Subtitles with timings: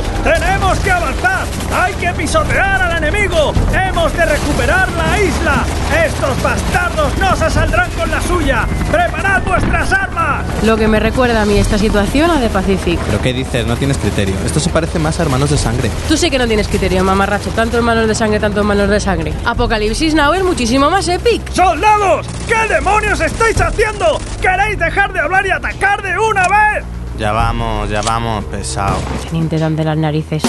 [0.00, 0.22] ¡Vamos!
[0.22, 1.46] ¡Tenemos que avanzar!
[1.72, 3.52] ¡Hay que pisotear al enemigo!
[3.72, 5.64] ¡Hemos de recuperar la isla!
[6.04, 8.66] ¡Estos bastardos no se saldrán con la suya!
[8.90, 10.44] ¡Preparad vuestras armas!
[10.64, 12.98] Lo que me recuerda a mí esta situación a The Pacific.
[13.06, 13.66] ¿Pero qué dices?
[13.66, 14.34] No tienes criterio.
[14.44, 15.90] Esto se parece más a Hermanos de Sangre.
[16.08, 17.50] Tú sí que no tienes criterio, mamarracho.
[17.50, 19.32] Tanto hermanos de sangre, tanto hermanos de sangre.
[19.44, 21.42] Apocalipsis Now es muchísimo más epic.
[21.52, 22.26] ¡Soldados!
[22.46, 24.20] ¿Qué demonios estáis haciendo?
[24.40, 26.84] ¿Queréis dejar de hablar y atacar de una vez?
[27.20, 28.96] Ya vamos, ya vamos, pesado.
[29.26, 30.42] Teniente dan de las narices.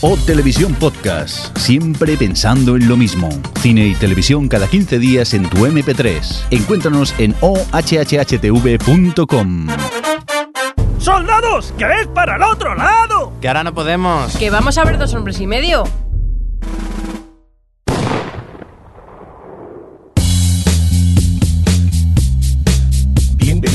[0.00, 3.28] O Televisión Podcast, siempre pensando en lo mismo.
[3.60, 6.46] Cine y televisión cada 15 días en tu MP3.
[6.50, 7.68] Encuéntranos en ohhhtv.com.
[10.98, 11.72] ¡Soldados!
[11.78, 13.34] ¡Que es para el otro lado!
[13.40, 14.36] Que ahora no podemos.
[14.36, 15.84] Que vamos a ver dos hombres y medio.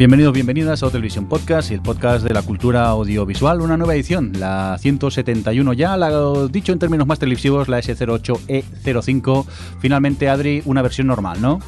[0.00, 4.78] Bienvenidos, bienvenidas a Televisión Podcast, el podcast de la cultura audiovisual, una nueva edición, la
[4.80, 9.44] 171 ya, la, dicho en términos más televisivos, la S08E05.
[9.78, 11.60] Finalmente, Adri, una versión normal, ¿no?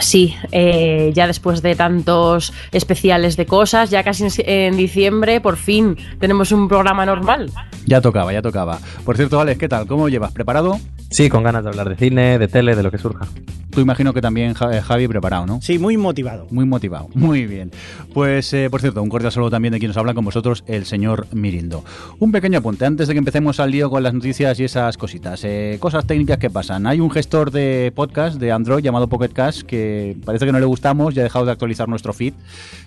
[0.00, 5.96] Sí, eh, ya después de tantos especiales de cosas, ya casi en, diciembre, por fin
[6.20, 7.50] tenemos un programa normal.
[7.86, 8.78] Ya tocaba, ya tocaba.
[9.04, 9.86] Por cierto, Alex, ¿qué tal?
[9.86, 10.32] ¿Cómo llevas?
[10.32, 10.78] ¿Preparado?
[11.10, 13.26] Sí, con ganas de hablar de cine, de tele, de lo que surja.
[13.70, 15.60] Tú imagino que también, eh, Javi, preparado, ¿no?
[15.62, 16.46] Sí, muy motivado.
[16.50, 17.70] Muy motivado, muy bien.
[18.12, 20.84] Pues, eh, por cierto, un cordial saludo también de quien nos habla con vosotros, el
[20.84, 21.84] señor Mirindo.
[22.18, 25.44] Un pequeño apunte antes de que empecemos al lío con las noticias y esas cositas.
[25.44, 26.86] Eh, cosas técnicas que pasan.
[26.86, 29.77] Hay un gestor de podcast de Android llamado Pocket Cast que
[30.24, 32.34] parece que no le gustamos y ha dejado de actualizar nuestro feed.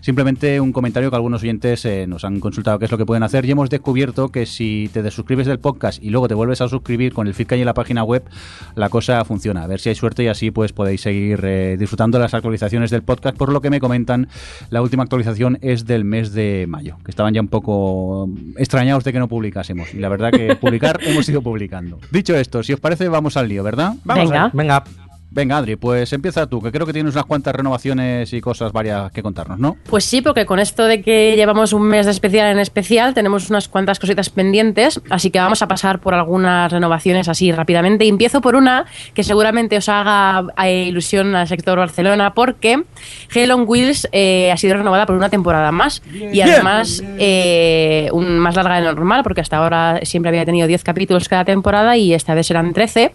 [0.01, 3.23] Simplemente un comentario que algunos oyentes eh, nos han consultado qué es lo que pueden
[3.23, 6.67] hacer y hemos descubierto que si te desuscribes del podcast y luego te vuelves a
[6.67, 8.23] suscribir con el feed que hay en la página web,
[8.75, 9.63] la cosa funciona.
[9.63, 12.91] A ver si hay suerte y así pues podéis seguir eh, disfrutando de las actualizaciones
[12.91, 13.37] del podcast.
[13.37, 14.27] Por lo que me comentan,
[14.69, 19.13] la última actualización es del mes de mayo, que estaban ya un poco extrañados de
[19.13, 19.93] que no publicásemos.
[19.93, 21.99] Y la verdad que publicar hemos ido publicando.
[22.11, 23.95] Dicho esto, si os parece, vamos al lío, ¿verdad?
[24.03, 24.41] Vamos Venga.
[24.41, 24.51] a ver.
[24.53, 24.83] Venga,
[25.33, 29.13] Venga, Adri, pues empieza tú, que creo que tienes unas cuantas renovaciones y cosas varias
[29.13, 29.77] que contarnos, ¿no?
[29.89, 33.49] Pues sí, porque con esto de que llevamos un mes de especial en especial, tenemos
[33.49, 38.03] unas cuantas cositas pendientes, así que vamos a pasar por algunas renovaciones así rápidamente.
[38.03, 42.83] Y empiezo por una que seguramente os haga eh, ilusión al sector Barcelona, porque
[43.33, 48.37] Hell on Wheels eh, ha sido renovada por una temporada más y además eh, un,
[48.37, 51.95] más larga de lo normal, porque hasta ahora siempre había tenido 10 capítulos cada temporada
[51.95, 53.13] y esta vez serán 13,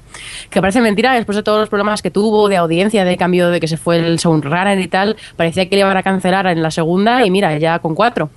[0.48, 3.60] que parece mentira después de todos los problemas que tuvo de audiencia, de cambio de
[3.60, 6.70] que se fue el showrunner y tal, parecía que le iban a cancelar en la
[6.70, 8.30] segunda y mira, ya con cuatro.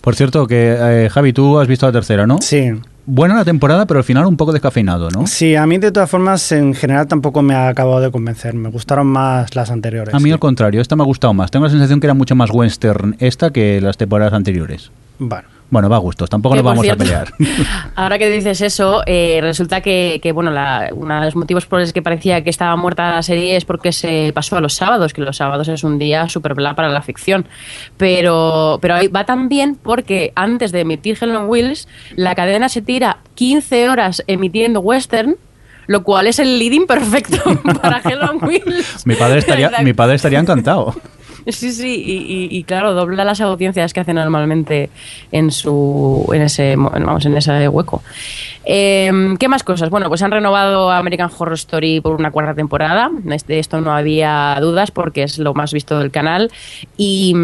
[0.00, 2.38] Por cierto, que eh, Javi, tú has visto la tercera, ¿no?
[2.40, 2.72] Sí.
[3.06, 5.26] Buena la temporada, pero al final un poco descafeinado, ¿no?
[5.26, 8.54] Sí, a mí de todas formas en general tampoco me ha acabado de convencer.
[8.54, 10.14] Me gustaron más las anteriores.
[10.14, 10.32] A mí sí.
[10.32, 11.50] al contrario, esta me ha gustado más.
[11.50, 14.90] Tengo la sensación que era mucho más western esta que las temporadas anteriores.
[15.18, 17.32] Bueno, Bueno, va a gustos, tampoco nos vamos a pelear.
[17.96, 21.80] Ahora que dices eso, eh, resulta que, que, bueno, la- uno de los motivos por
[21.80, 25.12] los que parecía que estaba muerta la serie es porque se pasó a los sábados,
[25.12, 27.48] que los sábados es un día súper bla para la ficción.
[27.96, 32.80] Pero, pero ahí va también porque antes de emitir Hell on Wheels, la cadena se
[32.80, 35.34] tira 15 horas emitiendo western.
[35.86, 37.36] Lo cual es el leading perfecto
[37.82, 39.04] para Hell on Wheels.
[39.06, 40.94] mi, padre estaría, mi padre estaría encantado.
[41.46, 44.88] Sí, sí, y, y- y claro, dobla las audiencias que hace normalmente
[45.30, 48.02] en su en ese mo- vamos en ese hueco.
[48.64, 49.90] Eh, ¿Qué más cosas?
[49.90, 53.10] Bueno, pues han renovado American Horror Story por una cuarta temporada.
[53.46, 56.50] De esto no había dudas porque es lo más visto del canal
[56.96, 57.34] y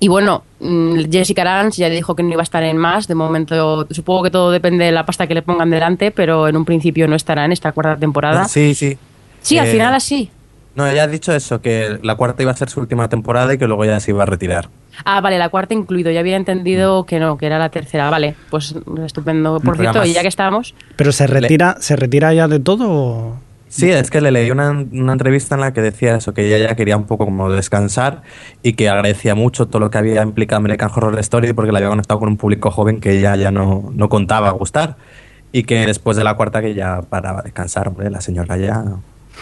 [0.00, 3.08] y bueno, mm, Jessica Lange ya dijo que no iba a estar en más.
[3.08, 6.56] De momento, supongo que todo depende de la pasta que le pongan delante, pero en
[6.56, 8.44] un principio no estará en esta cuarta temporada.
[8.46, 8.96] Sí, sí.
[9.40, 10.30] Sí, al Eh, final así.
[10.78, 13.58] No, ella ha dicho eso, que la cuarta iba a ser su última temporada y
[13.58, 14.68] que luego ya se iba a retirar.
[15.04, 16.12] Ah, vale, la cuarta incluido.
[16.12, 18.08] Ya había entendido que no, que era la tercera.
[18.10, 19.58] Vale, pues estupendo.
[19.58, 22.88] Por Pero cierto, y ya que estamos, pero se retira, se retira ya de todo.
[22.90, 26.46] o- Sí, es que le leí una, una entrevista en la que decía eso, que
[26.46, 28.22] ella ya quería un poco como descansar
[28.62, 31.90] y que agradecía mucho todo lo que había implicado American Horror Story porque la había
[31.90, 34.96] conectado con un público joven que ella ya no, no contaba gustar
[35.52, 38.84] y que después de la cuarta que ya paraba a descansar, hombre, la señora ya...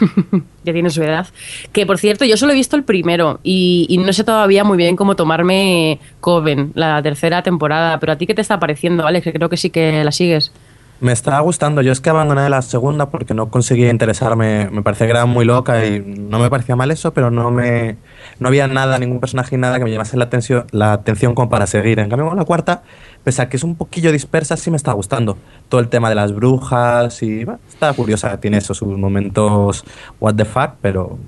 [0.65, 1.27] ya tiene su edad.
[1.73, 4.77] Que por cierto, yo solo he visto el primero y, y no sé todavía muy
[4.77, 7.99] bien cómo tomarme Coven, la tercera temporada.
[8.01, 9.25] Pero a ti, ¿qué te está pareciendo, Alex?
[9.25, 10.53] Que creo que sí que la sigues.
[10.99, 11.83] Me estaba gustando.
[11.83, 14.71] Yo es que abandoné la segunda porque no conseguía interesarme.
[14.71, 17.97] Me parecía que era muy loca y no me parecía mal eso, pero no me
[18.41, 21.51] no había nada, ningún personaje y nada que me llamase la atención, la atención como
[21.51, 21.99] para seguir.
[21.99, 22.83] En cambio, con la cuarta,
[23.25, 25.37] pese a que es un poquillo dispersa, sí me está gustando.
[25.69, 28.39] Todo el tema de las brujas y bueno, está curiosa.
[28.41, 29.85] Tiene eso, sus momentos
[30.19, 31.19] what the fuck, pero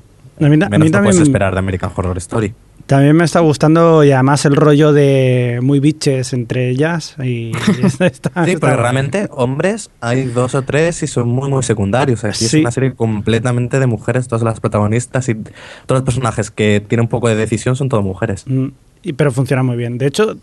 [0.41, 2.55] A mí, ta- a mí menos no puedes esperar de American Horror Story.
[2.89, 7.15] También me está gustando y además el rollo de muy biches entre ellas.
[7.23, 7.53] Y
[7.85, 11.63] está- está- Sí, está pero realmente hombres hay dos o tres y son muy muy
[11.63, 12.25] secundarios.
[12.25, 16.83] Aquí es una serie completamente de mujeres, todas las protagonistas y todos los personajes que
[16.87, 18.45] tienen un poco de decisión son todas mujeres.
[18.47, 18.69] Mm,
[19.03, 19.99] y- pero funciona muy bien.
[19.99, 20.37] De hecho,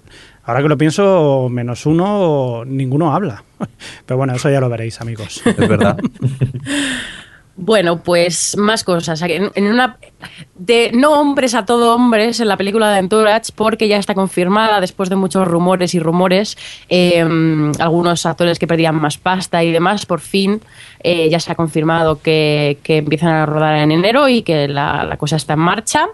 [0.43, 3.43] ahora que lo pienso, menos uno, ninguno habla.
[4.05, 5.41] Pero bueno, eso ya lo veréis, amigos.
[5.45, 5.97] Es verdad.
[7.57, 9.21] Bueno, pues más cosas.
[9.21, 9.97] En, una
[10.55, 14.81] de no hombres a todo hombres en la película de Entourage, porque ya está confirmada
[14.81, 16.57] después de muchos rumores y rumores,
[16.89, 17.25] eh,
[17.79, 20.61] algunos actores que perdían más pasta y demás, por fin
[21.01, 25.05] eh, ya se ha confirmado que, que empiezan a rodar en enero y que la,
[25.05, 26.07] la cosa está en marcha.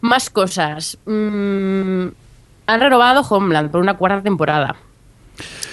[0.00, 0.98] Más cosas.
[1.06, 2.08] Mm,
[2.66, 4.76] han renovado Homeland por una cuarta temporada.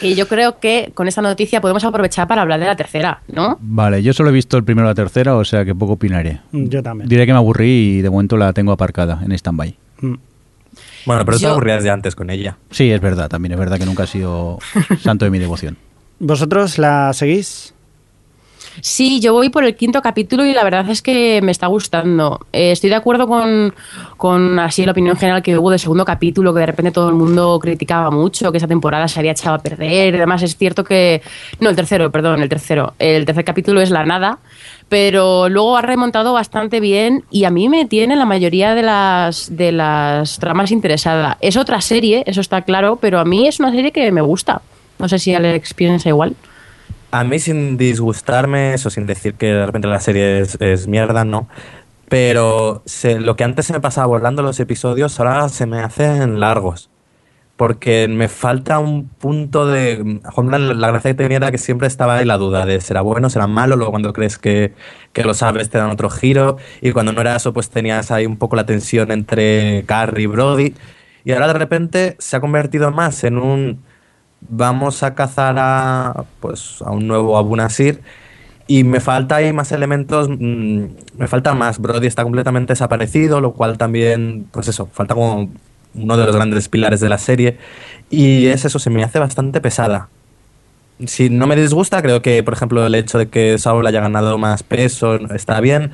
[0.01, 3.57] Y yo creo que con esta noticia podemos aprovechar para hablar de la tercera, ¿no?
[3.61, 6.39] Vale, yo solo he visto el primero y la tercera, o sea que poco opinaré.
[6.51, 7.09] Yo también.
[7.09, 9.75] Diré que me aburrí y de momento la tengo aparcada en stand-by.
[10.01, 10.13] Mm.
[11.05, 12.57] Bueno, pero te Yo- aburrías de antes con ella.
[12.69, 14.59] Sí, es verdad, también es verdad que nunca ha sido
[15.01, 15.77] santo de mi devoción.
[16.19, 17.73] ¿Vosotros la seguís?
[18.81, 22.45] Sí, yo voy por el quinto capítulo y la verdad es que me está gustando.
[22.53, 23.74] Eh, estoy de acuerdo con,
[24.18, 27.15] con así la opinión general que hubo del segundo capítulo, que de repente todo el
[27.15, 30.15] mundo criticaba mucho, que esa temporada se había echado a perder.
[30.15, 31.21] Además, es cierto que.
[31.59, 32.94] No, el tercero, perdón, el tercero.
[33.00, 34.39] El tercer capítulo es la nada,
[34.89, 39.56] pero luego ha remontado bastante bien y a mí me tiene la mayoría de las,
[39.56, 41.38] de las tramas interesada.
[41.41, 44.62] Es otra serie, eso está claro, pero a mí es una serie que me gusta.
[45.00, 46.35] No sé si Alex piensa igual.
[47.12, 51.48] A mí sin disgustarme, eso sin decir que de repente la serie es, mierda, no.
[52.09, 52.83] Pero
[53.19, 56.89] lo que antes se me pasaba volando los episodios, ahora se me hacen largos.
[57.56, 60.19] Porque me falta un punto de...
[60.77, 63.48] La gracia que tenía era que siempre estaba ahí la duda de será bueno, será
[63.48, 64.74] malo, luego cuando crees que,
[65.13, 68.25] que lo sabes te dan otro giro, y cuando no era eso pues tenías ahí
[68.25, 70.75] un poco la tensión entre Carrie y Brody,
[71.25, 73.81] y ahora de repente se ha convertido más en un
[74.42, 78.01] vamos a cazar a pues a un nuevo Abu Nasir
[78.68, 80.86] y me falta ahí más elementos mm,
[81.18, 81.80] me falta más.
[81.80, 85.50] Brody está completamente desaparecido lo cual también pues eso falta como
[85.95, 87.57] uno de los grandes pilares de la serie
[88.10, 90.10] y es eso se me hace bastante pesada.
[91.06, 94.38] Si no me disgusta creo que por ejemplo el hecho de que Saul haya ganado
[94.38, 95.92] más peso está bien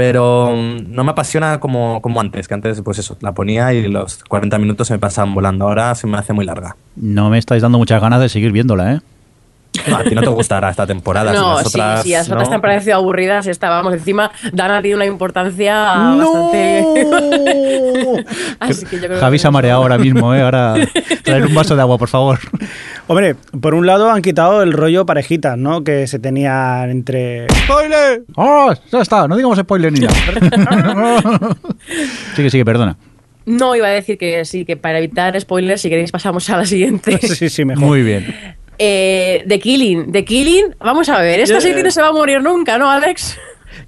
[0.00, 3.86] pero mm, no me apasiona como, como antes, que antes pues eso, la ponía y
[3.86, 6.74] los 40 minutos se me pasaban volando, ahora se me hace muy larga.
[6.96, 9.00] No me estáis dando muchas ganas de seguir viéndola, ¿eh?
[9.88, 11.32] No, a ti no te gustará esta temporada.
[11.32, 12.48] si No, las otras, sí, sí, las otras ¿no?
[12.48, 13.46] te han parecido aburridas.
[13.46, 14.30] Estábamos encima.
[14.52, 16.84] Dana tiene una importancia bastante.
[18.60, 20.42] Así que yo creo Javi que se ha mareado ahora mismo, ¿eh?
[20.42, 20.74] Ahora
[21.22, 22.38] traer un vaso de agua, por favor.
[23.06, 25.84] Hombre, por un lado han quitado el rollo parejitas, ¿no?
[25.84, 27.46] Que se tenía entre...
[27.64, 28.24] ¡Spoiler!
[28.36, 28.72] ¡Oh!
[28.90, 30.14] Ya está, no digamos spoiler ni nada.
[32.36, 32.96] sigue, sigue, perdona.
[33.46, 36.66] No, iba a decir que sí, que para evitar spoilers, si queréis, pasamos a la
[36.66, 37.18] siguiente.
[37.18, 37.84] Sí, sí, mejor.
[37.84, 38.56] Muy bien.
[38.82, 40.10] Eh, The Killing.
[40.10, 41.40] The Killing, vamos a ver.
[41.40, 43.36] Esta serie no se va a morir nunca, ¿no, Alex?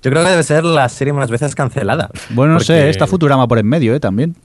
[0.02, 2.10] Yo creo que debe ser la serie más veces cancelada.
[2.30, 4.00] Bueno, no sé, está Futurama por en medio, ¿eh?
[4.00, 4.36] También.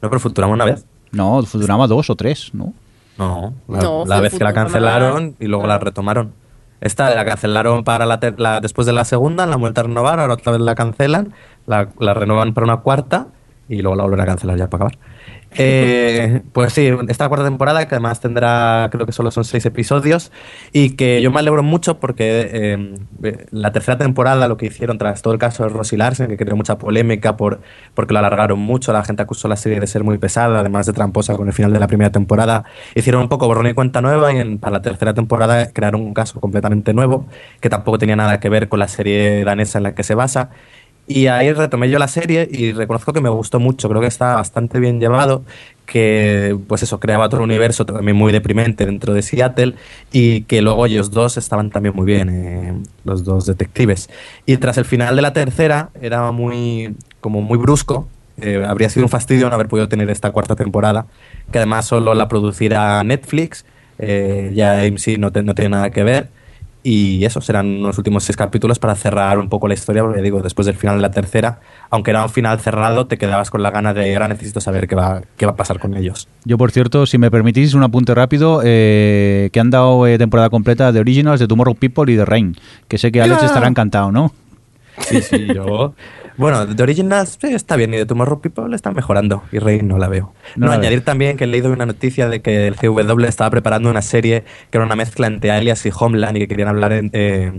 [0.00, 0.86] No, pero Futurama una vez.
[1.10, 2.72] No, Futurama dos o tres, ¿no?
[3.18, 6.32] No, la, No, la vez que la cancelaron y luego la retomaron.
[6.80, 9.84] Esta la cancelaron para la, ter- la- después de la segunda, la han vuelto a
[9.84, 11.32] renovar, ahora otra vez la cancelan,
[11.66, 13.26] la, la renuevan para una cuarta
[13.68, 14.98] y luego la vuelven a cancelar ya para acabar.
[15.50, 20.30] Eh, pues sí, esta cuarta temporada que además tendrá, creo que solo son seis episodios
[20.72, 22.94] y que yo me alegro mucho porque eh,
[23.50, 26.54] la tercera temporada lo que hicieron tras todo el caso de Rosie Larsen, que creó
[26.54, 27.60] mucha polémica por,
[27.94, 30.92] porque lo alargaron mucho, la gente acusó la serie de ser muy pesada, además de
[30.92, 32.64] tramposa con el final de la primera temporada,
[32.94, 36.12] hicieron un poco borrón y cuenta nueva y en- para la tercera temporada crearon un
[36.14, 37.26] caso completamente nuevo
[37.60, 40.50] que tampoco tenía nada que ver con la serie danesa en la que se basa.
[41.08, 44.34] Y ahí retomé yo la serie y reconozco que me gustó mucho, creo que está
[44.34, 45.42] bastante bien llevado,
[45.86, 49.74] que pues eso, creaba otro universo también muy deprimente dentro de Seattle
[50.12, 52.74] y que luego ellos dos estaban también muy bien, eh,
[53.04, 54.10] los dos detectives.
[54.44, 58.06] Y tras el final de la tercera era muy, como muy brusco,
[58.42, 61.06] eh, habría sido un fastidio no haber podido tener esta cuarta temporada,
[61.50, 63.64] que además solo la produciera Netflix,
[63.98, 66.28] eh, ya AMC no tiene nada que ver.
[66.82, 70.40] Y eso, serán unos últimos seis capítulos para cerrar un poco la historia, porque digo,
[70.42, 73.70] después del final de la tercera, aunque era un final cerrado, te quedabas con la
[73.70, 76.28] gana de ahora necesito saber qué va, qué va a pasar con ellos.
[76.44, 80.50] Yo, por cierto, si me permitís un apunte rápido, eh, que han dado eh, temporada
[80.50, 82.56] completa de Originals, de Tomorrow People y de Rain,
[82.86, 84.32] que sé que Alex estará encantado, ¿no?
[85.00, 85.94] Sí, sí, yo.
[86.38, 89.98] Bueno, de Originals sí, está bien y de Tomorrow People está mejorando y Rey no
[89.98, 90.32] la veo.
[90.56, 93.50] No No, la añadir también que he leído una noticia de que el CW estaba
[93.50, 96.92] preparando una serie que era una mezcla entre Alias y Homeland y que querían hablar
[96.92, 97.52] en, eh,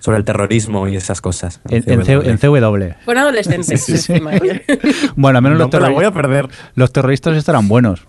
[0.00, 1.60] sobre el terrorismo y esas cosas.
[1.70, 2.94] En, en C- en CW.
[3.04, 3.88] Con adolescentes.
[3.88, 4.32] encima.
[5.16, 6.48] Bueno, al menos No los, me la terrori- voy a perder.
[6.74, 8.04] los terroristas estarán buenos.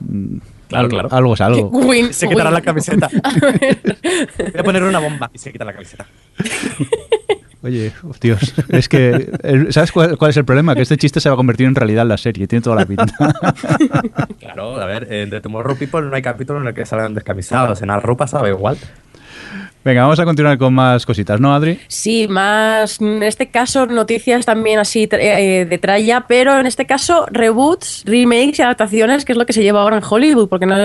[0.68, 1.10] Claro, claro.
[1.12, 1.70] Algo es algo.
[1.70, 2.54] Win- Se quitará win.
[2.56, 3.08] la camiseta.
[4.38, 6.08] Voy a poner una bomba y se quita la camiseta.
[7.66, 7.92] Oye,
[8.22, 10.76] Dios, es que, el- ¿sabes cuál, cuál es el problema?
[10.76, 12.86] Que este chiste se va a convertir en realidad en la serie, tiene toda la
[12.86, 13.06] pinta.
[14.40, 17.82] Claro, a ver, en The Tomorrow People no hay capítulo en el que salgan descamisados.
[17.82, 18.78] En Arrow pasaba igual.
[19.86, 21.80] Venga, vamos a continuar con más cositas, ¿no, Adri?
[21.88, 26.88] Sí, más en este caso noticias también así tra- eh, de tralla, pero en este
[26.88, 30.66] caso reboots, remakes y adaptaciones, que es lo que se lleva ahora en Hollywood, porque
[30.66, 30.76] no,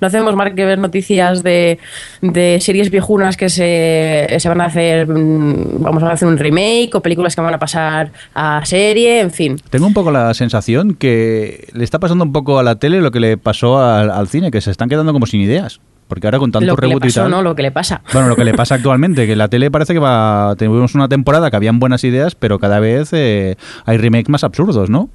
[0.00, 1.78] no hacemos más que ver noticias de,
[2.22, 6.94] de series viejunas que se, se van a hacer, mm, vamos a hacer un remake
[6.94, 9.56] o películas que van a pasar a serie, en fin.
[9.68, 13.10] Tengo un poco la sensación que le está pasando un poco a la tele lo
[13.10, 15.80] que le pasó al, al cine, que se están quedando como sin ideas.
[16.08, 17.30] Porque ahora con tanto lo que le reboot y tal.
[17.30, 17.42] ¿no?
[17.42, 18.02] Lo que le pasa.
[18.12, 20.54] Bueno, lo que le pasa actualmente, que la tele parece que va.
[20.58, 24.90] Tuvimos una temporada que habían buenas ideas, pero cada vez eh, hay remakes más absurdos,
[24.90, 25.10] ¿no?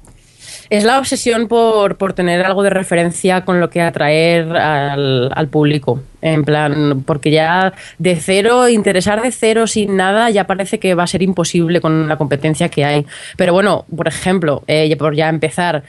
[0.70, 5.48] Es la obsesión por, por tener algo de referencia con lo que atraer al, al
[5.48, 6.00] público.
[6.22, 11.02] En plan, porque ya de cero, interesar de cero sin nada, ya parece que va
[11.02, 13.04] a ser imposible con la competencia que hay.
[13.36, 15.82] Pero bueno, por ejemplo, eh, por ya empezar,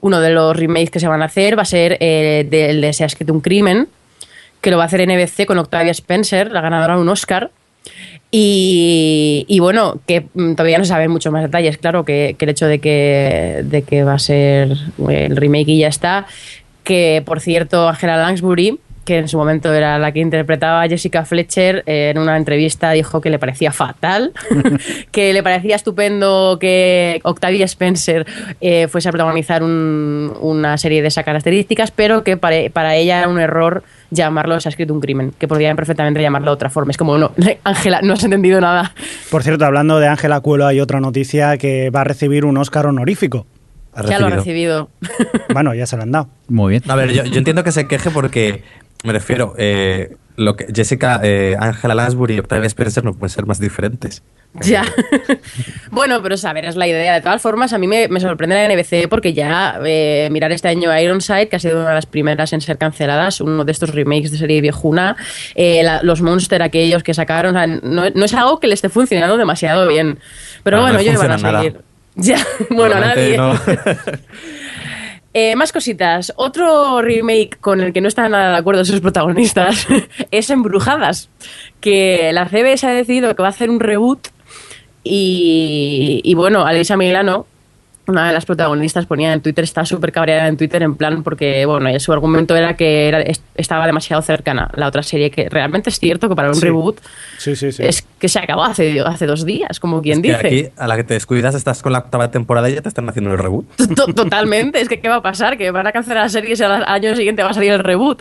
[0.00, 2.92] uno de los remakes que se van a hacer va a ser eh, del de
[2.92, 3.88] Se ha escrito un crimen,
[4.62, 7.50] que lo va a hacer NBC con Octavia Spencer, la ganadora de un Oscar.
[8.34, 12.78] Y, bueno, que mm, todavía no saben muchos más detalles, claro, que, el hecho de
[12.78, 14.72] que, de que va a ser
[15.08, 16.26] el remake y ya está.
[16.82, 21.24] Que por cierto, Angela Lansbury, que en su momento era la que interpretaba a Jessica
[21.26, 24.32] Fletcher, eh, en una entrevista dijo que le parecía fatal,
[25.12, 28.26] que le parecía estupendo que Octavia Spencer
[28.60, 33.18] eh, fuese a protagonizar un- una serie de esas características, pero que para, para ella
[33.18, 36.70] era un error llamarlo Se ha escrito un crimen, que podrían perfectamente llamarlo de otra
[36.70, 36.90] forma.
[36.90, 37.32] Es como, no,
[37.64, 38.94] Ángela, no has entendido nada.
[39.30, 42.86] Por cierto, hablando de Ángela Cuelo, hay otra noticia que va a recibir un Oscar
[42.86, 43.46] honorífico.
[44.08, 44.90] Ya lo ha recibido.
[45.52, 46.28] Bueno, ya se lo han dado.
[46.48, 46.82] Muy bien.
[46.88, 48.62] A ver, yo, yo entiendo que se queje porque,
[49.04, 53.46] me refiero, eh, lo que Jessica, eh, Angela Lansbury y Octavia Spencer no pueden ser
[53.46, 54.22] más diferentes.
[54.60, 54.84] Ya.
[55.90, 57.14] bueno, pero saber, es la idea.
[57.14, 60.68] De todas formas, a mí me, me sorprende la NBC porque ya eh, mirar este
[60.68, 63.94] año Ironside, que ha sido una de las primeras en ser canceladas, uno de estos
[63.94, 65.16] remakes de serie viejuna,
[65.54, 68.74] eh, la- los Monster aquellos que sacaron, o sea, no, no es algo que le
[68.74, 70.18] esté funcionando demasiado bien.
[70.62, 71.58] Pero no bueno, ellos van a nada.
[71.62, 71.80] seguir.
[72.14, 72.36] Ya,
[72.68, 73.38] bueno, nadie.
[75.34, 76.30] Eh, más cositas.
[76.36, 79.86] Otro remake con el que no están nada de acuerdo sus protagonistas
[80.30, 81.30] es Embrujadas,
[81.80, 84.28] que la CBS ha decidido que va a hacer un reboot
[85.04, 87.46] y, y bueno, Alisa Milano,
[88.08, 91.64] una de las protagonistas, ponía en Twitter, está súper cabreada en Twitter en plan porque,
[91.66, 93.22] bueno, su argumento era que era-
[93.54, 96.62] estaba demasiado cercana la otra serie, que realmente es cierto que para un Sí.
[96.62, 97.00] reboot
[97.38, 97.80] Sí, sí, sí.
[97.84, 100.66] es que se acabó hace, hace dos días, como quien Es que dice.
[100.66, 103.08] aquí, a la que te descuidas, estás con la octava temporada y ya te están
[103.08, 103.66] haciendo el reboot.
[103.94, 105.56] To- Totalmente, es que ¿qué va a pasar?
[105.56, 108.20] Que van a cancelar la serie y al año siguiente va a salir el reboot.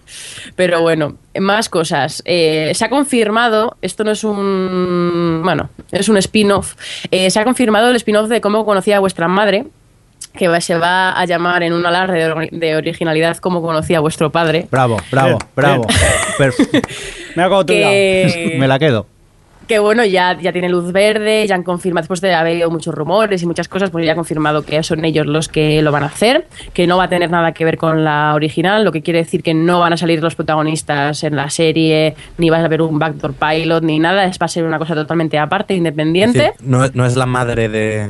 [0.56, 2.22] Pero bueno, más cosas.
[2.26, 5.42] Eh, se ha confirmado, esto no es un.
[5.44, 6.76] Bueno, es un spin-off.
[7.12, 9.66] Eh, se ha confirmado el spin-off de cómo conocía a vuestra madre,
[10.38, 13.98] que va- se va a llamar en un alarde de ori- de originalidad cómo conocía
[13.98, 14.68] a vuestro padre.
[14.72, 15.86] Bravo, bravo, bravo.
[17.36, 17.92] Me ha acabado tu lado.
[17.92, 19.08] Que, Me la quedo.
[19.72, 22.94] Que bueno, ya, ya tiene luz verde, ya han confirmado, después de haber oído muchos
[22.94, 26.04] rumores y muchas cosas, pues ya han confirmado que son ellos los que lo van
[26.04, 29.02] a hacer, que no va a tener nada que ver con la original, lo que
[29.02, 32.66] quiere decir que no van a salir los protagonistas en la serie, ni va a
[32.66, 35.78] haber un backdoor pilot, ni nada, es va a ser una cosa totalmente aparte, Es
[35.78, 36.40] independiente.
[36.40, 38.08] decir, no, no es la madre de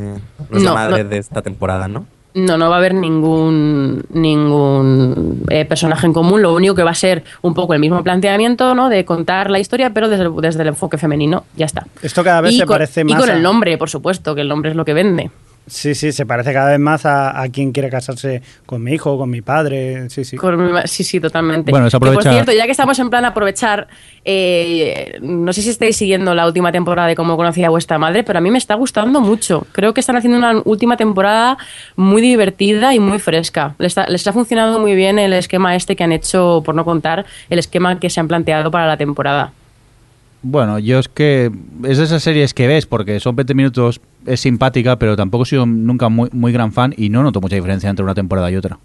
[0.49, 2.07] no es No, la madre de esta temporada, ¿no?
[2.33, 6.41] No, no va a haber ningún ningún eh, personaje en común.
[6.41, 8.89] Lo único que va a ser un poco el mismo planteamiento, ¿no?
[8.89, 11.43] De contar la historia, pero desde el, desde el enfoque femenino.
[11.55, 11.85] Ya está.
[12.01, 14.33] Esto cada vez y se con, parece y más con a- el nombre, por supuesto,
[14.35, 15.29] que el nombre es lo que vende.
[15.73, 19.17] Sí, sí, se parece cada vez más a, a quien quiere casarse con mi hijo,
[19.17, 20.09] con mi padre.
[20.09, 20.35] Sí, sí.
[20.35, 21.71] Con mi ma- sí, sí, totalmente.
[21.71, 23.87] Bueno, se Que, aprovecha- por cierto, ya que estamos en plan aprovechar,
[24.25, 28.23] eh, no sé si estáis siguiendo la última temporada de Cómo conocía a vuestra madre,
[28.23, 29.65] pero a mí me está gustando mucho.
[29.71, 31.57] Creo que están haciendo una última temporada
[31.95, 33.73] muy divertida y muy fresca.
[33.77, 36.83] Les, está- les ha funcionado muy bien el esquema este que han hecho, por no
[36.83, 39.53] contar, el esquema que se han planteado para la temporada.
[40.43, 41.51] Bueno, yo es que
[41.83, 45.47] es de esas series que ves porque son 20 minutos, es simpática, pero tampoco he
[45.47, 48.55] sido nunca muy, muy gran fan y no noto mucha diferencia entre una temporada y
[48.55, 48.79] otra.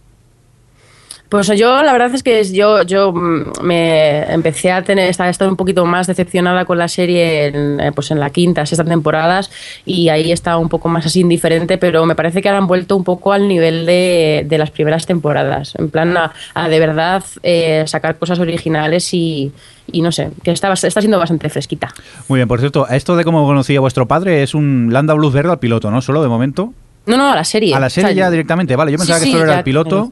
[1.29, 5.49] Pues yo la verdad es que yo, yo mm, me empecé a tener estar, estar
[5.49, 9.51] un poquito más decepcionada con la serie en, eh, pues en la quinta, sexta temporadas
[9.85, 12.97] y ahí estaba un poco más así indiferente, pero me parece que ahora han vuelto
[12.97, 17.25] un poco al nivel de, de las primeras temporadas, en plan a, a de verdad
[17.43, 19.53] eh, sacar cosas originales y,
[19.91, 21.93] y no sé, que está, está siendo bastante fresquita.
[22.29, 25.33] Muy bien, por cierto, esto de cómo conocía a vuestro padre es un Landa Blues
[25.33, 26.01] verde al piloto, ¿no?
[26.01, 26.73] Solo de momento.
[27.07, 27.75] No, no, a la serie.
[27.75, 28.91] A la serie O sea, ya directamente, vale.
[28.93, 30.11] Yo sí, pensaba que sí, esto era el piloto.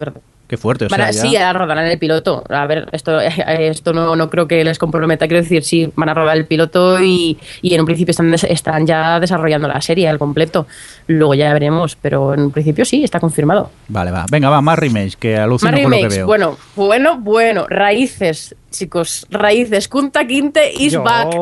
[0.54, 2.44] Qué fuerte, o Van a- ya- Sí, a rodar el piloto.
[2.48, 5.26] A ver, esto, esto no, no creo que les comprometa.
[5.26, 8.44] Quiero decir, sí, van a rodar el piloto y, y en un principio están, des-
[8.44, 10.68] están ya desarrollando la serie al completo.
[11.08, 13.70] Luego ya veremos, pero en un principio sí, está confirmado.
[13.88, 14.26] Vale, va.
[14.30, 16.26] Venga, va, más remakes, que alucino Más con lo que veo.
[16.26, 17.66] Bueno, bueno, bueno.
[17.68, 19.26] Raíces, chicos.
[19.30, 19.88] Raíces.
[19.88, 21.34] Kunta Kinte is Yo- back.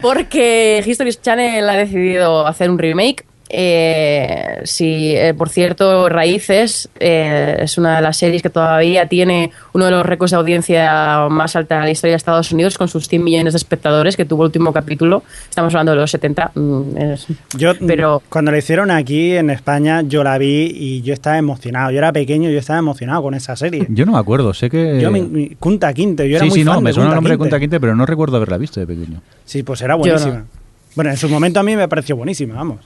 [0.00, 3.24] Porque History Channel ha decidido hacer un remake.
[3.50, 9.50] Eh, sí, eh, por cierto, Raíces eh, es una de las series que todavía tiene
[9.72, 12.88] uno de los récords de audiencia más alta de la historia de Estados Unidos, con
[12.88, 15.22] sus 100 millones de espectadores que tuvo el último capítulo.
[15.48, 16.50] Estamos hablando de los 70.
[16.54, 17.26] mm, es-
[17.56, 21.90] Yo, pero cuando la hicieron aquí en España, yo la vi y yo estaba emocionado.
[21.90, 23.86] Yo era pequeño y yo estaba emocionado con esa serie.
[23.88, 25.00] Yo no me acuerdo, sé que.
[25.00, 27.32] Yo, me, Kunta Kinte, yo era sí, muy sí, fan no, me suena el nombre
[27.32, 27.38] de.
[27.38, 29.20] Kunta Quinte, pero no recuerdo haberla visto de pequeño.
[29.44, 30.34] Sí, pues era buenísima.
[30.38, 30.44] no.
[30.94, 32.80] Bueno, en su momento a mí me pareció buenísima, vamos.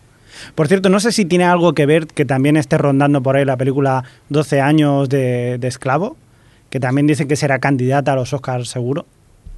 [0.54, 3.44] Por cierto, no sé si tiene algo que ver que también esté rondando por ahí
[3.44, 6.16] la película 12 años de, de esclavo,
[6.70, 9.06] que también dicen que será candidata a los Oscars seguro.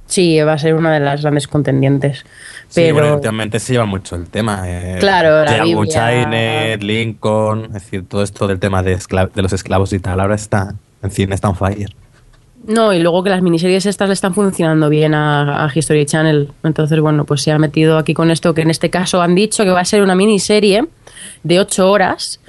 [0.07, 2.25] sí, va a ser una de las grandes contendientes.
[2.67, 4.63] Sí, Pero bueno, últimamente se lleva mucho el tema.
[4.65, 6.23] Eh, Claro, la Biblia.
[6.23, 8.97] Chinet, Lincoln, es decir, todo esto del tema de,
[9.33, 11.95] de los esclavos y tal, ahora está en cine, está on fire.
[12.67, 16.49] No, y luego que las miniseries estas le están funcionando bien a, a History Channel.
[16.63, 19.63] Entonces, bueno, pues se ha metido aquí con esto, que en este caso han dicho
[19.63, 20.85] que va a ser una miniserie
[21.43, 22.39] de ocho horas,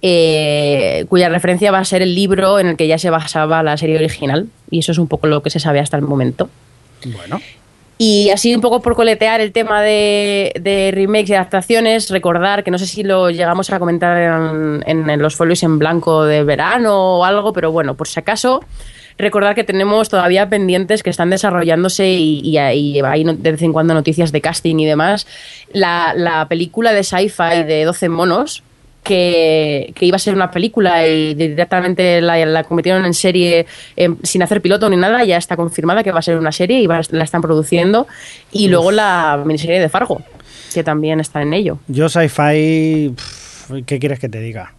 [0.00, 3.76] eh, cuya referencia va a ser el libro en el que ya se basaba la
[3.76, 4.46] serie original.
[4.70, 6.48] Y eso es un poco lo que se sabe hasta el momento.
[7.04, 7.40] Bueno,
[7.98, 12.70] Y así un poco por coletear el tema de, de remakes y adaptaciones, recordar que
[12.70, 16.42] no sé si lo llegamos a comentar en, en- en los folios en blanco de
[16.44, 18.62] verano o algo, pero bueno, por si acaso,
[19.18, 23.72] recordar que tenemos todavía pendientes que están desarrollándose y, y, y hay de vez en
[23.72, 25.26] cuando noticias de casting y demás.
[25.72, 28.62] La, la película de sci-fi de 12 monos,
[29.02, 33.64] que, que iba a ser una película y directamente la, la convirtieron en serie
[33.96, 36.80] eh, sin hacer piloto ni nada, ya está confirmada que va a ser una serie
[36.80, 38.06] y va- la están produciendo.
[38.52, 40.20] Y luego la miniserie de Fargo,
[40.74, 41.78] que también está en ello.
[41.88, 43.14] yo sci-fi,
[43.86, 44.74] ¿qué quieres que te diga?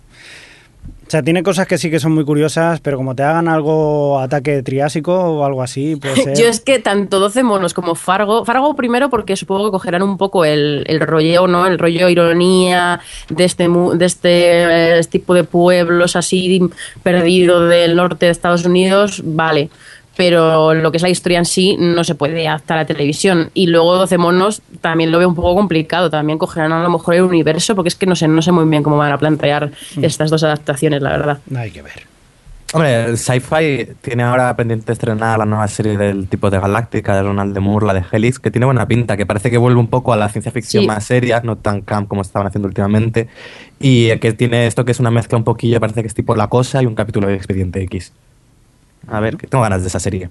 [1.10, 4.20] O sea, tiene cosas que sí que son muy curiosas, pero como te hagan algo
[4.20, 6.38] ataque triásico o algo así, puede ser...
[6.38, 10.20] Yo es que tanto 12 monos como Fargo, Fargo primero porque supongo que cogerán un
[10.20, 11.66] poco el, el rolleo, ¿no?
[11.66, 16.62] El rollo ironía de este, de este eh, tipo de pueblos así
[17.02, 19.72] perdido del norte de Estados Unidos, vale.
[20.20, 23.52] Pero lo que es la historia en sí no se puede adaptar a la televisión.
[23.54, 26.10] Y luego 12 monos también lo veo un poco complicado.
[26.10, 28.66] También cogerán a lo mejor el universo, porque es que no sé, no sé muy
[28.66, 31.40] bien cómo van a plantear estas dos adaptaciones, la verdad.
[31.56, 32.04] Hay que ver.
[32.74, 37.24] Hombre, el Sci-Fi tiene ahora pendiente estrenar la nueva serie del tipo de Galáctica de
[37.24, 39.88] Ronald de Moore, la de Helix, que tiene buena pinta, que parece que vuelve un
[39.88, 40.88] poco a la ciencia ficción Sí.
[40.88, 43.30] más seria, no tan camp como estaban haciendo últimamente,
[43.80, 46.48] y que tiene esto que es una mezcla un poquillo, parece que es tipo La
[46.48, 48.12] Cosa y un capítulo de Expediente X.
[49.08, 50.30] A ver, que tengo ganas de esa serie.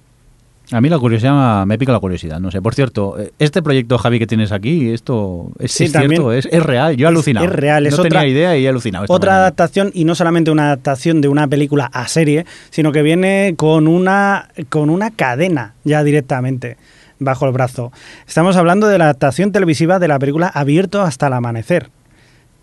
[0.70, 2.61] A mí la curiosidad me pica la curiosidad, no sé.
[2.61, 6.33] Por cierto, eh, este proyecto, Javi, que tienes aquí, esto es, Sí, es también cierto,
[6.35, 6.94] es, es real.
[6.94, 7.46] Yo he alucinado.
[7.46, 9.07] es real, es no otra- tenía idea y he alucinado.
[9.09, 9.42] Otra mañana.
[9.46, 13.88] adaptación, y no solamente una adaptación de una película a serie, sino que viene con
[13.88, 16.76] una, con una cadena ya directamente
[17.18, 17.90] bajo el brazo.
[18.26, 21.88] Estamos hablando de la adaptación televisiva de la película Abierto hasta el amanecer,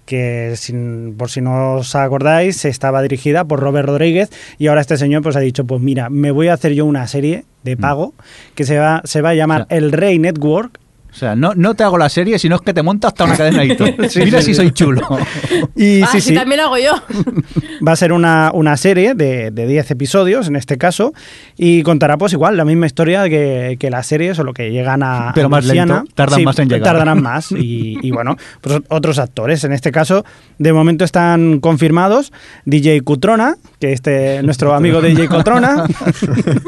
[0.05, 4.97] que sin- por si no os acordáis, estaba dirigida por Robert Rodríguez y ahora este
[4.97, 8.13] señor pues ha dicho, pues mira, me voy a hacer yo una serie de pago
[8.53, 10.79] que se va, se va a llamar O sea, El Rey Network
[11.15, 13.37] O sea, no, no te hago la serie, sino es que te monta hasta una
[13.37, 13.87] cadena y todo.
[14.09, 14.55] Sí, Mira sí, si sí.
[14.55, 15.01] soy chulo.
[15.75, 16.91] y ah, sí, sí, sí, también hago yo.
[17.87, 21.13] Va a ser una, una serie de, de 10 episodios, en este caso,
[21.55, 25.31] y contará pues igual la misma historia que, que las series, solo que llegan a
[25.33, 25.95] Pero a más Luisiana.
[25.99, 26.83] lento, tardan más en llegar.
[26.83, 29.63] Tardarán más, y, y bueno, pues otros actores.
[29.63, 30.25] En este caso,
[30.57, 32.33] de momento están confirmados
[32.65, 35.85] DJ Cutrona, que este nuestro amigo DJ Cutrona,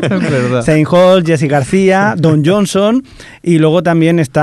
[0.01, 0.61] es verdad.
[0.63, 3.03] Zane Hall, Jesse García, Don Johnson,
[3.43, 4.36] y luego también está...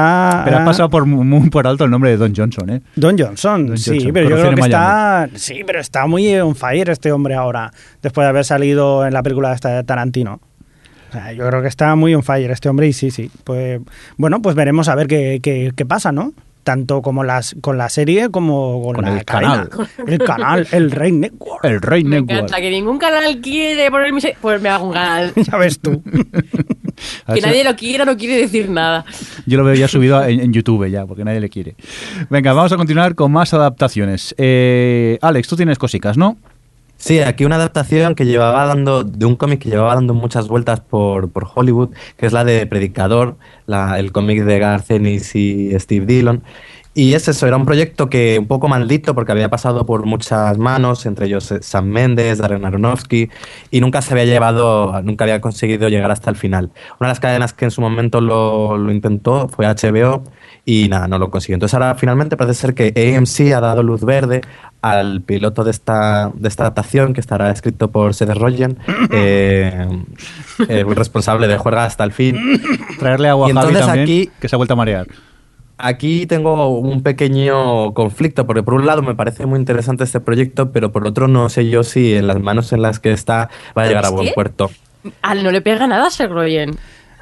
[0.44, 2.80] Pero has pasado por, muy por alto el nombre de Don Johnson, ¿eh?
[2.96, 5.28] Don Johnson, Don sí, Johnson, pero yo creo que está.
[5.34, 9.22] Sí, pero está muy on fire este hombre ahora, después de haber salido en la
[9.22, 10.40] película de Tarantino.
[11.36, 13.30] Yo creo que está muy on fire este hombre y sí, sí.
[13.44, 13.80] Pues
[14.16, 16.32] bueno, pues veremos a ver qué, qué- qué pasa, ¿no?
[16.64, 19.68] Tanto como las con la serie como con, Con la el cadena.
[20.06, 21.62] El canal, el Rey Network.
[21.64, 22.32] El Rey Me Network.
[22.32, 25.32] encanta que ningún canal quiere poner mi serie, pues me hago un canal.
[25.50, 26.02] Ya ves tú.
[27.34, 29.04] Que nadie lo quiera no quiere decir nada.
[29.46, 31.74] Yo lo veo ya subido en, en YouTube ya, porque nadie le quiere.
[32.30, 34.32] Venga, vamos a continuar con más adaptaciones.
[34.38, 36.36] Eh, Alex, tú tienes cosicas, ¿no?
[37.04, 40.80] Sí, aquí una adaptación que llevaba dando, de un cómic que llevaba dando muchas vueltas
[40.80, 43.36] por, por Hollywood, que es la de Predicador,
[43.98, 46.42] el cómic de Garth Ennis y Steve Dillon.
[46.94, 50.56] Y es eso, era un proyecto que un poco maldito porque había pasado por muchas
[50.56, 53.28] manos, entre ellos eh, Sam Mendes, Darren Aronofsky,
[53.70, 56.70] y nunca se había llevado, nunca había conseguido llegar hasta el final.
[57.00, 60.22] Una de las cadenas que en su momento lo, lo intentó fue HBO
[60.64, 61.56] y nada, no lo consiguió.
[61.56, 64.40] Entonces ahora finalmente parece ser que AMC ha dado luz verde
[64.84, 68.76] al piloto de esta, de esta adaptación que estará escrito por Seth Rogen,
[69.10, 69.88] eh,
[70.68, 72.36] eh, responsable de Juega hasta el fin.
[72.98, 75.06] Traerle agua Y a Javi entonces también, aquí- que se ha vuelto a marear.
[75.78, 80.70] Aquí tengo un pequeño conflicto, porque por un lado me parece muy interesante este proyecto,
[80.70, 83.84] pero por otro no sé yo si en las manos en las que está va
[83.84, 84.70] a llegar a ¿Es buen puerto.
[85.22, 86.76] Al no le pega nada a Seth Rogen.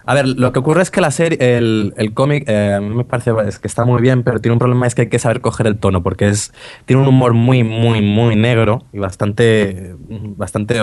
[0.04, 2.94] A ver, lo que ocurre es que la serie, el, el cómic, eh, a mí
[2.94, 5.18] me parece es que está muy bien, pero tiene un problema, es que hay que
[5.18, 6.52] saber coger el tono, porque es
[6.86, 10.82] tiene un humor muy, muy, muy negro y bastante, bastante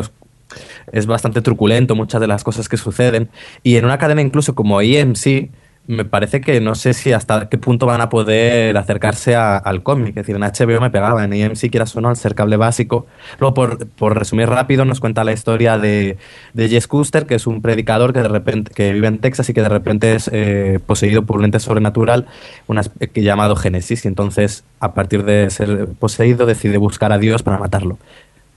[0.91, 3.29] es bastante truculento muchas de las cosas que suceden.
[3.63, 5.51] Y en una cadena incluso como EMC,
[5.87, 9.81] me parece que no sé si hasta qué punto van a poder acercarse a- al
[9.81, 10.09] cómic.
[10.09, 13.07] Es decir, en HBO me pegaba, en EMC quieras o no, al ser cable básico.
[13.39, 16.17] Luego, por, por resumir rápido, nos cuenta la historia de,
[16.53, 19.53] de Jess Custer, que es un predicador que de repente que vive en Texas y
[19.55, 22.27] que de repente es eh, poseído por un ente sobrenatural
[22.67, 24.05] una, que llamado Génesis.
[24.05, 27.97] Y entonces, a partir de ser poseído, decide buscar a Dios para matarlo.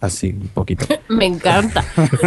[0.02, 0.84] Así, un poquito.
[1.08, 1.84] Me encanta.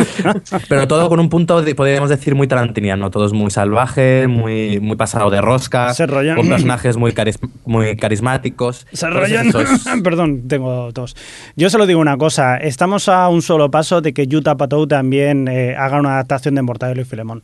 [0.70, 3.12] Pero todo con un punto, de- podríamos decir, muy tarantiniano.
[3.12, 7.38] Todo es muy salvaje, muy, muy pasado de rosca, Se rollan- con personajes muy, caris-
[7.66, 8.88] muy carismáticos.
[8.94, 9.52] Se rollan-
[10.04, 11.16] Perdón, tengo dos.
[11.58, 12.56] Yo solo digo una cosa.
[12.58, 16.62] Estamos a un solo paso de que Utah Patou también eh, haga una adaptación de
[16.62, 17.42] Mortadelo y Filemón.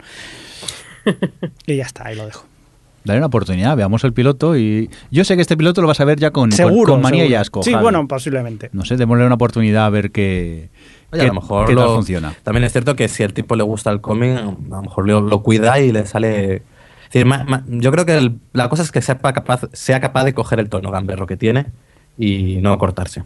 [1.67, 2.45] y ya está, ahí lo dejo.
[3.03, 6.05] Dale una oportunidad, veamos el piloto y yo sé que este piloto lo vas a
[6.05, 6.93] ver ya con, Seguro.
[6.93, 7.63] con, manía y asco.
[7.63, 7.81] Sí, Javi.
[7.83, 8.69] bueno, posiblemente.
[8.73, 10.69] No sé, démosle una oportunidad a ver qué,
[11.11, 12.33] Oye, a lo mejor qué tal lo- funciona.
[12.43, 15.21] También es cierto que si al tipo le gusta el cómic, a lo mejor lo,
[15.21, 16.61] lo cuida y le sale.
[17.25, 20.33] ma- ma- yo creo que el- la cosa es que sepa capaz, sea capaz de
[20.33, 21.65] coger el tono gamberro que tiene
[22.19, 23.23] y no cortarse.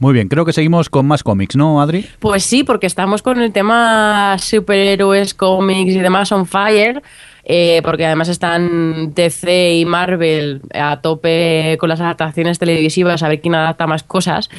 [0.00, 2.06] Muy bien, creo que seguimos con más cómics, ¿no, Adri?
[2.20, 7.02] Pues sí, porque estamos con el tema superhéroes, cómics y demás on fire.
[7.50, 13.40] Eh, porque además están DC y Marvel a tope con las adaptaciones televisivas, a ver
[13.40, 14.50] quién adapta más cosas.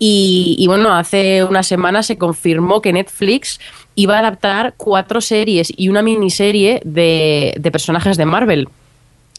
[0.00, 3.60] Y, bueno, hace unas semanas se confirmó que Netflix
[3.94, 8.68] iba a adaptar cuatro series y una miniserie de, personajes de Marvel.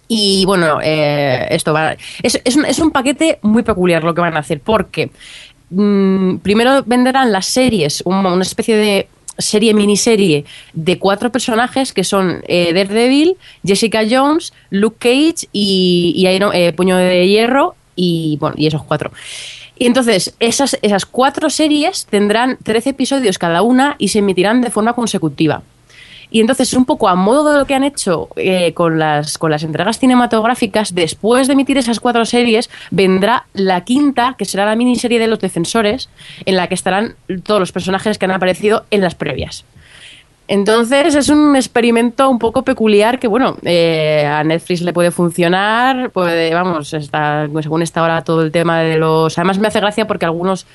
[0.07, 1.97] Y bueno, eh, esto va.
[2.23, 5.11] Es, un, paquete muy peculiar lo que van a hacer, porque
[5.69, 12.03] mm, primero venderán las series, un- una especie de serie miniserie de cuatro personajes que
[12.03, 18.67] son eh, Daredevil, Jessica Jones, Luke Cage y, eh, Puño de Hierro y bueno, y
[18.67, 19.11] esos cuatro.
[19.77, 24.71] Y entonces, esas, esas cuatro series tendrán 13 episodios cada una y se emitirán de
[24.71, 25.63] forma consecutiva.
[26.35, 29.51] Y entonces, un poco a modo de lo que han hecho eh, con, las, con
[29.51, 34.75] las entregas cinematográficas, después de emitir esas cuatro series, vendrá la quinta, que será la
[34.75, 36.09] miniserie de los defensores,
[36.45, 39.63] en la que estarán todos los personajes que han aparecido en las previas.
[40.49, 46.09] Entonces es un experimento un poco peculiar que, bueno, eh, a Netflix le puede funcionar,
[46.09, 49.37] puede, vamos, está, según está ahora todo el tema de los...
[49.37, 50.67] Además me hace gracia porque algunos,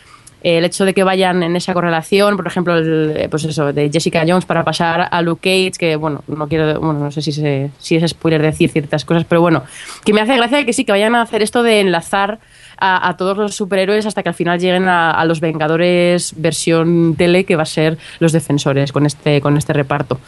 [0.42, 3.90] el hecho de que vayan en esa correlación, por ejemplo, el, eh, pues eso, de
[3.92, 7.32] Jessica Jones para pasar a Luke Cage, que, bueno, no quiero, bueno, no sé si,
[7.32, 9.62] se- es spoiler decir ciertas cosas, pero bueno,
[10.04, 12.38] que me hace gracia que sí, que vayan a hacer esto de enlazar
[12.82, 17.14] a, a todos los superhéroes hasta que al final lleguen a, a los Vengadores versión
[17.16, 20.18] tele, que va a ser los defensores con este, con este reparto.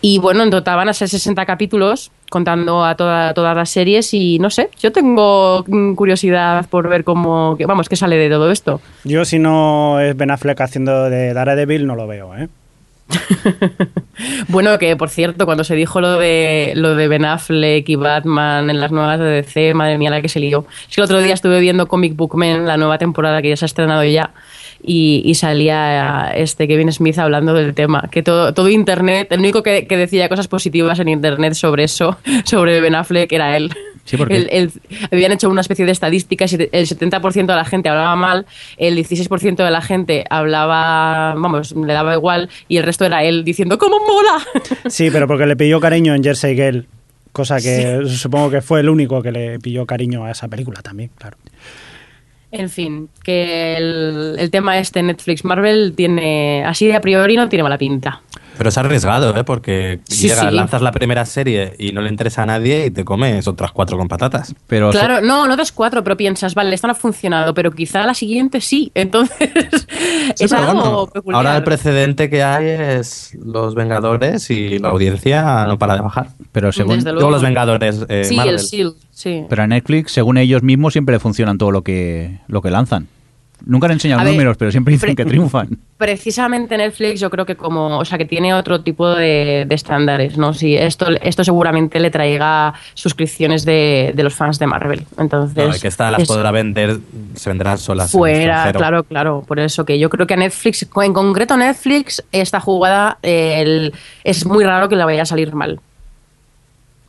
[0.00, 4.12] Y bueno, en total van a ser 60 capítulos contando a toda- todas las series
[4.14, 8.50] y no sé, yo tengo mm, curiosidad por ver cómo, vamos, qué sale de todo
[8.52, 8.80] esto.
[9.04, 12.48] Yo, si no es Ben Affleck haciendo de Daredevil, no lo veo, ¿eh?
[14.48, 18.68] Bueno, que por cierto, cuando se dijo lo de lo de Ben Affleck y Batman
[18.68, 20.66] en las nuevas de DC, madre mía la que se lió.
[20.88, 23.56] Es que el otro día estuve viendo Comic Book Men, la nueva temporada que ya
[23.56, 24.30] se ha estrenado ya,
[24.82, 28.08] y, y salía este Kevin Smith hablando del tema.
[28.10, 32.16] Que todo, todo internet, el único que, que decía cosas positivas en internet sobre eso,
[32.44, 33.72] sobre Ben Affleck, era él.
[34.04, 34.72] Sí, porque- El- el-
[35.10, 38.46] habían hecho una especie de estadísticas y el 70% de la gente hablaba mal,
[38.78, 43.44] el 16% de la gente hablaba, vamos, le daba igual y el resto era él
[43.44, 44.42] diciendo ¡Cómo mola!
[44.88, 46.86] Sí, pero porque le pilló cariño en Jersey Girl.
[47.32, 51.10] Cosa que supongo que fue el único que le pilló cariño a esa película también,
[51.16, 51.36] claro.
[52.50, 57.48] En fin, que el, el tema este Netflix Marvel tiene, así de a priori no
[57.48, 58.22] tiene mala pinta.
[58.58, 59.44] Pero es arriesgado, ¿eh?
[59.44, 60.54] Porque Sí, llega, sí.
[60.54, 63.96] lanzas la primera serie y no le interesa a nadie y te comes otras cuatro
[63.96, 64.54] con patatas.
[64.66, 67.70] Pero se- Claro, no, no das cuatro, pero piensas, vale, esta no ha funcionado, pero
[67.70, 68.90] quizá la siguiente sí.
[68.96, 69.50] Entonces,
[70.34, 71.36] Sí, es algo bueno, peculiar.
[71.36, 76.28] ahora el precedente que hay es Los Vengadores y la audiencia no para de bajar.
[76.52, 77.30] pero según, luego.
[77.30, 78.54] Los Vengadores eh, sí, Marvel.
[78.54, 79.44] el SEAL, sí.
[79.48, 83.06] pero a Netflix, según ellos mismos, siempre le funcionan todo lo que, lo que lanzan.
[83.66, 85.68] Nunca han enseñado ver, números, pero siempre dicen que triunfan.
[85.96, 90.38] Precisamente Netflix yo creo que como, o sea, que tiene otro tipo de, de estándares,
[90.38, 90.54] ¿no?
[90.54, 95.04] Sí, esto, esto seguramente le traiga suscripciones de, de los fans de Marvel.
[95.18, 96.98] Entonces, que esta las es podrá vender,
[97.34, 98.10] se venderán solas.
[98.10, 99.44] fuera, claro, claro.
[99.46, 103.92] Por eso que yo creo que a Netflix, en concreto Netflix, esta jugada eh, el-
[104.24, 105.80] es muy raro que le vaya a salir mal.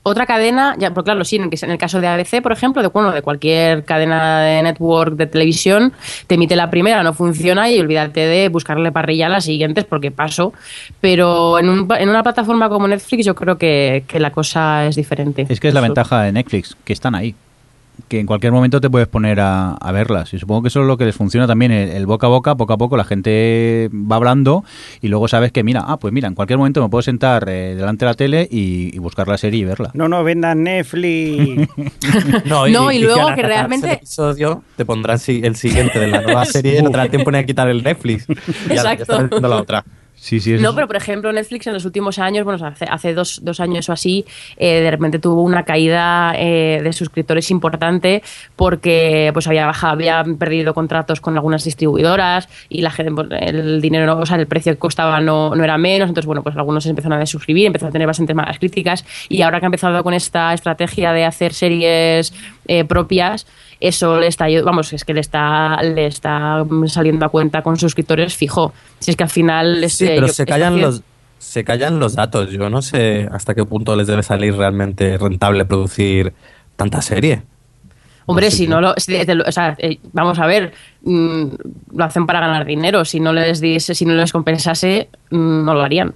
[0.01, 2.81] Otra cadena, ya, pero claro, sí, en el, en el caso de ABC, por ejemplo,
[2.81, 5.91] de, bueno, de cualquier cadena de network de televisión,
[6.27, 10.09] te emite la primera, no funciona y olvídate de buscarle parrilla a las siguientes porque
[10.11, 10.53] paso.
[11.01, 14.95] Pero en, un- en una plataforma como Netflix yo creo que, que la cosa es
[14.95, 15.45] diferente.
[15.49, 17.35] Es que es la Eso- ventaja de Netflix, que están ahí.
[18.07, 20.33] Que en cualquier momento te puedes poner a, a verlas.
[20.33, 22.55] Y supongo que eso es lo que les funciona también, el, el boca a boca,
[22.55, 24.63] poco a poco la gente va hablando
[25.01, 27.75] y luego sabes que, mira, ah, pues mira, en cualquier momento me puedo sentar eh,
[27.75, 29.91] delante de la tele y, y buscar la serie y verla.
[29.93, 31.69] No nos vendan Netflix.
[32.45, 36.45] No, y luego que realmente- El episodio te pondrán si- el siguiente de la nueva
[36.45, 38.25] serie y no te da tiempo ni a quitar el Netflix.
[38.69, 39.01] Ya- ya Exacto.
[39.03, 39.83] estás haciendo la otra.
[40.19, 43.13] Sí, sí, eso No, pero por ejemplo Netflix en los últimos años, bueno, hace, hace
[43.13, 44.25] dos, dos años o así,
[44.57, 48.21] eh, de repente tuvo una caída eh, de suscriptores importante
[48.55, 53.79] porque pues había bajado, había perdido contratos con algunas distribuidoras y la gente, pues, el
[53.81, 56.85] dinero, o sea, el precio que costaba no, no era menos, entonces bueno, pues algunos
[56.85, 60.13] empezaron a desuscribir, empezaron a tener bastantes malas críticas y ahora que ha empezado con
[60.13, 62.33] esta estrategia de hacer series
[62.67, 63.47] eh, propias,
[63.79, 68.35] eso le está vamos es que le está le está saliendo a cuenta con suscriptores
[68.35, 71.01] fijo si es que al final Sí, este, pero yo- se callan los
[71.37, 72.51] se callan los datos.
[72.51, 76.33] Yo no sé hasta qué punto les debe salir realmente rentable producir
[76.75, 77.43] tanta serie.
[78.25, 80.73] hombre no sé si no lo, si te lo- o sea, eh, vamos a ver
[81.03, 81.43] mm,
[81.95, 85.73] lo hacen para ganar dinero si no les diese si no les compensase mm, no
[85.73, 86.13] lo harían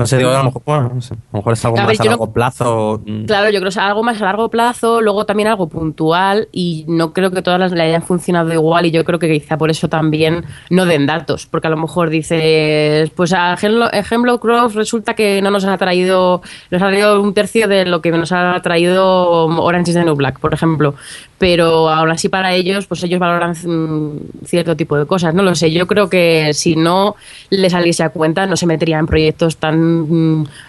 [0.00, 1.80] No sé, digo, a lo mejor, bueno, no sé, a lo mejor es algo A
[1.82, 3.02] ver, más a no- largo plazo.
[3.06, 6.48] mm, Claro, yo creo que es algo más a largo plazo, luego también algo puntual
[6.52, 9.56] y no creo que todas las le hayan funcionado igual y yo creo que quizá
[9.58, 14.74] por eso también no den datos, porque a lo mejor dices, pues a Hemlock, Grove
[14.74, 18.32] resulta que no nos ha traído, nos ha traído un tercio de lo que nos
[18.32, 20.94] ha traído Orange is the New Black, por ejemplo,
[21.38, 25.54] pero aún así para ellos, pues ellos valoran mm, cierto tipo de cosas, no lo
[25.54, 27.16] sé, yo creo que si no
[27.50, 29.89] les saliese a cuenta no se metería en proyectos tan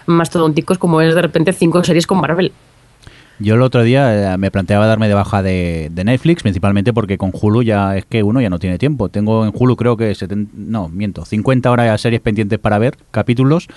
[0.06, 2.52] mastodónticos como es de repente cinco series con Marvel.
[3.38, 7.18] Yo el otro día eh, me planteaba darme de baja de, de Netflix, principalmente porque
[7.18, 9.08] con Hulu ya es que uno ya no tiene tiempo.
[9.08, 12.96] Tengo en Hulu creo que 70, no, miento, 50 horas de series pendientes para ver,
[13.10, 13.68] capítulos,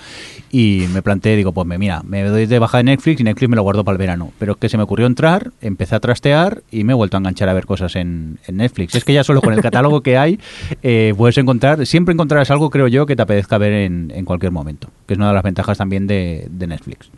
[0.50, 3.48] y me planteé, digo, pues me, mira, me doy de baja de Netflix y Netflix
[3.48, 4.32] me lo guardo para el verano.
[4.38, 7.20] Pero es que se me ocurrió entrar, empecé a trastear y me he vuelto a
[7.20, 8.94] enganchar a ver cosas en, en Netflix.
[8.94, 10.38] Es que ya solo con el catálogo que hay
[10.82, 14.52] eh, puedes encontrar, siempre encontrarás algo, creo yo, que te apetezca ver en, en cualquier
[14.52, 17.10] momento, que es una de las ventajas también de, de Netflix.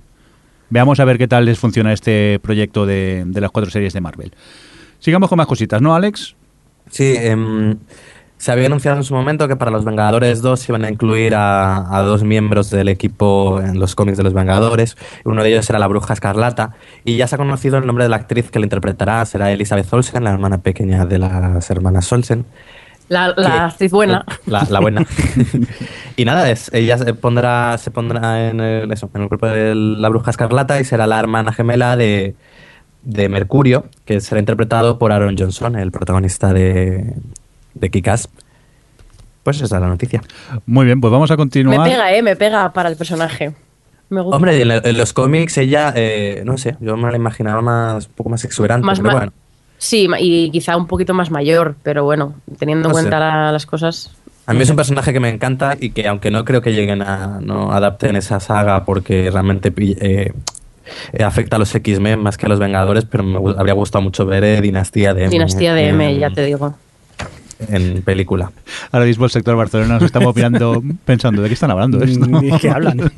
[0.71, 4.01] Veamos a ver qué tal les funciona este proyecto de, de las cuatro series de
[4.01, 4.33] Marvel.
[4.99, 6.35] Sigamos con más cositas, ¿no, Alex?
[6.91, 7.77] Sí, em,
[8.39, 11.35] se había anunciado en su momento que para los Vengadores 2 se iban a incluir
[11.35, 14.97] a, a dos miembros del equipo en los cómics de los Vengadores.
[15.25, 16.75] Uno de ellos era la Bruja Escarlata.
[17.05, 19.25] Y ya se ha conocido el nombre de la actriz que la interpretará.
[19.25, 22.45] Será Elizabeth Olsen, la hermana pequeña de las hermanas Olsen.
[23.09, 24.25] La, que- la actriz buena.
[24.47, 25.05] La, la buena.
[26.17, 29.75] y nada, es, ella se pondrá, se pondrá en el, eso, en el cuerpo de
[29.75, 32.35] la bruja escarlata y será la hermana gemela de,
[33.03, 37.15] de Mercurio, que será interpretado por Aaron Johnson, el protagonista de,
[37.75, 38.29] de Kick-Ass.
[39.43, 40.23] Pues esa es la noticia.
[40.67, 41.89] Muy bien, pues vamos a Me continuar.
[41.89, 42.23] pega, ¿eh?
[42.23, 43.55] Me pega para el personaje.
[44.11, 44.37] Me gusta.
[44.37, 48.13] Hombre, en, en los cómics ella, eh, no sé, yo me la imaginaba más, un
[48.13, 49.33] poco más exuberante, Más pero bueno.
[49.79, 53.65] Sí, y quizá un poquito más mayor, pero bueno, teniendo en No cuenta la- las
[53.67, 54.11] cosas.
[54.47, 57.03] A mí es un personaje que me encanta y que aunque no creo que lleguen
[57.03, 60.33] a no adapten esa saga porque realmente eh,
[61.13, 64.25] eh, afecta a los X-Men más que a los Vengadores, pero me habría gustado mucho
[64.25, 65.31] ver eh, Dinastía de M.
[65.31, 66.75] Dinastía de M, en- ya te digo.
[67.69, 68.53] En película.
[68.93, 72.25] Ahora mismo el sector Barcelona nos estamos mirando pensando, ¿de qué están hablando esto?
[72.27, 72.99] ¿De qué hablan?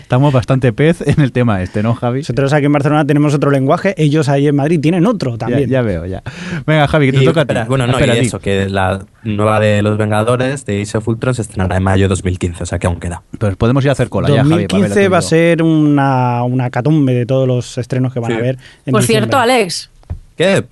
[0.00, 2.20] Estamos bastante pez en el tema este, ¿no, Javi?
[2.20, 5.68] Nosotros aquí en Barcelona tenemos otro lenguaje, ellos ahí en Madrid tienen otro también.
[5.68, 6.22] ya veo, ya.
[6.66, 7.52] Venga, Javi, que te Y, toca a ti.
[7.52, 11.06] espera, bueno, no, Espera, y eso, que la nueva de Los Vengadores de Age of
[11.08, 13.22] Ultron se estrenará en mayo de 2015, o sea que aún queda.
[13.38, 14.48] Pues podemos ir a hacer cola ya, Javi.
[14.48, 18.30] para ver 2015 va a ser una, una catumbe de todos los estrenos que van
[18.30, 18.36] Sí.
[18.36, 18.58] a haber.
[18.86, 19.26] en Por diciembre.
[19.30, 19.90] cierto, Alex,
[20.36, 20.64] ¿Qué?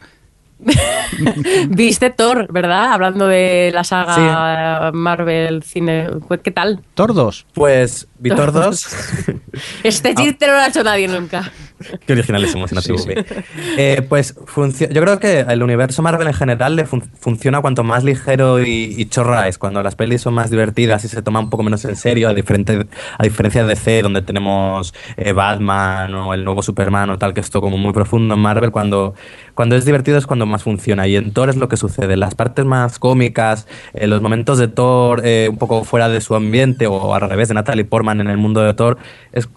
[1.69, 2.93] viste Thor, ¿verdad?
[2.93, 6.09] Hablando de la saga Marvel Cine.
[6.43, 6.83] ¿Qué tal?
[6.95, 7.47] Tordos.
[7.53, 8.87] Pues Vitor 2.
[9.83, 11.51] Este chiste no lo ha hecho nadie nunca.
[12.07, 13.25] Qué originales somos en ATV.
[13.77, 18.03] Eh, pues yo creo que el universo Marvel en general le fun- funciona cuanto más
[18.05, 21.51] ligero y, y chorra es, cuando las pelis son más divertidas y se toma un
[21.51, 22.87] poco menos en serio, a, diferente,
[23.19, 27.41] a diferencia de DC, donde tenemos eh, Batman o el nuevo Superman o tal, que
[27.41, 29.15] es todo como muy profundo en Marvel, cuando,
[29.55, 31.07] cuando es divertido es cuando más funciona.
[31.07, 32.17] Y en Thor es lo que sucede.
[32.17, 36.35] Las partes más cómicas, eh, los momentos de Thor eh, un poco fuera de su
[36.35, 38.97] ambiente o al revés de Natalie Portman en el mundo de Thor,
[39.33, 39.49] es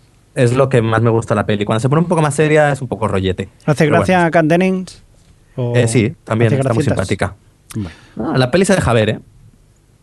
[0.44, 1.66] es lo que más me gusta de la peli.
[1.66, 3.50] Cuando se pone un poco más seria es un poco rollete.
[3.66, 4.32] ¿Hace gracia bueno.
[4.32, 5.04] a?
[5.56, 7.36] ¿O Eh, sí, también está muy simpática.
[8.18, 9.20] Ah, la peli se deja ver, ¿eh?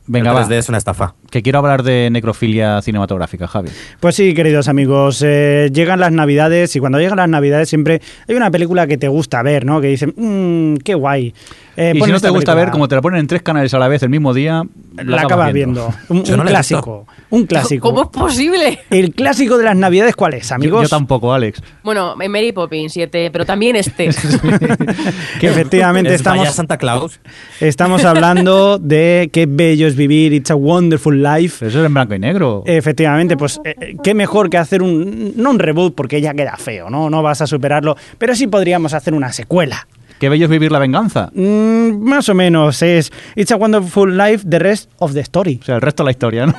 [0.08, 0.46] Venga, va.
[0.46, 1.14] 3D es una estafa.
[1.30, 3.70] Que quiero hablar de necrofilia cinematográfica, Javi.
[3.98, 8.34] Pues sí, queridos amigos, eh, llegan las navidades y cuando llegan las navidades siempre hay
[8.36, 9.80] una película que te gusta ver, ¿no?
[9.80, 11.34] Que dicen, mmm, qué guay.
[11.76, 12.54] Eh, y si no te gusta película.
[12.54, 14.62] ver, como te la ponen en tres canales a la vez el mismo día,
[14.96, 15.92] la acabas viendo.
[16.08, 17.88] Un, Yo un no la he clásico, un clásico.
[17.88, 18.80] ¿Cómo es posible?
[18.90, 20.82] El clásico de las navidades, ¿cuál es, Yo, amigos?
[20.84, 21.62] yo tampoco, Alex.
[21.82, 24.08] Bueno, Mary Poppins 7, pero también este.
[25.40, 27.20] Que efectivamente Es estamos, Santa Claus.
[27.60, 31.66] estamos hablando de qué bello es vivir, It's a Wonderful Life.
[31.66, 32.62] Eso es en blanco y negro.
[32.66, 36.56] Efectivamente, pues eh, eh, qué mejor que hacer un, no un reboot porque ya queda
[36.56, 37.10] feo, ¿no?
[37.10, 39.86] No vas a superarlo, pero sí podríamos hacer una secuela.
[40.18, 41.30] Qué bello es vivir la venganza.
[41.34, 45.58] Mm, más o menos es It's a Wonderful Life, the rest of the story.
[45.60, 46.54] O sea, el resto de la historia, ¿no?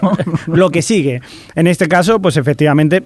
[0.47, 1.21] Lo que sigue.
[1.55, 3.03] En este caso, pues efectivamente.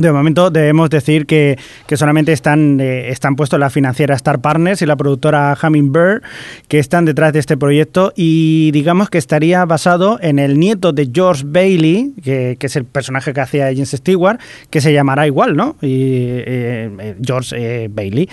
[0.00, 1.58] De momento debemos decir que,
[1.94, 6.22] solamente están, eh, están puestos la financiera Star Partners y la productora Hummingbird,
[6.68, 11.10] que están detrás de este proyecto y digamos que estaría basado en el nieto de
[11.12, 15.76] George Bailey, que, es el personaje que hacía James Stewart, que se llamará igual, ¿no?
[15.82, 18.26] Y, eh, eh, George Bailey.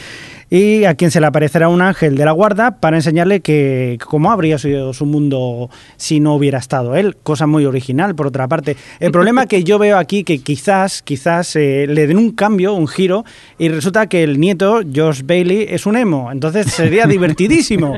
[0.50, 4.32] Y a quien se le aparecerá un ángel de la guarda para enseñarle que cómo
[4.32, 7.18] habría sido su mundo si no hubiera estado él.
[7.18, 8.78] Cosa muy original, por otra parte.
[9.02, 12.88] El problema que yo veo aquí, que quizás, quizás eh, le den un cambio, un
[12.88, 13.26] giro,
[13.58, 16.32] y resulta que el nieto, George Bailey, es un emo.
[16.32, 17.98] Entonces sería divertidísimo.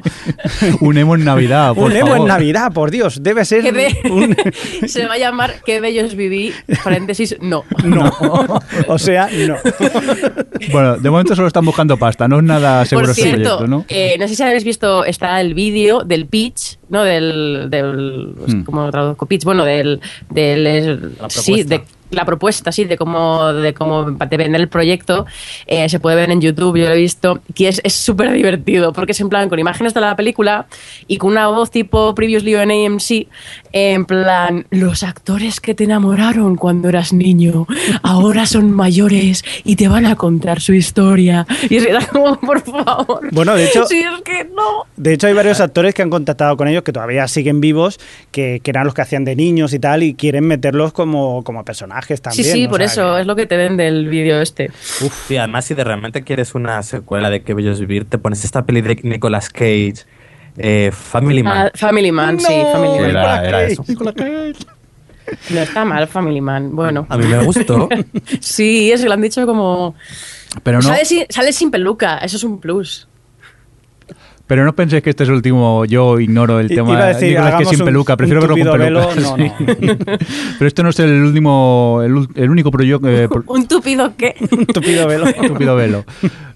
[0.82, 2.22] un emo en Navidad, por un emo favor.
[2.22, 3.22] en Navidad, por Dios.
[3.22, 4.36] Debe ser Qué be- un...
[4.88, 7.64] Se va a llamar Qué bello es vivir, paréntesis, no.
[7.84, 8.12] No.
[8.88, 9.56] O sea, no.
[10.72, 13.68] Bueno, de momento solo están buscando pasta, no es nada seguro Por ese cierto, proyecto,
[13.68, 13.86] ¿no?
[13.90, 17.04] eh, no sé si habéis visto, está el vídeo del pitch, ¿no?
[17.04, 18.64] Del, del Hmm.
[18.64, 19.44] ¿cómo traduzco pitch?
[19.44, 24.62] Bueno, del, del el- sí, de la propuesta, sí, de cómo, de cómo de vender
[24.62, 25.26] el proyecto,
[25.68, 28.94] eh, se puede ver en YouTube, yo lo he visto, que es es súper divertido,
[28.94, 30.66] porque es en plan con imágenes de la película
[31.08, 33.28] y con una voz tipo Previously on AMC,
[33.72, 37.68] en plan, los actores que te enamoraron cuando eras niño,
[38.02, 41.46] ahora son mayores y te van a contar su historia.
[41.70, 43.28] Y era como, por favor.
[43.32, 44.86] Bueno, de hecho- Sí, es que no.
[44.98, 48.00] De hecho, hay varios actores que han contactado con ellos que todavía siguen vivos,
[48.32, 51.64] que, que eran los que hacían de niños y tal, y quieren meterlos como, como
[51.64, 52.32] personajes también.
[52.32, 54.72] sí, sí, por sea eso que- es lo que te ven del vídeo este.
[55.02, 58.18] Uf, y además si de realmente quieres una secuela de Qué bello es vivir, te
[58.18, 59.96] pones esta peli de Nicolas Cage,
[60.58, 61.68] eh, Family Man.
[61.68, 63.10] Ah, Family Man, sí, No, Family Man.
[63.10, 63.86] Era- era Cage, eso.
[63.88, 64.56] Nicolas Cage.
[65.52, 66.76] No está mal, Family Man.
[66.76, 67.06] Bueno.
[67.10, 67.88] A mí me gustó.
[68.40, 69.94] Sí, es que lo han dicho como.
[70.64, 73.08] Pero no, Sale, sin, sale sin peluca, eso es un plus.
[74.50, 77.08] Pero no penséis que este es el último, yo ignoro el I- tema iba a
[77.10, 79.08] decir, Nicolas Cage hagamos sin un- peluca, un prefiero verlo con tupido peluca.
[79.16, 80.18] velo, no, no.
[80.58, 83.08] Pero este no es el último, el, ul- el único proyecto...
[83.08, 84.34] eh, pro- ¿Un tupido qué?
[84.52, 85.28] Un tupido velo.
[85.28, 86.04] Estúpido velo.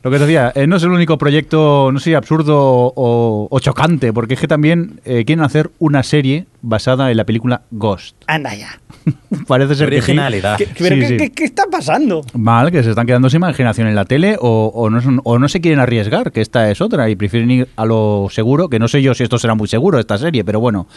[0.04, 3.48] Lo que os decía, eh, no es el único proyecto, no sé si absurdo o,
[3.50, 7.62] o chocante, porque es que también eh, quieren hacer una serie basada en la película
[7.72, 8.16] Ghost.
[8.28, 8.80] Anda ya.
[9.48, 10.12] Parece ser que sí.
[10.12, 10.58] Originalidad.
[10.58, 11.18] ¿Qué, pero Sí, ¿qué, sí.
[11.18, 12.22] qué- qué está pasando?
[12.34, 15.39] Mal, que se están quedando sin imaginación en la tele o, o no, son- o
[15.39, 18.80] no se quieren arriesgar, que esta es otra, y prefieren ir a lo seguro, que
[18.80, 20.88] no sé yo si esto será muy seguro, esta serie, pero bueno,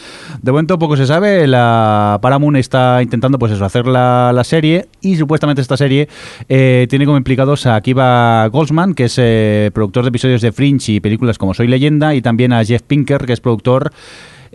[0.43, 4.87] de momento poco se sabe, la Paramount está intentando pues eso, hacer la, la serie
[5.01, 6.09] y supuestamente esta serie
[6.49, 10.93] eh, tiene como implicados a Akiva Goldsman, que es eh, productor de episodios de Fringe
[10.93, 13.93] y películas como Soy Leyenda, y también a Jeff Pinker, que es productor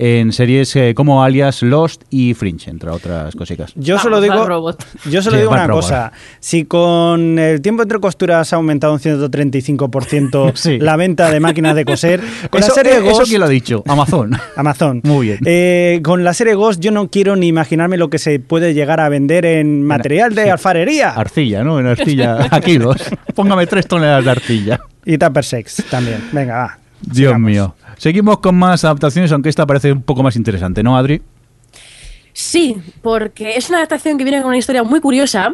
[0.04, 3.72] en series eh, como Alias, Lost y Fringe, entre otras cositas.
[3.76, 4.84] Yo Vamos solo digo, robot.
[5.08, 5.84] yo solo Sí, digo una Robot.
[5.84, 6.12] cosa.
[6.40, 10.80] Si con el tiempo entre costuras ha aumentado un 135% Sí.
[10.80, 13.46] la venta de máquinas de coser, con eso, la serie eh, ¿Eso Ghost, quién lo
[13.46, 13.84] ha dicho?
[13.88, 14.32] Amazon.
[14.56, 15.02] Amazon.
[15.04, 15.40] Muy bien.
[15.46, 19.00] Eh, con la serie Ghost yo no quiero ni imaginarme lo que se puede llegar
[19.02, 20.50] a vender en material de sí.
[20.50, 21.12] alfarería.
[21.12, 21.80] Arcilla, ¿no?
[21.80, 22.98] En arcilla, a kilos.
[23.36, 24.80] Póngame tres toneladas de arcilla.
[25.06, 26.24] Y Tupper Sex también.
[26.32, 26.78] Venga, va.
[27.02, 27.52] Dios sigamos.
[27.52, 27.76] mío.
[28.02, 31.22] Seguimos con más adaptaciones, aunque esta parece un poco más interesante, ¿no, Adri?
[32.34, 35.54] Sí, porque es una adaptación que viene con una historia muy curiosa,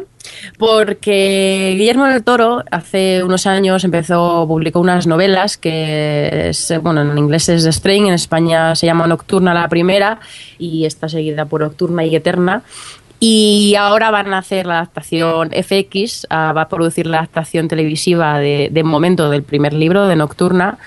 [0.56, 7.50] porque Guillermo del Toro hace unos años empezó, publicó unas novelas que, bueno, en inglés
[7.50, 10.18] es Strain, en España se llama Nocturna la primera
[10.58, 12.62] y está seguida por Nocturna y Eterna.
[13.20, 18.38] Y ahora van a hacer la adaptación FX, ah, va a producir la adaptación televisiva
[18.38, 20.78] de, de momento del primer libro de Nocturna,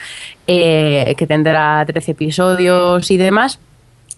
[0.48, 3.60] eh, que tendrá 13 episodios y demás.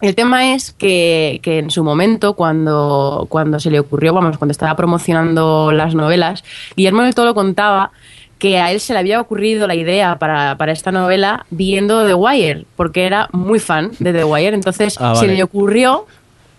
[0.02, 4.52] El tema es que, que en su momento, cuando, cuando se le ocurrió, vamos, cuando
[4.52, 6.44] estaba promocionando las novelas,
[6.76, 7.92] Guillermo del Toro contaba
[8.38, 12.14] que a él se le había ocurrido la idea para, para esta novela viendo The
[12.14, 14.54] Wire, porque era muy fan de The Wire.
[14.54, 16.06] Entonces Ah, se le ocurrió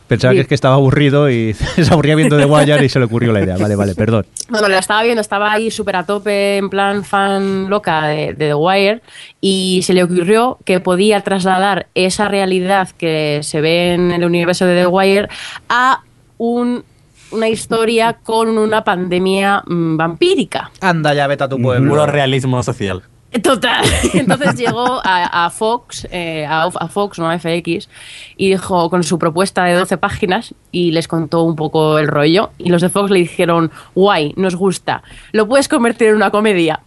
[0.07, 0.37] Pensaba Sí.
[0.37, 3.33] que es que estaba aburrido y se aburría viendo The Wire y se le ocurrió
[3.33, 3.57] la idea.
[3.57, 4.27] Vale, vale, perdón.
[4.51, 8.49] Bueno, la estaba viendo, estaba ahí súper a tope, en plan fan loca de, de
[8.49, 9.01] The Wire,
[9.41, 14.67] y se le ocurrió que podía trasladar esa realidad que se ve en el universo
[14.67, 15.29] de The Wire
[15.69, 16.03] a
[16.39, 16.85] un-
[17.31, 20.71] una historia con una pandemia mm, vampírica.
[20.81, 23.03] Anda, ya vete a tu Puro realismo social.
[23.43, 23.85] Total.
[24.15, 27.89] Entonces llegó a, Fox, eh, a, a Fox, no a FX,
[28.37, 32.51] y dijo con su propuesta de 12 páginas y les contó un poco el rollo.
[32.59, 36.81] Y los de Fox le dijeron, guay, nos gusta, lo puedes convertir en una comedia.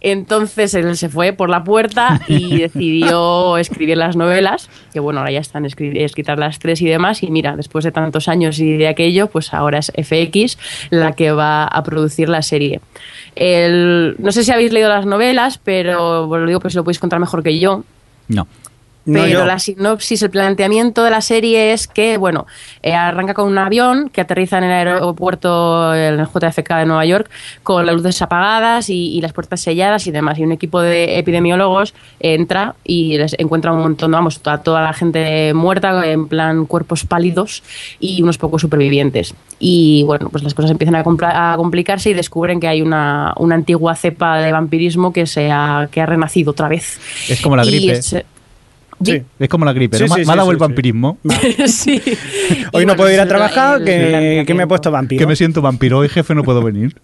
[0.00, 5.32] Entonces él se fue por la puerta y decidió escribir las novelas, que bueno, ahora
[5.32, 8.76] ya están escri- escritas las tres y demás, y mira, después de tantos años y
[8.76, 10.58] de aquello, pues ahora es FX
[10.90, 12.80] la que va a producir la serie.
[13.36, 16.98] El- no sé si habéis leído las novelas, pero bueno, lo digo pues lo podéis
[16.98, 17.84] contar mejor que yo.
[18.28, 18.46] No.
[19.10, 19.44] No, Pero yo.
[19.46, 22.46] la sinopsis, el planteamiento de la serie es que, bueno,
[22.82, 27.04] eh, arranca con un avión que aterriza en el aeropuerto, en el JFK de Nueva
[27.04, 27.28] York,
[27.62, 30.38] con las luces apagadas y, y las puertas selladas y demás.
[30.38, 34.92] Y un equipo de epidemiólogos entra y les encuentra un montón, vamos, toda, toda la
[34.92, 37.62] gente muerta, en plan cuerpos pálidos
[37.98, 39.34] y unos pocos supervivientes.
[39.58, 43.34] Y bueno, pues las cosas empiezan a, compla- a complicarse y descubren que hay una,
[43.36, 46.98] una antigua cepa de vampirismo que, se ha, que ha renacido otra vez.
[47.28, 48.00] Es como la gripe.
[49.00, 49.22] Es- Sí.
[49.38, 50.14] Es como la gripe, Sí, ¿no?
[50.14, 50.60] sí, Me ha dado sí, el sí.
[50.60, 51.18] vampirismo.
[51.66, 52.02] sí.
[52.04, 55.18] Hoy Y no bueno, puedo ir a trabajar, que, que me he puesto vampiro.
[55.18, 55.98] Que me siento vampiro.
[55.98, 56.94] Hoy, jefe, no puedo venir.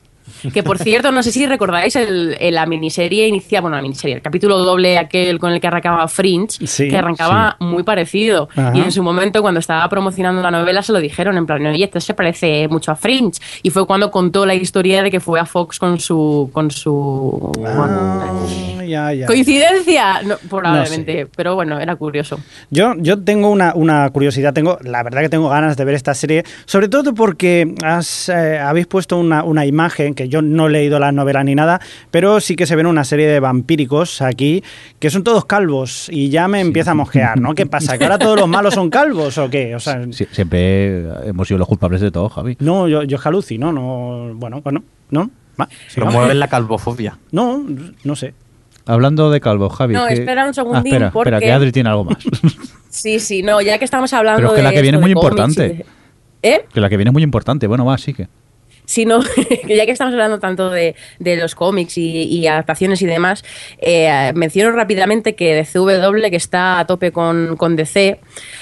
[0.52, 4.16] Que por cierto, no sé si recordáis el, el- la miniserie inicial, bueno, la miniserie,
[4.16, 8.48] el capítulo doble aquel con el que arrancaba Fringe, Sí, que arrancaba muy parecido.
[8.56, 8.72] Ajá.
[8.74, 11.84] Y en su momento, cuando estaba promocionando la novela, se lo dijeron en plan, oye,
[11.84, 13.38] esto se parece mucho a Fringe.
[13.62, 16.50] Y fue cuando contó la historia de que fue a Fox con su.
[16.52, 17.52] con su.
[17.66, 18.32] Ah,
[18.86, 19.26] ya, ya.
[19.26, 20.22] ¿Coincidencia?
[20.22, 22.38] No, probablemente, pero bueno, era curioso.
[22.70, 26.14] Yo, yo tengo una, una curiosidad, tengo, la verdad que tengo ganas de ver esta
[26.14, 30.70] serie, sobre todo porque has, eh, habéis puesto una, una imagen, que yo no he
[30.70, 34.64] leído la novela ni nada, pero sí que se ven una serie de vampíricos aquí,
[34.98, 37.54] que son todos calvos, y ya me empieza a mosquear, ¿no?
[37.54, 37.96] ¿Qué pasa?
[37.96, 39.76] ¿Que ahora todos los malos son calvos o qué?
[39.76, 42.56] O sea, Sí, siempre hemos sido los culpables de todo, Javi.
[42.58, 45.30] no, yo, yo jalucino, no, bueno, bueno, ¿no?
[45.60, 46.12] Va, sigamos.
[46.14, 47.18] Promueve la calvofobia.
[47.30, 47.64] No,
[48.04, 48.34] no sé.
[48.88, 49.94] Hablando de calvo, Javi.
[49.94, 52.18] No, que- espera un segundín, Ah, espera, espera, porque- que Adri tiene algo más.
[52.88, 55.00] Sí, sí, no, ya que estamos hablando Pero es que la de que viene es
[55.02, 55.68] muy de importante.
[55.68, 55.86] de-
[56.42, 56.64] ¿Eh?
[56.72, 57.66] que la que viene es muy importante.
[57.66, 58.28] Bueno, va, sí que.
[58.86, 59.20] Sino
[59.66, 63.44] que ya que estamos hablando tanto de, de los cómics y, adaptaciones y demás,
[63.78, 68.20] eh, menciono rápidamente que DCW, que está a tope con, con DC,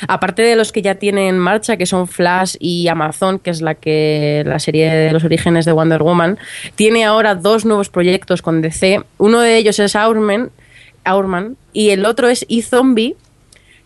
[0.09, 3.61] aparte de los que ya tienen en marcha, que son Flash y Amazon, que es
[3.61, 6.39] la que la serie de los orígenes de Wonder Woman,
[6.75, 9.03] tiene ahora dos nuevos proyectos con DC.
[9.19, 10.51] Uno de ellos es Hourman
[11.73, 13.17] y el otro es E-Zombie,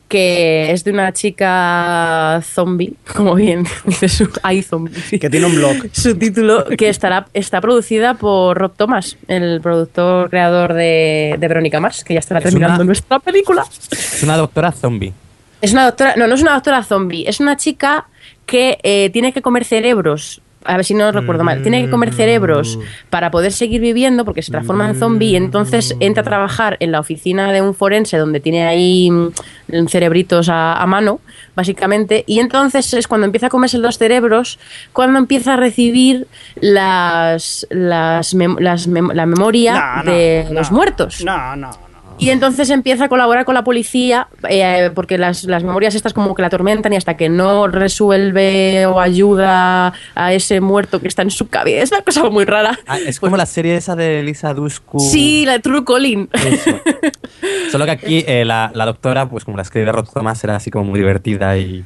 [0.09, 5.18] que es de una chica zombie, como bien dice su iZombie.
[5.20, 5.76] Que tiene un blog.
[5.92, 11.78] Su título, que estará, está producida por Rob Thomas, el productor creador de, de Verónica
[11.80, 13.64] Mars, que ya estará Es terminando una- nuestra película.
[13.90, 15.12] Es una doctora zombie.
[15.61, 18.06] Es una doctora, no, no es una doctora zombie, es una chica
[18.46, 20.40] que eh, tiene que comer cerebros.
[20.64, 21.62] A ver si no recuerdo mal.
[21.62, 22.78] Tiene que comer cerebros
[23.11, 26.92] para poder seguir viviendo porque se transforma en zombie y entonces entra a trabajar en
[26.92, 31.20] la oficina de un forense donde tiene ahí mm, cerebritos a, a mano,
[31.54, 32.24] básicamente.
[32.26, 34.59] Y entonces es cuando empieza a comerse los cerebros,
[34.92, 36.26] cuando empieza a recibir
[36.61, 40.54] las, las, mem- las mem- la memoria No, no, de no.
[40.54, 41.24] los muertos.
[41.24, 41.70] No, no.
[42.19, 46.35] Y entonces empieza a colaborar con la policía eh, porque las, las memorias estas como
[46.35, 51.23] que la atormentan y hasta que no resuelve o ayuda a ese muerto que está
[51.23, 51.83] en su cabeza.
[51.85, 52.79] Es una cosa muy rara.
[52.87, 54.99] Ah, es como la serie esa de Lisa Dushku.
[54.99, 56.29] Sí, la de True Calling.
[56.33, 56.81] Eso.
[57.71, 60.71] Solo que aquí eh, la, la doctora, pues como la escribe Rod Thomas, era así
[60.71, 61.85] como muy divertida y,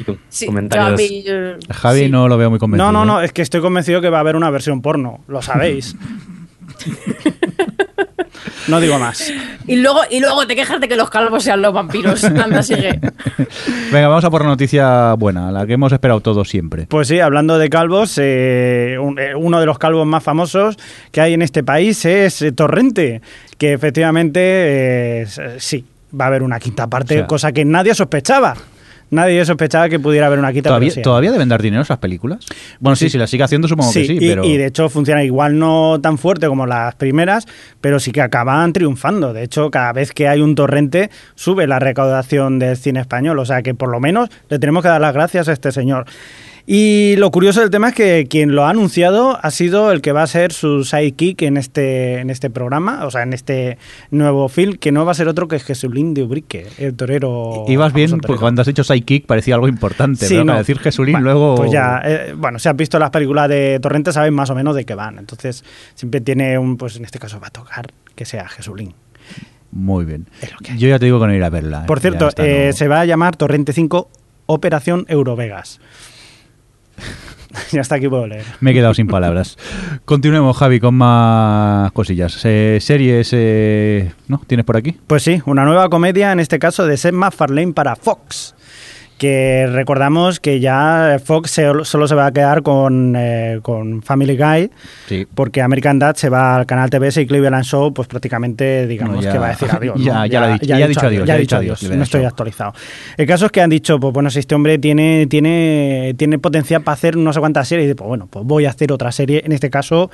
[0.00, 1.00] y con Sí, comentarios.
[1.24, 2.08] yo- Javi sí.
[2.10, 2.92] no lo veo muy convencido.
[2.92, 3.24] No, no, no, ¿eh?
[3.24, 5.96] es que estoy convencido que va a haber una versión porno, lo sabéis.
[8.68, 9.32] no digo más.
[9.66, 12.22] Y luego, y luego te quejas de que los calvos sean los vampiros.
[12.24, 13.00] Anda, sigue.
[13.92, 16.86] Venga, vamos a por la noticia buena, la que hemos esperado todos siempre.
[16.86, 20.76] Pues sí, hablando de calvos, eh, eh, uno de los calvos más famosos
[21.10, 23.20] que hay en este país es eh, Torrente,
[23.58, 24.40] que efectivamente
[25.22, 25.26] eh,
[25.58, 25.84] sí,
[26.18, 28.54] va a haber una quinta parte, O sea- cosa que nadie sospechaba.
[29.10, 31.02] Nadie sospechaba que pudiera haber una quinta ¿Todavía, sí.
[31.02, 32.44] ¿Todavía deben dar dinero esas películas?
[32.80, 34.44] Bueno, sí, si las sigue haciendo supongo que sí, y, pero...
[34.44, 37.46] y de hecho funciona igual no tan fuerte como las primeras,
[37.80, 39.32] pero sí que acaban triunfando.
[39.32, 43.38] De hecho, cada vez que hay un torrente sube la recaudación del cine español.
[43.38, 46.06] O sea que por lo menos le tenemos que dar las gracias a este señor.
[46.68, 50.10] Y lo curioso del tema es que quien lo ha anunciado ha sido el que
[50.10, 53.78] va a ser su sidekick en este, en este programa, o sea, en este
[54.10, 57.64] nuevo film, que no va a ser otro que Jesulín de Ubrique, el torero.
[57.68, 58.40] Ibas bien, porque torero.
[58.40, 60.46] cuando has dicho sidekick parecía algo importante, Sí, no.
[60.46, 61.54] para decir Jesulín Bueno, luego...
[61.54, 64.74] Pues ya, eh, bueno, si has visto las películas de Torrente, sabes más o menos
[64.74, 65.18] de qué van.
[65.20, 65.64] Entonces,
[65.94, 67.86] siempre tiene un, pues en este caso va a tocar
[68.16, 68.92] que sea Jesulín.
[69.70, 70.26] Muy bien.
[70.78, 71.82] Yo ya te digo que no ir a verla.
[71.82, 71.86] ¿eh?
[71.86, 74.10] Por cierto, eh, no- se va a llamar Torrente 5
[74.46, 75.78] Operación Eurovegas.
[77.72, 78.44] ya está aquí puedo leer.
[78.60, 79.56] Me he quedado sin palabras.
[80.04, 82.40] Continuemos, Javi, con más cosillas.
[82.44, 84.40] Eh, series, eh, ¿no?
[84.46, 84.96] ¿Tienes por aquí?
[85.06, 88.55] Pues sí, una nueva comedia, en este caso de Seth MacFarlane para Fox.
[89.18, 94.70] Que recordamos que ya Fox solo se va a quedar con, eh, con Family Guy,
[95.08, 95.26] Sí.
[95.34, 99.22] porque American Dad se va al canal TBS y Cleveland Show, pues prácticamente digamos No,
[99.22, 99.96] ya- que va a decir adiós.
[99.96, 100.04] ¿no?
[100.04, 102.24] ya- ya lo ha dicho- ya ha dicho adiós, Ya ha dicho adiós, no estoy
[102.24, 102.74] actualizado.
[103.16, 106.82] El caso es que han dicho, pues bueno, si este hombre tiene, tiene, tiene potencial
[106.82, 109.40] para hacer no sé cuántas series, y pues bueno, pues voy a hacer otra serie.
[109.46, 110.10] En este caso,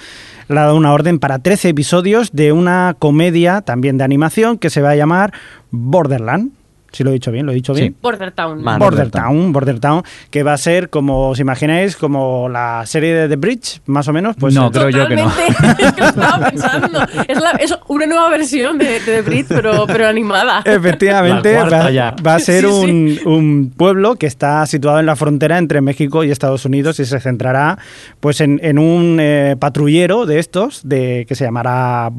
[0.48, 4.70] le ha dado una orden para 13 episodios de una comedia también de animación que
[4.70, 5.32] se va a llamar
[5.72, 6.52] Borderland.
[6.92, 7.80] Si lo he dicho bien, lo he dicho Sí.
[7.82, 7.96] bien.
[8.00, 8.62] Border Town.
[8.62, 8.78] Man.
[8.78, 13.28] Border Town, Border Town, que va a ser como, os imagináis, como la serie de
[13.28, 14.36] The Bridge, más o menos.
[14.38, 15.32] Pues No, creo yo que no.
[15.78, 17.00] Es que lo estaba pensando.
[17.26, 20.62] Es, la- es una nueva versión de, de The Brit, pero, pero animada.
[20.64, 23.20] Efectivamente, va, va a ser Sí, un, sí.
[23.24, 27.18] un pueblo que está situado en la frontera entre México y Estados Unidos y se
[27.20, 27.78] centrará
[28.20, 32.10] pues en, en un eh, patrullero de estos, de que se llamará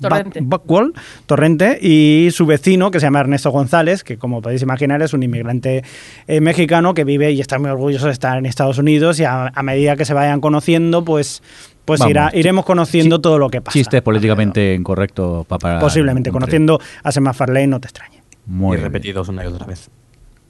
[0.00, 0.40] Torrente.
[0.42, 0.92] Buckwall,
[1.26, 5.22] Torrente, y su vecino, que se llama Ernesto González, que como podéis imaginar es un
[5.22, 5.84] inmigrante
[6.26, 9.48] eh, mexicano que vive y está muy orgulloso de estar en Estados Unidos y a,
[9.54, 11.42] a medida que se vayan conociendo, pues,
[11.84, 13.74] pues Vamos, irá- iremos conociendo todo lo que pasa.
[13.78, 15.78] Chiste políticamente incorrecto para...
[15.78, 18.22] Posiblemente, conociendo a Sema Farley no te extrañe.
[18.46, 19.90] Muy y repetidos una y otra vez.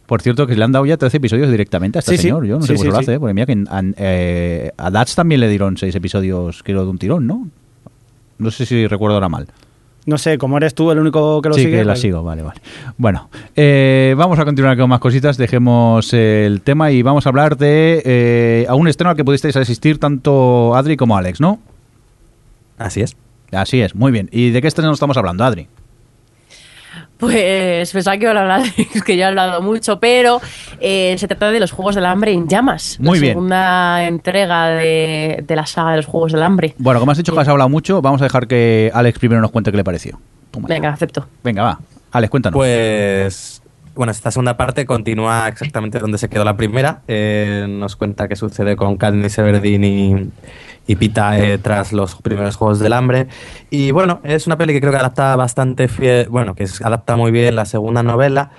[0.07, 2.23] Por cierto, que le han dado ya 13 episodios directamente a este Sí, sí.
[2.23, 2.47] señor.
[2.47, 3.03] Yo no Sí, sé cómo lo sí.
[3.03, 3.19] hace, ¿eh?
[3.21, 6.99] porque mira que a, eh, a Dats también le dieron 6 episodios, creo, de un
[6.99, 7.49] tirón, ¿no?
[8.39, 9.49] No sé si recuerdo ahora mal.
[10.09, 11.77] No sé, como eres tú el único que lo sí, sigue.
[11.77, 12.59] que la sigo, vale, vale.
[12.97, 17.59] Bueno, eh, vamos a continuar con más cositas, dejemos el tema y vamos a hablar
[17.59, 21.59] de eh, a un estreno al que pudisteis asistir tanto Adri como Alex, ¿no?
[22.79, 23.19] Así es.
[23.53, 24.31] Así es, muy bien.
[24.33, 25.69] ¿Y de qué estreno estamos hablando, Adri?
[27.19, 28.63] Pues pensaba que iba a hablar,
[28.95, 30.41] es que ya he hablado mucho, pero
[30.81, 32.97] eh, se trata de los Juegos del Hambre en llamas.
[33.01, 33.33] Muy la bien.
[33.33, 36.75] segunda entrega de, de la saga de los Juegos del Hambre.
[36.79, 39.51] Bueno, como has dicho que has hablado mucho, vamos a dejar que Alex primero nos
[39.51, 40.19] cuente qué le pareció.
[40.53, 40.75] Toma ya.
[40.77, 41.27] Venga, acepto.
[41.43, 41.81] Venga, va.
[42.13, 42.57] Alex, cuéntanos.
[42.57, 43.63] Pues,
[43.99, 47.03] bueno, esta segunda parte continúa exactamente donde se quedó la primera.
[47.09, 50.31] Eh, nos cuenta qué sucede con Katniss Everdeen y,
[50.87, 53.27] y Pita eh, tras los primeros Juegos del Hambre.
[53.71, 57.33] Y bueno, es una peli que creo que adapta bastante fiel, bueno, que adapta muy
[57.33, 58.53] bien la segunda novela,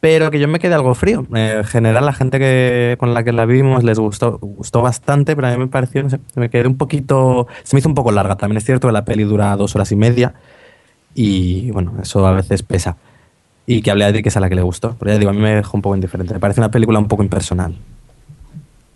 [0.00, 1.26] pero que yo me quedé algo frío.
[1.34, 5.34] Eh, en general, la gente que, con la que la vimos les gustó, gustó bastante,
[5.34, 7.94] pero a mí me pareció, no sé, me quedé un poquito, se me hizo un
[7.94, 8.36] poco larga.
[8.36, 10.34] También es cierto que la peli dura dos horas y media
[11.14, 12.98] y bueno, eso a veces pesa.
[13.66, 14.96] Y que hablé a Adri, que es a la que le gustó.
[14.98, 16.34] Pero ya digo, a mí me dejó un poco indiferente.
[16.34, 17.76] Me parece una película un poco impersonal.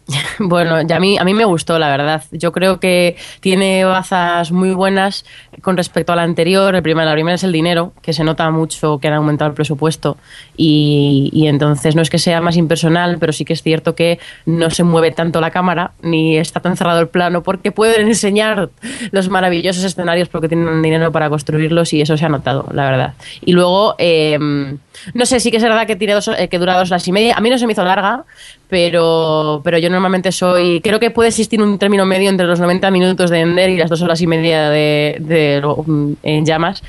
[0.38, 2.22] Bueno, ya a mí, a mí me gustó, la verdad.
[2.30, 5.24] Yo creo que tiene bazas muy buenas
[5.62, 6.74] con respecto a la anterior.
[6.74, 9.54] El primer, la primera es el dinero, que se nota mucho que han aumentado el
[9.54, 10.16] presupuesto.
[10.56, 14.70] Y, entonces no es que sea más impersonal, pero sí que es cierto que no
[14.70, 18.70] se mueve tanto la cámara, ni está tan cerrado el plano, porque pueden enseñar
[19.10, 23.14] los maravillosos escenarios porque tienen dinero para construirlos y eso se ha notado, la verdad.
[23.42, 24.38] Y luego, eh,
[25.14, 27.12] no sé, sí que es verdad que, tiene dos, eh, que dura dos horas y
[27.12, 27.34] media.
[27.36, 28.24] A mí no se me hizo larga,
[28.68, 30.80] pero, pero yo normalmente soy.
[30.80, 33.90] Creo que puede existir un término medio entre los 90 minutos de Ender y las
[33.90, 36.82] dos horas y media de, de mm, en llamas.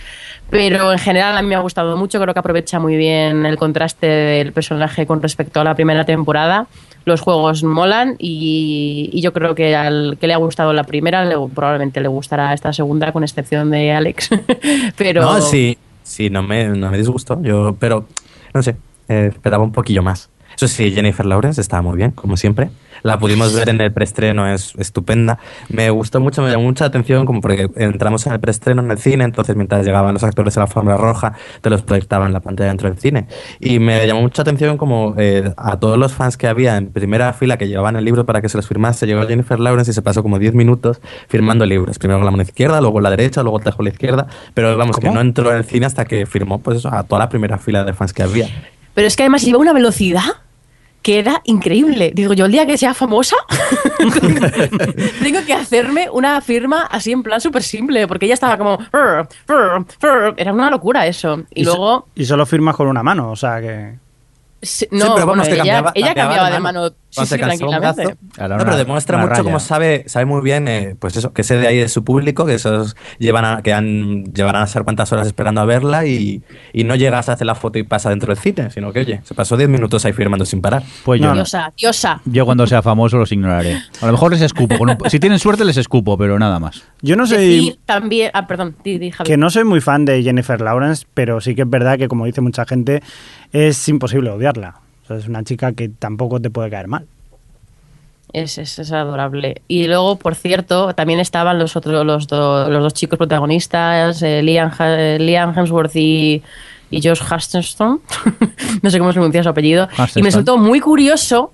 [0.50, 2.20] Pero en general a mí me ha gustado mucho.
[2.22, 6.68] Creo que aprovecha muy bien el contraste del personaje con respecto a la primera temporada.
[7.06, 11.36] Los juegos molan y, yo creo que al que le ha gustado la primera le-
[11.54, 14.30] probablemente le gustará esta segunda, con excepción de Alex.
[14.98, 17.42] pero No, sí, sí, no me, no me disgustó.
[17.42, 18.06] Yo, pero,
[18.54, 18.76] no sé,
[19.08, 20.30] eh, esperaba un poquillo más.
[20.56, 22.70] Eso sí, Jennifer Lawrence estaba muy bien, como siempre.
[23.04, 25.38] La pudimos ver en el preestreno, es estupenda.
[25.70, 28.98] Me gustó mucho, me llamó mucha atención, como porque entramos en el preestreno en el
[28.98, 32.39] cine, entonces mientras llegaban los actores a la Fórmula Roja, te los proyectaban en la
[32.39, 33.28] pantalla dentro del cine.
[33.60, 37.34] Y me llamó mucha atención como eh, a todos los fans que había en primera
[37.34, 40.02] fila que llevaban el libro para que se los firmase, llegó Jennifer Lawrence y se
[40.02, 42.00] pasó como 10 minutos firmando libros.
[42.00, 44.28] Primero con la mano izquierda, luego con la derecha, luego con la izquierda.
[44.54, 45.16] Pero vamos, que ¿Cómo?
[45.16, 47.84] no entró en el cine hasta que firmó pues eso, a toda la primera fila
[47.84, 48.48] de fans que había.
[48.98, 50.24] Pero es que además iba a una velocidad
[51.04, 52.12] que era increíble.
[52.16, 53.36] Digo, yo el día que sea famosa
[55.22, 58.80] tengo que hacerme una firma así en plan súper simple, porque ella estaba como...
[60.36, 61.43] Era una locura eso.
[61.54, 62.08] Y, so- luego...
[62.16, 64.00] y solo firmas con una mano, o sea que.
[64.60, 66.82] Sí, no, pero vamos, bueno, que ella, cambiaba- ella cambiaba cambiaba de de mano.
[66.82, 68.03] mano, sí, sí, tranquilamente.
[68.38, 68.49] brazo.
[68.49, 69.43] No, pero demuestra una mucho raya.
[69.43, 72.43] cómo sabe, sabe muy bien, eh, pues eso, que ese de ahí es su público,
[72.45, 76.41] que esos llevan a, que han, llevarán a ser cuántas horas esperando a verla y,
[76.74, 79.22] y no llegas a hacer la foto y pasa dentro del cine, sino que, oye,
[79.24, 80.82] se pasó 10 minutos ahí firmando sin parar.
[81.05, 81.36] Pues yo No, no.
[81.36, 82.22] Diosa, diosa.
[82.26, 83.78] Yo cuando sea famoso los ignoraré.
[84.01, 84.76] A lo mejor les escupo.
[84.80, 86.84] un- si tienen suerte les escupo, pero nada más.
[87.03, 87.78] Yo no soy.
[87.86, 88.32] También...
[88.34, 89.28] Ah, perdón, di, di, Javi.
[89.30, 92.26] Que no soy muy fan de Jennifer Lawrence, pero sí que es verdad que, como
[92.26, 93.03] dice mucha gente,
[93.54, 94.76] es imposible odiarla.
[95.04, 97.06] O sea, es una chica que tampoco te puede caer mal.
[98.34, 99.62] Es, es, es adorable.
[99.70, 104.43] Y luego, por cierto, también estaban los otros, los, do- los dos chicos protagonistas, eh,
[104.43, 106.43] Liam, Ha- Liam Hemsworth y,
[106.91, 108.02] y Josh Hutcherson.
[108.82, 109.88] no sé cómo se pronuncia su apellido.
[110.16, 111.54] Y me resultó muy curioso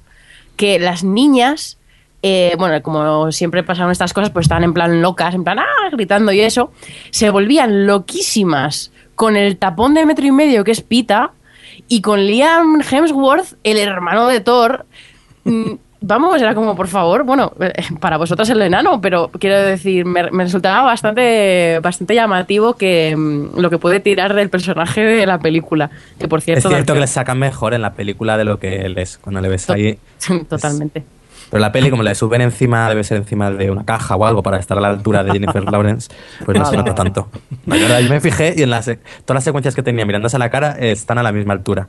[0.56, 1.78] que las niñas,
[2.24, 5.89] eh, bueno, como siempre pasaron estas cosas, pues estaban en plan locas, en plan, ah,
[5.91, 6.72] gritando y eso,
[7.12, 11.32] se volvían loquísimas con el tapón de metro y medio que es Pita
[11.96, 14.86] y con Liam Hemsworth, el hermano de Thor.
[15.44, 15.72] mm,
[16.06, 17.72] Vamos, era como, por favor, bueno, eh,
[18.02, 23.58] para vosotras el enano, pero quiero decir, me, me resultaba bastante, bastante llamativo que mm,
[23.58, 25.89] lo que puede tirar del personaje de la película.
[26.20, 28.82] Que por Es cierto, cierto que le sacan mejor en la película de lo que
[28.82, 29.98] él es, cuando le ves To- ahí.
[30.50, 31.06] Totalmente.
[31.54, 34.41] Pero la peli, como le suben encima, debe ser encima de una caja o algo
[34.43, 36.10] para estar a la altura de Jennifer Lawrence,
[36.45, 37.30] pues no se nota tanto.
[37.68, 40.39] La verdad, yo me fijé y en las, todas las secuencias que tenía mirándose a
[40.39, 41.88] la cara eh, están a la misma altura.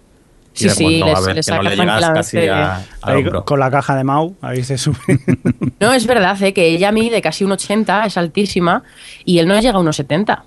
[0.55, 2.89] Y Sí, como, sí, no, les- a ver, les que no le llegas casi tranquilamente.
[3.03, 3.45] a, Ahí, hombro.
[3.45, 4.99] con la caja de Mau, ahí se sube.
[5.81, 8.83] No, es verdad, eh, que ella mide casi un 80, es altísima,
[9.25, 10.45] y él no llega a unos 70.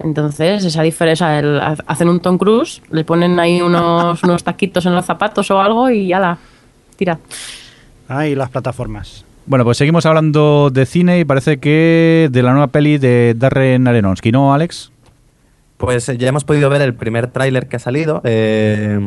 [0.00, 4.84] Entonces, esa diferencia, el- ha- hacen un Tom Cruise, le ponen ahí unos, unos taquitos
[4.86, 6.38] en los zapatos o algo y ya la
[6.96, 7.18] tira.
[8.08, 9.24] Ahí las plataformas.
[9.46, 13.86] Bueno, pues seguimos hablando de cine y parece que de la nueva peli de Darren
[13.86, 14.90] Aronofsky, ¿no, Alex?
[15.76, 18.98] Pues eh, ya hemos podido ver el primer tráiler que ha salido eh,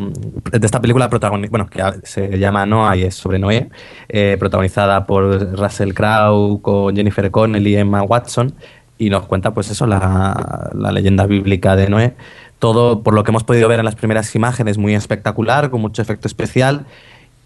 [0.52, 3.70] de esta película protagonizada, bueno, que se llama Noah y es sobre Noé,
[4.08, 8.54] eh, protagonizada por Russell Crowe, con Jennifer Connelly y Emma Watson,
[8.97, 12.14] y nos cuenta pues eso, la, la leyenda bíblica de Noé.
[12.60, 16.02] Todo, por lo que hemos podido ver en las primeras imágenes, muy espectacular, con mucho
[16.02, 16.86] efecto especial.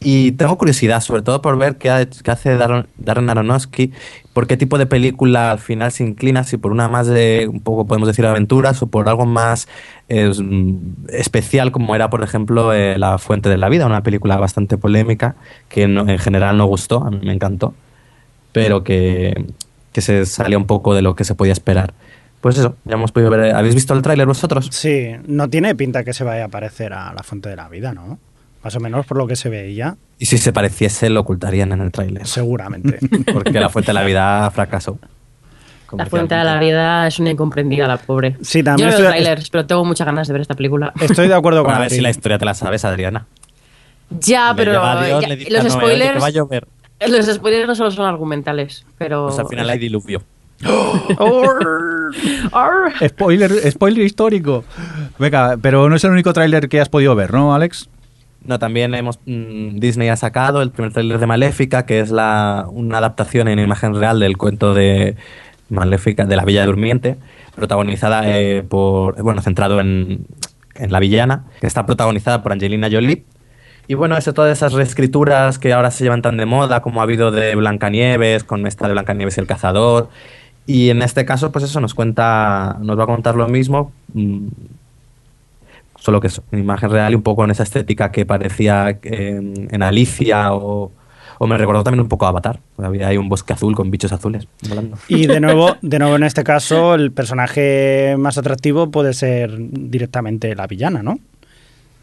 [0.03, 3.91] Y tengo curiosidad, sobre todo por ver qué, ha- qué hace Darren, Aronofsky,
[4.33, 7.61] por qué tipo de película al final se inclina, si por una más de, un
[7.61, 9.67] poco podemos decir, aventuras, o por algo más
[10.09, 10.75] mm,
[11.09, 15.35] especial, como era, por ejemplo, eh, La Fuente de la Vida, una película bastante polémica,
[15.69, 17.73] que no- en general no gustó, a mí me encantó,
[18.51, 19.45] pero que,
[19.93, 21.93] que se salía un poco de lo que se podía esperar.
[22.41, 23.55] Pues eso, ya hemos podido ver.
[23.55, 24.67] ¿Habéis visto el tráiler vosotros?
[24.71, 27.93] Sí, no tiene pinta que se vaya a parecer a la fuente de la vida,
[27.93, 28.19] ¿no?
[28.63, 31.81] Más o menos por lo que se veía, Y si se pareciese, lo ocultarían en
[31.81, 32.25] el tráiler.
[32.27, 32.97] seguramente.
[33.33, 34.97] Porque La Fuente de la Vida fracasó.
[35.95, 38.35] La fuente de la vida es una incomprendida, la pobre.
[38.41, 40.91] Sí, también Yo no veo trailers, pero tengo muchas ganas de ver esta película.
[40.99, 43.27] Estoy de acuerdo con Bueno, a ver si la historia te la sabes, Adriana.
[44.09, 44.71] ya, Le pero
[45.05, 46.23] Dios, ya- le dice a los Noé, "Oye, que spoilers...
[46.23, 46.67] va a llover".
[47.07, 49.27] Los spoilers no solo son argumentales, pero...
[49.27, 50.23] Pues al final hay diluvio.
[52.51, 52.93] Arr.
[53.09, 54.63] Spoiler, spoiler histórico.
[55.19, 57.87] Venga, pero no es el único tráiler que has podido ver, ¿no, Alex?
[58.45, 62.65] No, también hemos mm, Disney ha sacado el primer tráiler de Maléfica, que es la,
[62.69, 65.15] una adaptación en imagen real del cuento de
[65.69, 67.17] Maléfica de la Bella Durmiente,
[67.55, 70.25] protagonizada eh, por, bueno, centrado en,
[70.75, 73.25] en la villana, que está protagonizada por Angelina Jolie.
[73.87, 77.03] Y bueno, eso, todas esas reescrituras que ahora se llevan tan de moda, como ha
[77.03, 80.09] habido de Blancanieves, con esta de Blancanieves y el cazador.
[80.65, 84.47] Y en este caso, pues eso nos cuenta, nos va a contar lo mismo, mm,
[86.03, 89.53] solo que es una imagen real y un poco en esa estética que parecía eh,
[89.71, 90.91] en Alicia o,
[91.39, 92.59] o me recordó también un poco a Avatar.
[92.77, 94.97] Había ahí un bosque azul con bichos azules volando.
[95.07, 100.53] Y de nuevo, de nuevo en este caso, el personaje más atractivo puede ser directamente
[100.55, 101.19] la villana, ¿no?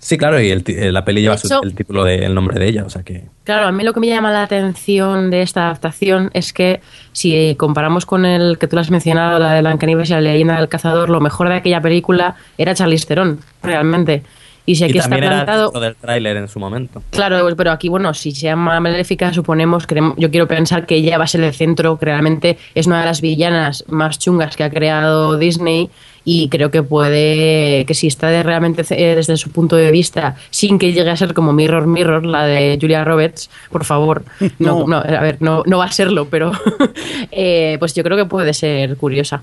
[0.02, 2.66] Sí, claro, y el eh, la peli lleva De su- el título del nombre de
[2.68, 3.26] ella, o sea que...
[3.44, 6.80] Claro, a mí lo que me llama la atención de esta adaptación es que
[7.12, 10.56] si comparamos con el que tú lo has mencionado, la de Blancanieves y la leyenda
[10.56, 14.22] del cazador, lo mejor de aquella película era Charlize Theron, realmente.
[14.66, 15.66] Y si aquí y está también era plantado...
[15.68, 17.02] título del tráiler en su momento.
[17.10, 20.94] Claro, pues, pero aquí, bueno, si se llama Maléfica, suponemos, queremos- yo quiero pensar que
[20.96, 24.56] ella va a ser el centro, que realmente es una de las villanas más chungas
[24.56, 25.90] que ha creado Disney
[26.24, 30.36] y creo que puede, que si está de realmente eh, desde su punto de vista,
[30.50, 34.22] sin que llegue a ser como Mirror Mirror, la de Julia Roberts, por favor,
[34.58, 34.86] no, No.
[34.86, 36.52] no, a ver, no, no va a serlo, pero
[37.30, 39.42] eh, pues yo creo que puede ser curiosa.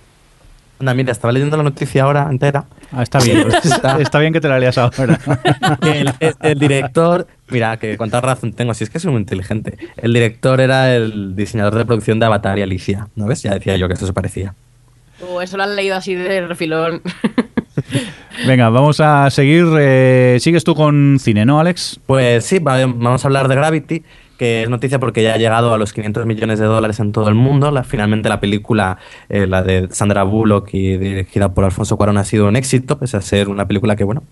[0.79, 2.65] Anda, mira, estaba leyendo la noticia ahora entera.
[2.91, 3.47] Ah, está bien.
[3.63, 5.19] está, está bien que te la leas ahora.
[5.81, 9.21] que el, el- el director, mira, que cuánta razón tengo, si es que soy muy
[9.21, 9.75] inteligente.
[9.97, 13.41] El director era el diseñador de producción de Avatar y Alicia, ¿no ves?
[13.41, 14.53] Ya decía yo que esto se parecía.
[15.21, 17.01] O eso lo han leído así de refilón.
[18.47, 19.65] Venga, vamos a seguir.
[19.79, 21.99] eh, Sigues tú con cine, ¿no, Alex?
[22.05, 24.03] Pues sí, va- vamos a hablar de Gravity,
[24.37, 27.29] que es noticia porque ya ha llegado a los 500 millones de dólares en todo
[27.29, 27.71] el mundo.
[27.71, 28.97] La, finalmente la película,
[29.29, 33.17] eh, la de Sandra Bullock y dirigida por Alfonso Cuarón, ha sido un éxito, pese
[33.17, 34.23] a ser una película que, bueno,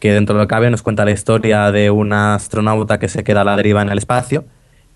[0.00, 3.22] que dentro de lo que cabe nos cuenta la historia de una astronauta que se
[3.24, 4.44] queda a la deriva en el espacio.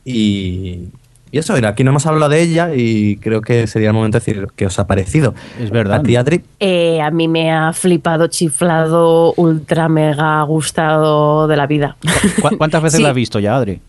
[0.05, 0.89] Y,
[1.33, 4.19] y eso, mira, aquí no hemos hablado de ella y creo que sería el momento
[4.19, 5.35] de decir qué os ha parecido.
[5.61, 6.01] Es verdad.
[6.01, 11.67] A ti, Adri, Eh, a mí me ha flipado, chiflado, ultra mega gustado de la
[11.67, 11.97] vida.
[12.41, 13.03] ¿Cu- ¿Cuántas veces Sí.
[13.03, 13.81] la has visto ya, Adri?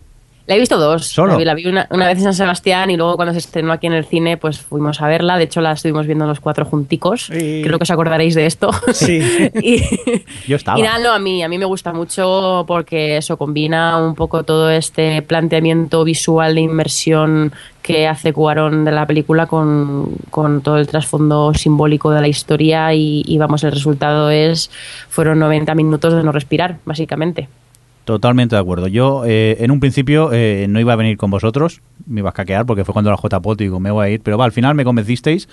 [0.46, 1.06] La he visto dos.
[1.06, 1.32] ¿Solo?
[1.32, 3.72] La vi, la vi una, una vez en San Sebastián y luego cuando se estrenó
[3.72, 5.38] aquí en el cine, pues fuimos a verla.
[5.38, 7.30] De hecho, la estuvimos viendo los cuatro junticos.
[7.30, 8.70] Y- Creo que os acordaréis de esto.
[8.92, 9.20] Sí.
[9.62, 9.82] y,
[10.46, 10.78] Yo estaba.
[10.78, 14.42] Y nada, no, a mí, a mí me gusta mucho porque eso combina un poco
[14.42, 20.76] todo este planteamiento visual de inmersión que hace Cuarón de la película con, con todo
[20.78, 24.70] el trasfondo simbólico de la historia y, y vamos, el resultado es
[25.08, 27.48] fueron 90 minutos de no respirar, básicamente.
[28.04, 28.86] Totalmente de acuerdo.
[28.86, 32.32] Yo, eh, en un principio, eh, no iba a venir con vosotros, me iba a
[32.34, 34.52] caquear porque fue cuando la JPOT y digo, me voy a ir, pero va, al
[34.52, 35.48] final me convencisteis.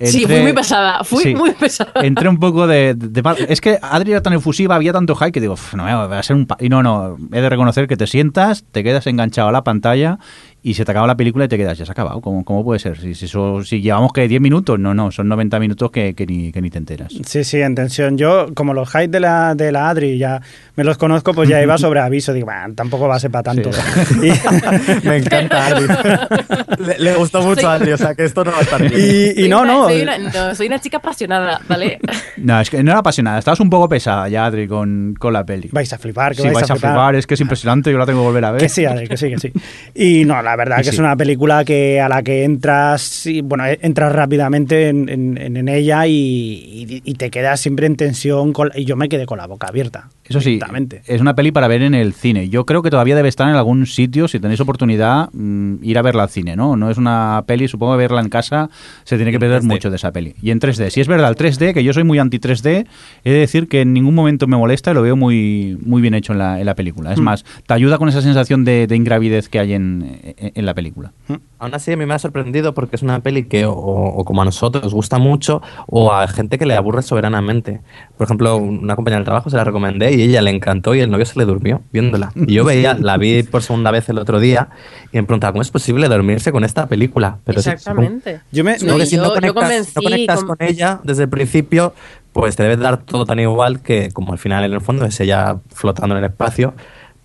[0.00, 1.92] Sí, fui muy pesada, fui muy pesada.
[2.02, 5.40] Entré un poco de, de- Es que Adri era tan efusiva, había tanto hype que
[5.40, 6.46] digo, "Uf, no, va a ser un...
[6.46, 6.56] pa-".
[6.58, 10.18] Y no, no, he de reconocer que te sientas, te quedas enganchado a la pantalla
[10.64, 12.20] y se te acaba la película y te quedas, ya se ha acabado.
[12.20, 12.98] ¿Cómo, cómo puede ser?
[13.00, 16.24] Si, si, eso- si llevamos que 10 minutos, no, no, son 90 minutos que, que
[16.26, 17.12] ni, que ni te enteras.
[17.26, 18.16] Sí, sí, en tensión.
[18.16, 20.40] Yo, como los hype de la, de la Adri ya
[20.76, 22.32] me los conozco, pues ya iba sobre aviso.
[22.32, 23.70] Digo, "Bah, tampoco va a ser para tanto.
[24.22, 25.86] Y- me encanta Adri.
[26.78, 29.32] le, le gustó mucho a Adri, o sea que esto no va a estar bien.
[29.36, 29.88] Y, no, una- no.
[29.88, 31.98] Soy una, no, soy una chica apasionada, ¿vale?
[32.36, 35.44] No, es que no era apasionada, estabas un poco pesada ya, Adri, con, con la
[35.44, 35.68] peli.
[35.72, 37.14] Vais a flipar, que Sí, vais, a flipar.
[37.16, 38.60] es que es impresionante, yo la tengo que volver a ver.
[38.60, 39.52] Que sí, Adri, que sí, que sí.
[39.94, 40.96] Y no, la verdad Y que sí.
[40.96, 45.38] es una película que a la que entras, y, bueno, eh, entras rápidamente en, en-
[45.56, 48.52] en ella y, y- y te quedas siempre en tensión.
[48.52, 50.08] con- y yo me quedé con la boca abierta.
[50.32, 50.58] Eso sí,
[51.06, 52.48] es una peli para ver en el cine.
[52.48, 56.02] Yo creo que todavía debe estar en algún sitio, si tenéis oportunidad, mm, ir a
[56.02, 56.76] verla al cine, ¿no?
[56.76, 58.70] No es una peli, supongo que verla en casa
[59.04, 59.66] se tiene que perder 3D.
[59.66, 60.34] mucho de esa peli.
[60.40, 62.86] Y en 3D, si es verdad, el 3D, que yo soy muy anti 3D,
[63.24, 66.14] he de decir que en ningún momento me molesta y lo veo muy, muy bien
[66.14, 67.12] hecho en la, en la película.
[67.12, 67.24] Es Mm.
[67.24, 70.74] más, te ayuda con esa sensación de, de ingravidez que hay en, en- en la
[70.74, 71.12] película.
[71.58, 74.42] Aún así, a mí me ha sorprendido porque es una peli que, o, o como
[74.42, 77.80] a nosotros, nos gusta mucho, o a gente que le aburre soberanamente.
[78.16, 81.10] Por ejemplo, una compañera del trabajo se la recomendé y ella le encantó y el
[81.10, 82.32] novio se le durmió viéndola.
[82.34, 84.68] Y yo veía, la vi por segunda vez el otro día
[85.12, 87.38] y me preguntaba, ¿cómo es posible dormirse con esta película?
[87.46, 88.40] sí, Exactamente.
[88.52, 91.00] Yo me- supongo que si yo- no yo conectas, convencí no conectas con- con ella
[91.04, 91.94] desde el principio,
[92.32, 95.18] pues te debe dar todo tan igual que, como al final en el fondo es
[95.20, 96.74] ella flotando en el espacio,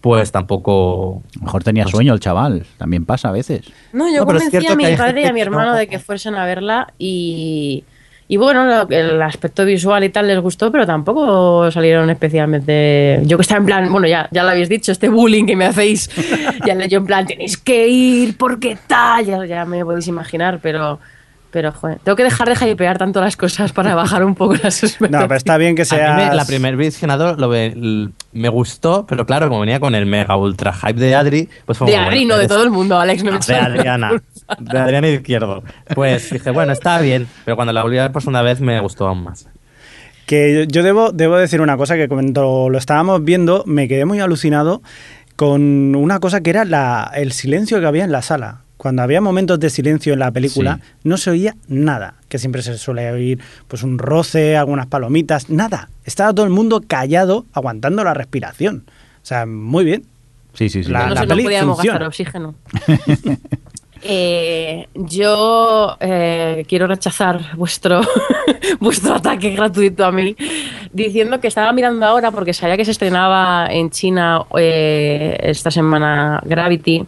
[0.01, 3.61] pues tampoco mejor tenía sueño el chaval, también pasa a veces.
[3.93, 5.87] No, yo No, pero convencí a mi padre y a mi que hermano no- de
[5.87, 7.83] que fuesen a verla y,
[8.27, 13.21] y bueno, lo- el aspecto visual y tal les gustó, pero tampoco salieron especialmente...
[13.25, 15.65] Yo que estaba en plan, bueno, ya, ya lo habéis dicho, este bullying que me
[15.65, 16.09] hacéis,
[16.65, 20.59] ya le- yo en plan, tenéis que ir, porque tal, ya, ya me podéis imaginar,
[20.61, 20.99] pero...
[21.49, 24.83] Pero, joder, tengo que dejar de hypear tanto las cosas para bajar un poco las
[25.01, 26.33] No, pero está bien que sea.
[26.33, 30.35] la primer visionado lo ve- l- me gustó, pero claro, como venía con el mega
[30.35, 33.23] ultra hype de Adri, pues fue De Adri, bueno, no, de todo el mundo, Alex,
[33.23, 34.21] no me de Adriana,
[34.59, 35.63] de Adriana Izquierdo.
[35.95, 38.79] Pues dije, bueno, está bien, pero cuando la volví a ver por segunda vez me
[38.81, 39.47] gustó aún más.
[40.25, 44.19] Que yo debo, debo decir una cosa que cuando lo estábamos viendo me quedé muy
[44.19, 44.81] alucinado
[45.37, 48.61] con una cosa que era la, el silencio que había en la sala.
[48.77, 50.89] Cuando había momentos de silencio en la película, Sí.
[51.03, 55.89] no se oía nada, que siempre se suele oír pues un roce, algunas palomitas, nada.
[56.05, 58.83] Estaba todo el mundo callado, aguantando la respiración.
[58.87, 60.03] O sea, muy bien.
[60.53, 60.91] Sí, sí, sí.
[60.91, 61.99] La- no la sé, peli no podíamos funciona.
[61.99, 62.55] gastar oxígeno.
[64.03, 68.01] Eh, yo eh, quiero rechazar vuestro,
[68.79, 70.35] vuestro ataque gratuito a mí,
[70.93, 76.39] diciendo que estaba mirando ahora porque sabía que se estrenaba en China eh, esta semana
[76.45, 77.03] Gravity,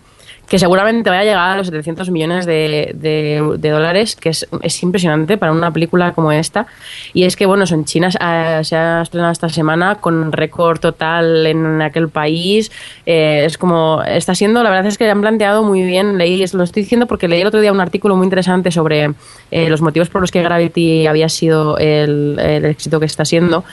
[0.50, 4.48] que seguramente vaya a llegar a los 700 millones de, de- de dólares, que es,
[4.62, 6.66] es impresionante para una película como esta.
[7.14, 11.46] Y es que, bueno, en China eh, se ha estrenado esta semana con récord total
[11.46, 12.72] en aquel país.
[13.06, 16.64] Eh, es como, está siendo, la verdad es que han planteado muy bien, leí, lo
[16.64, 19.12] estoy diciendo porque leí el otro día un artículo muy interesante sobre
[19.52, 23.64] eh, los motivos por los que Gravity había sido el, el éxito que está siendo.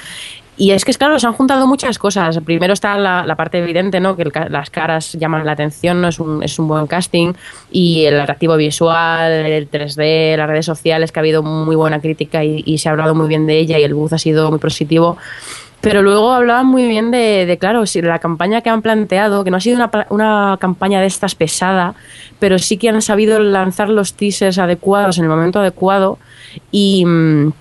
[0.58, 2.40] Y es que, es claro, se han juntado muchas cosas.
[2.40, 4.16] Primero está la, la parte evidente, ¿no?
[4.16, 6.08] Que el las caras llaman la atención, ¿no?
[6.08, 7.34] Es un, es un buen casting.
[7.70, 12.42] Y el atractivo visual, el 3D, las redes sociales, que ha habido muy buena crítica
[12.42, 14.58] y, y se ha hablado muy bien de ella y el buzz ha sido muy
[14.58, 15.18] positivo.
[15.82, 19.50] Pero luego hablaban muy bien de, de, claro, si la campaña que han planteado, que
[19.50, 21.94] no ha sido una, una campaña de estas pesada,
[22.38, 26.18] pero sí que han sabido lanzar los teasers adecuados en el momento adecuado
[26.72, 27.04] y...
[27.04, 27.52] mm,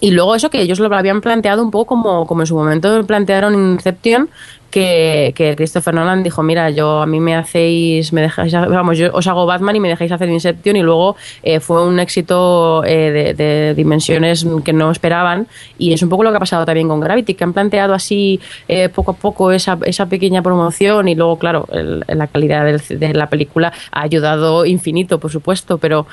[0.00, 3.04] y luego eso que ellos lo habían planteado un poco como, como en su momento
[3.06, 4.28] plantearon Inception,
[4.70, 9.08] que, que Christopher Nolan dijo, mira, yo a mí me hacéis, me dejáis, vamos, yo
[9.14, 13.32] os hago Batman y me dejáis hacer Inception y luego eh, fue un éxito eh,
[13.34, 15.46] de, dimensiones que no esperaban.
[15.78, 18.38] Y es un poco lo que ha pasado también con Gravity, que han planteado así
[18.68, 21.08] eh, poco a poco esa, esa pequeña promoción.
[21.08, 25.78] Y luego, claro, el- la calidad del- de la película ha ayudado infinito, por supuesto,
[25.78, 26.06] pero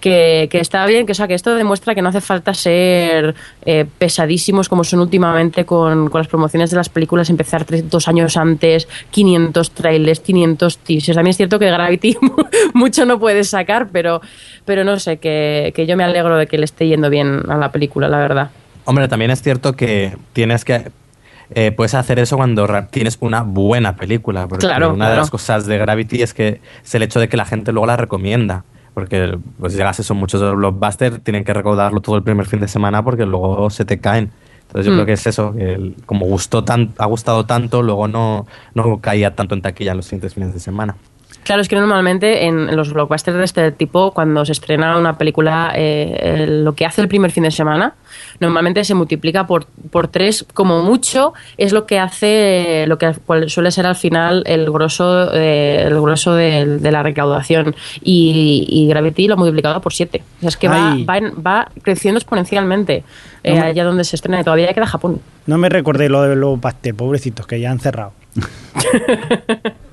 [0.00, 3.34] que, que está bien, que, o sea, que esto demuestra que no hace falta ser
[3.64, 8.08] eh, pesadísimos como son últimamente con, con las promociones de las películas, empezar tres, dos
[8.08, 11.16] años antes, 500 trailers, 500 teasers.
[11.16, 12.16] También es cierto que Gravity
[12.74, 14.20] mucho no puedes sacar, pero,
[14.64, 17.56] pero no sé, que, que yo me alegro de que le esté yendo bien a
[17.56, 18.50] la película, la verdad.
[18.84, 20.90] Hombre, también es cierto que tienes que.
[21.54, 24.48] eh, puedes hacer eso cuando tienes una buena película.
[24.48, 27.36] Porque Claro, una de las cosas de Gravity es que es el hecho de que
[27.36, 28.64] la gente luego la recomienda.
[29.00, 32.60] Porque pues llegas eso, muchos de los blockbusters tienen que recaudarlo todo el primer fin
[32.60, 34.30] de semana porque luego se te caen.
[34.66, 34.94] Entonces yo Mm.
[34.96, 38.98] creo que es eso, que el- como gustó tan, ha gustado tanto, luego no, no
[39.00, 40.96] caía tanto en taquilla en los siguientes fines de semana.
[41.42, 45.72] Claro, es que normalmente en, los blockbusters de este tipo, cuando se estrena una película,
[45.74, 47.94] eh, lo que hace el primer fin de semana,
[48.40, 53.14] normalmente se multiplica por, por tres, como mucho, es lo que hace, lo que
[53.48, 57.74] suele ser al final el grosso, eh, el grosso de, de la recaudación.
[58.02, 60.22] Y, y Gravity lo ha multiplicado por siete.
[60.38, 61.04] O sea, es que va, Ay.
[61.04, 63.02] va, en- va creciendo exponencialmente
[63.42, 65.20] eh, No me- allá donde se estrena y todavía queda Japón.
[65.46, 68.12] No me recordé lo de los pastel, pobrecitos, que ya han cerrado.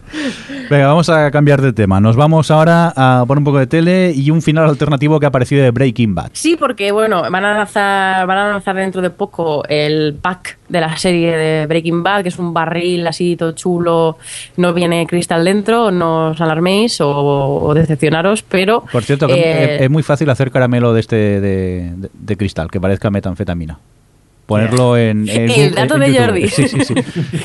[0.69, 1.99] Venga, vamos a cambiar de tema.
[1.99, 5.29] Nos vamos ahora a poner un poco de tele y un final alternativo que ha
[5.29, 6.29] aparecido de Breaking Bad.
[6.33, 10.81] Sí, porque bueno, van a lanzar, van a lanzar dentro de poco el pack de
[10.81, 14.17] la serie de Breaking Bad, que es un barril así todo chulo,
[14.57, 19.75] no viene cristal dentro, no os alarméis o, o decepcionaros, pero Por cierto, que eh,
[19.75, 23.77] es, es muy fácil hacer caramelo de este de, de- de cristal, que parezca metanfetamina.
[24.47, 26.25] Ponerlo en, en- El dato en de YouTube.
[26.25, 26.47] Jordi.
[26.47, 26.93] Sí, sí, sí.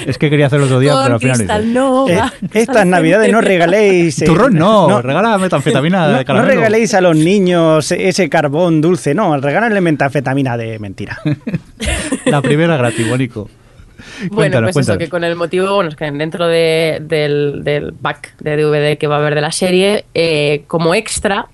[0.07, 2.21] Es que quería hacerlo otro día, con pero al final no no Eh,
[2.55, 4.23] estas navidades no regaléis...
[4.23, 6.55] eh, Turrón no, regala metanfetamina no, de no caramelo.
[6.55, 11.19] regaléis a los niños ese carbón dulce, no, regálenle metanfetamina de mentira.
[12.27, 13.51] La primera gratis, bonico.
[14.21, 17.93] Bueno, Cuéntanos, pues eso, que con el motivo, bueno, es que dentro de- del, del
[17.95, 21.47] pack de DVD que va a haber de la serie, eh, como extra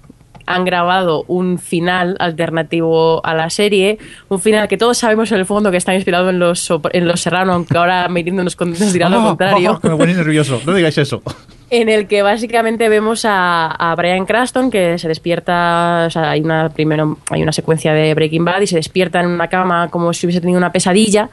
[0.49, 5.47] han grabado un final alternativo a la serie, un final que todos sabemos en el
[5.47, 8.93] fondo que está inspirado en los, en los Serrano, aunque ahora Mirindo nos, con- nos
[8.93, 9.81] dirá lo Ah, contrario.
[9.99, 10.61] me nervioso.
[10.67, 11.23] No digáis eso.
[11.71, 16.41] en el que básicamente vemos a, a Brian Cranston que se despierta, o sea, hay
[16.41, 20.13] una primero hay una secuencia de Breaking Bad y se despierta en una cama como
[20.15, 21.29] si hubiese tenido una pesadilla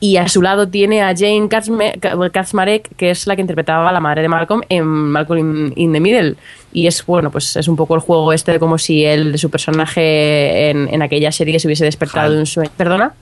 [0.00, 4.00] y a su lado tiene a Jane Kaczmarek, que es la que interpretaba a la
[4.00, 6.36] madre de Malcolm en Malcolm in, the Middle.
[6.72, 9.50] Y es, bueno, pues es un poco el juego este de como si él, su
[9.50, 12.70] personaje en, en aquella serie se hubiese despertado de un sueño.
[12.76, 13.12] ¿Perdona?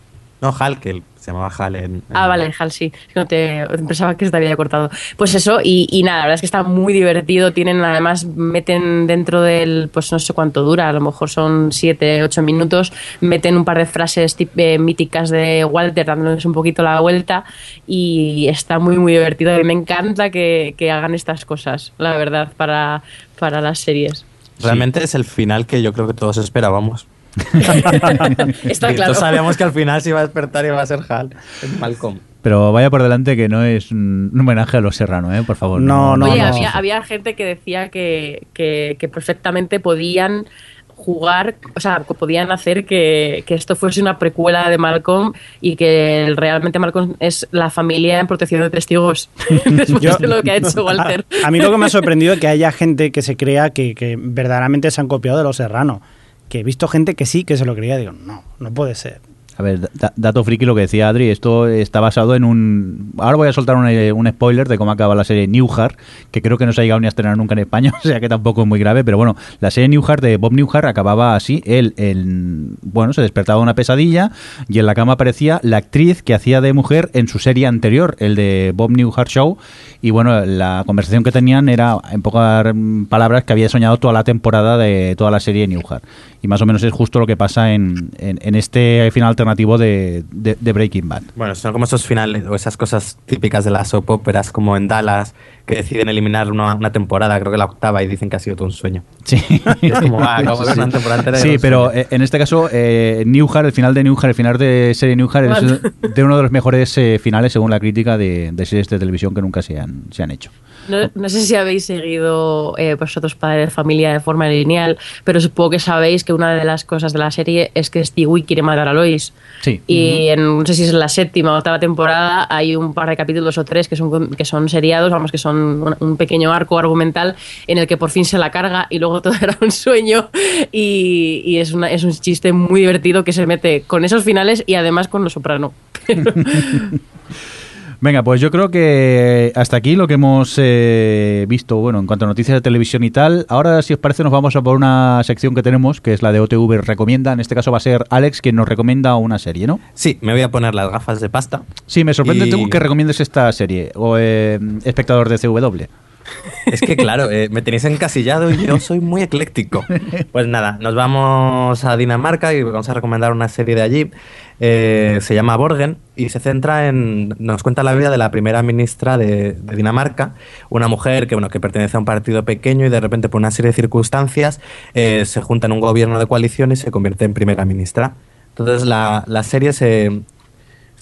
[0.40, 1.84] No, Hal, que él- se llamaba Hal en...
[1.96, 2.92] en- Ah, vale, Hal, sí.
[3.14, 4.90] No te pensaba que se te había cortado.
[5.16, 7.52] Pues eso, y, y nada, la verdad es que está muy divertido.
[7.52, 12.22] Tienen, además, meten dentro del, pues no sé cuánto dura, a lo mejor son 7,
[12.22, 16.82] 8 minutos, meten un par de frases tip- eh, míticas de Walter dándoles un poquito
[16.82, 17.44] la vuelta
[17.86, 19.58] y está muy, muy divertido.
[19.60, 23.02] Y me encanta que, que hagan estas cosas, la verdad, para,
[23.38, 24.24] para las series.
[24.60, 27.06] Realmente es el final que yo creo que todos esperábamos.
[28.64, 29.12] Está claro.
[29.12, 31.30] Todos sabíamos que al final se iba a despertar y iba a ser Hal
[31.62, 32.18] en Malcolm.
[32.42, 35.42] Pero vaya por delante que no es un homenaje a los Serrano, ¿eh?
[35.42, 35.80] Por favor.
[35.80, 36.46] No, no, Oye, no.
[36.48, 40.46] había, había gente que decía que, que, que perfectamente podían
[40.94, 46.32] jugar, o sea, podían hacer que, que esto fuese una precuela de Malcolm y que
[46.36, 49.28] realmente Malcolm es la familia en protección de testigos
[49.66, 51.26] después Yo- de lo que ha hecho Walter.
[51.44, 53.70] A, a mí lo que me ha sorprendido es que haya gente que se crea
[53.70, 56.00] que, que verdaderamente se han copiado de los serranos.
[56.48, 57.96] Que he visto gente que sí, que se lo creía.
[57.96, 59.20] Digo, no, no puede ser.
[59.58, 63.12] A ver, da- dato friki lo que decía Adri, esto está basado en un...
[63.18, 65.96] Ahora voy a soltar un, eh, un spoiler de cómo acaba la serie Newhart,
[66.30, 68.20] que creo que no se ha llegado ni a estrenar nunca en España, o sea
[68.20, 71.62] que tampoco es muy grave, pero bueno, la serie Newhart de Bob Newhart acababa así,
[71.64, 74.30] él, en- bueno, se despertaba de una pesadilla
[74.68, 78.14] y en la cama aparecía la actriz que hacía de mujer en su serie anterior,
[78.18, 79.56] el de Bob Newhart Show,
[80.02, 82.66] y bueno, la conversación que tenían era, en pocas
[83.08, 86.04] palabras, que había soñado toda la temporada de toda la serie Newhart.
[86.42, 89.78] Y más o menos es justo lo que pasa en, en- en este final alternativo
[89.78, 91.22] de, de- de Breaking Bad.
[91.36, 94.88] Bueno, son como esos finales o esas cosas típicas de las soap operas, como en
[94.88, 95.34] Dallas,
[95.66, 98.56] que deciden eliminar una, una temporada, creo que la octava, y dicen que ha sido
[98.56, 99.02] todo un sueño.
[99.24, 99.36] Sí,
[99.82, 103.66] Es como, ah, una temporada entera de Sí, pero eh, en este caso, eh, Newhart,
[103.66, 106.96] el final de Newhart, el final de serie Newhart es de uno de los mejores
[106.98, 110.22] eh, finales, según la crítica, de, de series de televisión que nunca se han, se
[110.22, 110.50] han hecho.
[110.88, 115.40] No, no sé si habéis seguido eh, vosotros Padre de Familia de forma lineal, pero
[115.40, 118.62] supongo que sabéis que una de las cosas de la serie es que Stewie quiere
[118.62, 119.32] matar a Lois.
[119.62, 119.80] Sí.
[119.86, 123.16] Y en, no sé si es la séptima o octava temporada hay un par de
[123.16, 126.78] capítulos o tres que son, que son seriados, vamos, que son un, un pequeño arco
[126.78, 130.30] argumental en el que por fin se la carga y luego todo era un sueño.
[130.72, 134.64] Y, y es, una, es un chiste muy divertido que se mete con esos finales
[134.66, 135.72] y además con Los Soprano.
[138.00, 142.26] Venga, pues yo creo que hasta aquí lo que hemos eh, visto, bueno, en cuanto
[142.26, 143.46] a noticias de televisión y tal.
[143.48, 146.30] Ahora, si os parece, nos vamos a por una sección que tenemos, que es la
[146.30, 147.32] de OTV Recomienda.
[147.32, 149.80] En este caso va a ser Alex quien nos recomienda una serie, ¿no?
[149.94, 151.62] Sí, me voy a poner las gafas de pasta.
[151.86, 155.84] Sí, me sorprende Y- tú que recomiendes esta serie, o eh, espectador de CW.
[156.66, 159.84] Es que claro, eh, me tenéis encasillado y yo soy muy ecléctico.
[160.32, 164.10] Pues nada, nos vamos a Dinamarca y vamos a recomendar una serie de allí.
[164.58, 167.34] Eh, se llama Borgen y se centra en.
[167.38, 170.34] Nos cuenta la vida de la primera ministra de, Dinamarca,
[170.70, 173.50] una mujer que, bueno, que pertenece a un partido pequeño y de repente, por una
[173.50, 174.60] serie de circunstancias,
[174.94, 178.14] eh, se junta en un gobierno de coalición y se convierte en primera ministra.
[178.50, 180.22] Entonces, la, la serie se,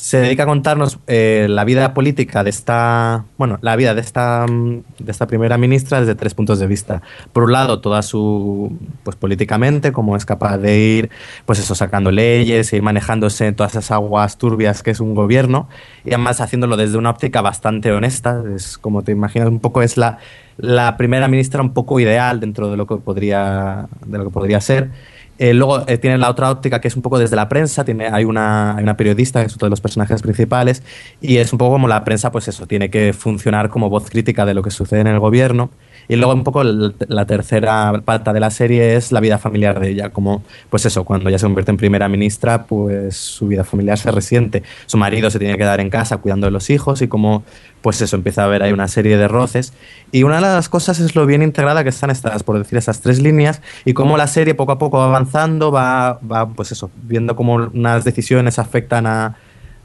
[0.04, 4.44] se dedica a contarnos eh, la vida política de esta, bueno, la vida de esta,
[4.46, 7.00] mm, de esta primera ministra desde tres puntos de vista.
[7.32, 11.10] Por un lado, toda su, pues políticamente, cómo es capaz de ir,
[11.46, 15.70] pues eso, sacando leyes, ir manejándose en todas esas aguas turbias que es un gobierno,
[16.04, 19.96] y además haciéndolo desde una óptica bastante honesta, es como te imaginas, un poco es
[19.96, 20.18] la,
[20.58, 24.60] la primera ministra un poco ideal dentro de lo que podría, de lo que podría
[24.60, 24.90] ser.
[25.38, 28.06] Eh, luego eh, tiene la otra óptica que es un poco desde la prensa, tiene,
[28.06, 30.82] hay, una, hay una periodista que es uno de los personajes principales
[31.20, 34.46] y es un poco como la prensa, pues eso, tiene que funcionar como voz crítica
[34.46, 35.70] de lo que sucede en el gobierno.
[36.08, 39.90] Y luego un poco la tercera pata de la serie es la vida familiar de
[39.90, 43.98] ella, como pues eso, cuando ella se convierte en primera ministra, pues su vida familiar
[43.98, 44.62] se resiente.
[44.86, 47.44] Su marido se tiene que quedar en casa cuidando de los hijos y como
[47.82, 49.74] pues eso, empieza a haber ahí una serie de roces.
[50.10, 53.00] Y una de las cosas es lo bien integrada que están estas, por decir, esas
[53.02, 56.90] tres líneas y cómo la serie poco a poco va avanzando, va, va pues eso,
[57.02, 59.36] viendo cómo unas decisiones afectan a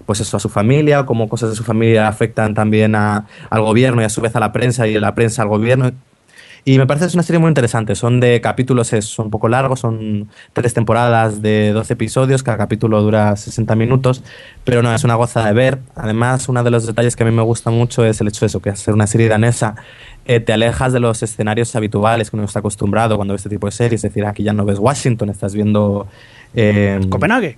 [0.05, 4.01] pues eso, a su familia, cómo cosas de su familia afectan también a- al gobierno
[4.01, 5.91] y a su vez a la prensa y la prensa al gobierno.
[6.69, 7.95] Y me parece que es una serie muy interesante.
[7.95, 12.59] Son de capítulos, es, son un poco largos, son tres temporadas de 12 episodios, cada
[12.59, 14.21] capítulo dura 60 minutos,
[14.65, 15.79] pero no, es una goza de ver.
[15.95, 18.45] Además, uno de los detalles que a mí me gusta mucho es el hecho de
[18.49, 19.77] eso, que ser una serie danesa,
[20.25, 23.65] eh, te alejas de los escenarios habituales que uno está acostumbrado cuando ve este tipo
[23.65, 24.03] de series.
[24.03, 26.07] Es decir, aquí ya no ves Washington, estás viendo...
[26.53, 27.57] eh, Copenhague.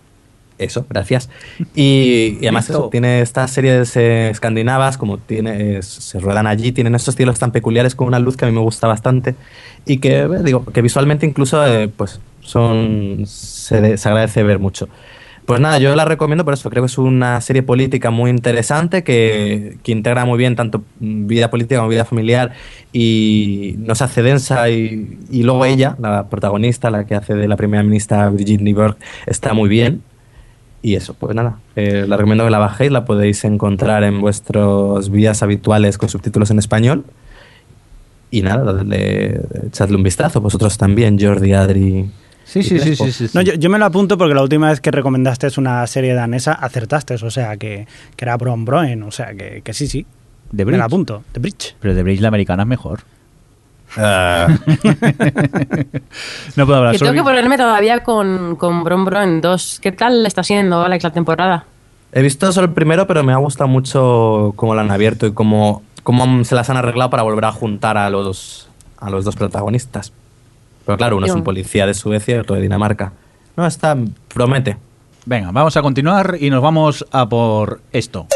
[0.64, 1.30] Eso, gracias.
[1.76, 6.72] Y, y además eso, tiene estas series eh, escandinavas, como tiene, eh, se ruedan allí,
[6.72, 9.36] tienen estos estilos tan peculiares con una luz que a mí me gusta bastante
[9.86, 14.90] y que, eh, digo, que visualmente incluso eh, pues son, se, se agradece ver mucho.
[15.46, 19.04] Pues nada, yo la recomiendo por eso, creo que es una serie política muy interesante
[19.04, 22.54] que, que integra muy bien tanto vida política como vida familiar
[22.94, 27.58] y nos hace densa y, y luego ella, la protagonista, la que hace de la
[27.58, 30.04] primera ministra Brigitte Nyborg, está muy bien.
[30.84, 35.12] Y eso, pues nada, eh, la recomiendo que la bajéis, la podéis encontrar en vuestros
[35.12, 37.06] vías habituales con subtítulos en español.
[38.32, 42.10] Y nada, dadle, echadle un vistazo, vosotros también, Jordi, Adri.
[42.46, 43.28] Sí, sí, sí, sí, sí.
[43.34, 46.54] No, yo, yo me lo apunto porque la última vez que recomendaste una serie danesa
[46.54, 50.06] acertaste, o sea, que, que era Bron Broen, o sea, que, que sí, sí.
[50.56, 51.76] The me la apunto, The Bridge.
[51.80, 53.02] Pero de Bridge la americana es mejor.
[53.98, 54.48] Ah,
[56.56, 59.80] No puedo hablar Que tengo que ponerme todavía con, con Bron Bron 2.
[59.82, 61.66] ¿Qué tal está siendo, Alex, la temporada?
[62.14, 65.34] He visto solo el primero, pero me ha gustado mucho cómo lo han abierto y
[65.34, 68.70] cómo, cómo se las han arreglado para volver a juntar a los,
[69.00, 70.12] a los dos protagonistas.
[70.86, 73.14] Pero claro, uno es un policía de Suecia y otro de Dinamarca.
[73.56, 73.98] No, está,
[74.34, 74.78] promete.
[75.26, 78.28] Venga, vamos a continuar y nos vamos a por esto.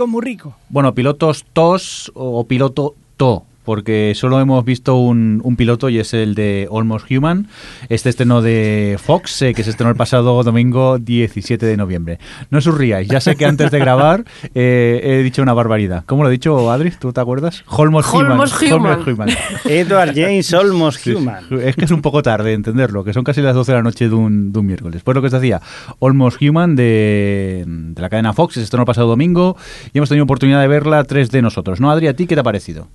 [0.00, 0.54] rico, muy rico.
[0.68, 6.14] Bueno, pilotos TOS o piloto TO, porque solo hemos visto un, un piloto y es
[6.14, 7.48] el de Almost Human,
[7.88, 12.18] este estreno de Fox, eh, que se estrenó el pasado domingo 17 de noviembre.
[12.50, 16.04] No os ríais, ya sé que antes de grabar eh, he dicho una barbaridad.
[16.06, 16.90] ¿Cómo lo he dicho, Adri?
[16.90, 17.64] ¿Tú te acuerdas?
[17.68, 18.32] Almost Human.
[18.32, 19.00] Almost Human.
[19.06, 19.28] Human.
[19.64, 21.44] Edward James Almost Sí, Human.
[21.62, 24.08] Es que es un poco tarde entenderlo, que son casi las 12 de la noche
[24.08, 25.02] de un, de un miércoles.
[25.02, 25.60] Pues lo que os decía,
[26.00, 29.56] Almost Human de, de la cadena Fox, se estrenó el pasado domingo
[29.92, 31.80] y hemos tenido oportunidad de verla tres de nosotros.
[31.80, 32.06] ¿No, Adri?
[32.06, 32.88] ¿A ti qué te ha parecido?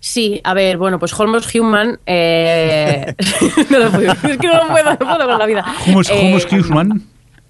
[0.00, 1.98] Sí, a ver, bueno, pues Holmes Human.
[2.06, 3.14] eh,
[3.70, 5.64] no lo puedo, es que no lo puedo, no puedo con la vida.
[5.86, 7.02] Humus, Eh, Human.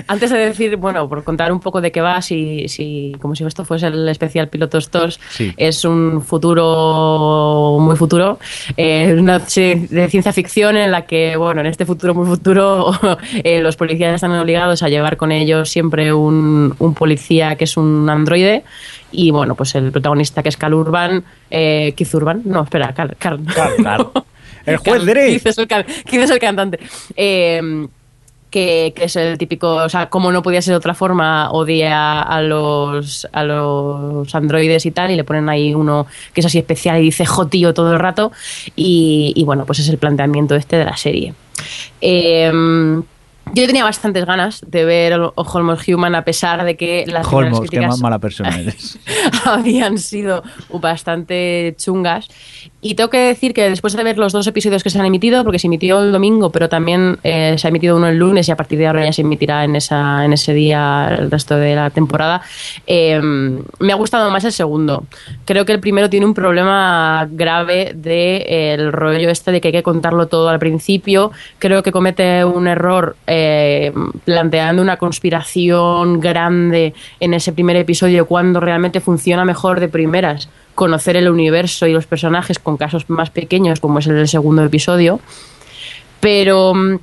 [0.09, 3.45] Antes de decir, bueno, por contar un poco de qué va, si, si, como si
[3.45, 5.53] esto fuese el especial Pilotos 2, Sí.
[5.57, 8.39] es un futuro muy futuro,
[8.77, 12.91] eh, una de ciencia ficción en la que, bueno, en este futuro muy futuro,
[13.45, 17.77] eh, los policías están obligados a llevar con ellos siempre un, un policía que es
[17.77, 18.65] un androide.
[19.11, 23.17] Y bueno, pues el protagonista que es Cal Urban, eh, Keith Urban, no, espera, Cal,
[23.19, 23.41] Cal,
[23.83, 24.09] Cal.
[24.67, 25.29] El juez Drake.
[25.31, 26.79] Keith es el, can- Keith es el cantante.
[27.17, 27.87] Eh,
[28.51, 32.23] que, que es el típico, o sea, como no podía ser de otra forma, odia
[32.23, 36.59] a los, a los androides y tal, y le ponen ahí uno que es así
[36.59, 38.33] especial y dice jotío todo el rato,
[38.77, 41.35] y, y bueno, pues es el planteamiento este de la serie.
[42.01, 42.51] Eh,
[43.55, 47.69] yo tenía bastantes ganas de ver Holmes Human a pesar de que las Holmos, qué
[47.69, 48.99] críticas ma- mala persona eres.
[49.47, 52.29] habían sido bastante chungas.
[52.81, 55.43] Y tengo que decir que después de ver los dos episodios que se han emitido,
[55.43, 58.53] porque se emitió el domingo, pero también eh, se ha emitido uno el lunes y
[58.53, 61.75] a partir de ahora ya se emitirá en, esa, en ese día el resto de
[61.75, 62.41] la temporada,
[62.87, 65.07] eh, me ha gustado más el segundo.
[65.45, 69.73] Creo que el primero tiene un problema grave de eh, rollo este de que hay
[69.73, 71.33] que contarlo todo al principio.
[71.59, 73.17] Creo que comete un error
[74.25, 80.49] planteando una conspiración grande en ese primer episodio cuando realmente funciona mejor de primeras
[80.79, 84.63] conocer el universo y los personajes con casos más pequeños como es el del segundo
[84.63, 85.19] episodio
[86.21, 86.99] pero mm,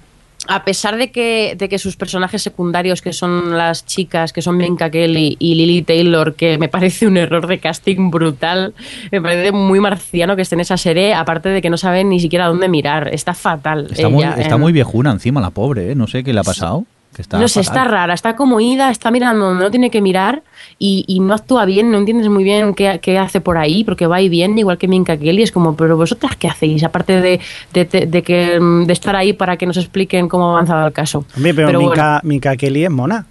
[0.47, 4.55] a pesar de que, de que sus personajes secundarios, que son las chicas, que son
[4.55, 8.73] Minka Kelly y Lily Taylor, que me parece un error de casting brutal,
[9.11, 12.21] me parece muy marciano que esté en esa serie, aparte de que no saben ni
[12.21, 13.87] siquiera dónde mirar, está fatal.
[13.91, 15.95] Está, muy, está muy viejuna encima la pobre, ¿eh?
[15.95, 16.85] No sé qué le ha pasado.
[17.15, 17.77] Que está no sé, fatal.
[17.85, 20.43] está rara, está como ida, está mirando donde no tiene que mirar
[20.77, 24.05] y, y no actúa bien, no entiendes muy bien qué, qué hace por ahí, porque
[24.05, 27.39] va y viene, igual que Minka Kelly, es como, pero vosotras qué hacéis, aparte de,
[27.73, 30.87] de, de- de que, mm, de estar ahí para que nos expliquen cómo ha avanzado
[30.87, 31.25] el caso.
[31.37, 33.25] Hombre, pero, bueno, Mika, Mika Kelly es mona.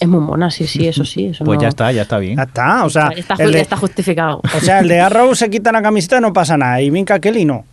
[0.00, 1.28] es muy mona, sí, sí, eso sí.
[1.28, 2.36] Eso Pues no- ya está, ya está bien.
[2.36, 4.42] Ya está, o sea, está, el de, está justificado.
[4.54, 7.18] o sea, el de Arrow se quita la camiseta y no pasa nada, y Minka
[7.20, 7.64] Kelly no.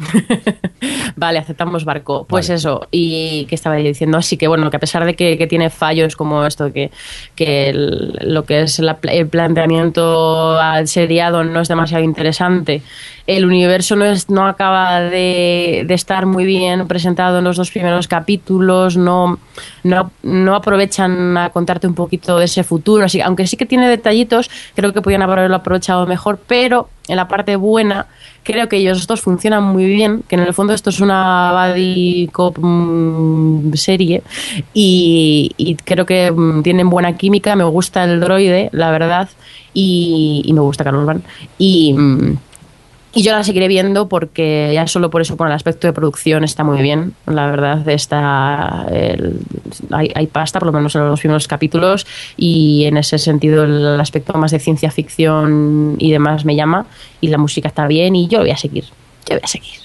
[1.16, 2.24] Vale, aceptamos barco.
[2.28, 2.56] Pues Vale.
[2.56, 5.46] eso, y que estaba yo diciendo, así que bueno, que a pesar de que, que
[5.46, 6.90] tiene fallos como esto, que,
[7.34, 12.82] que el- lo que es la el planteamiento seriado no es demasiado interesante,
[13.26, 17.70] el universo no, es, no acaba de, de estar muy bien presentado en los dos
[17.70, 19.38] primeros capítulos, no,
[19.84, 23.88] no, no aprovechan a contarte un poquito de ese futuro, así, aunque sí que tiene
[23.88, 28.06] detallitos, creo que podían haberlo aprovechado mejor, pero en la parte buena
[28.42, 32.28] creo que ellos dos funcionan muy bien, que en el fondo esto es una buddy
[32.32, 34.22] cop mm, serie
[34.72, 39.28] y, creo que mm, tienen buena química, me gusta el droide, la verdad,
[39.74, 41.22] y, y me gusta Carl Urban.
[41.58, 42.36] Y, mm,
[43.12, 46.44] y yo la seguiré viendo porque ya solo por eso, por el aspecto de producción
[46.44, 47.14] está muy bien.
[47.26, 52.06] La verdad, está hay, hay pasta, por lo menos en los primeros capítulos,
[52.36, 56.86] y en ese sentido el aspecto más de ciencia ficción y demás me llama,
[57.20, 58.84] y la música está bien, y yo lo voy a seguir.
[59.28, 59.80] Yo voy a seguir.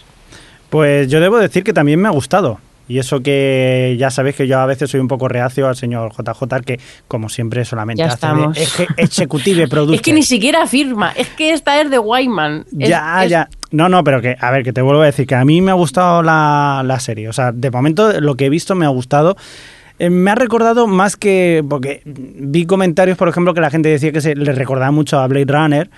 [0.69, 2.59] Pues yo debo decir que también me ha gustado.
[2.87, 6.11] Y eso que ya sabéis que yo a veces soy un poco reacio al señor
[6.13, 9.95] JJ, que como siempre solamente Ya hace de eje- executive producer.
[9.99, 12.65] Es que ni siquiera firma, es que esta es de Wyman.
[12.79, 13.49] Es- Ya, es- ya.
[13.71, 15.71] No, no, pero que, a ver, que te vuelvo a decir que a mí me
[15.71, 17.27] ha gustado la, la serie.
[17.27, 19.35] O sea, de momento lo que he visto me ha gustado.
[19.97, 21.63] Eh, me ha recordado más que.
[21.69, 25.27] Porque vi comentarios, por ejemplo, que la gente decía que se le recordaba mucho a
[25.27, 25.89] Blade Runner.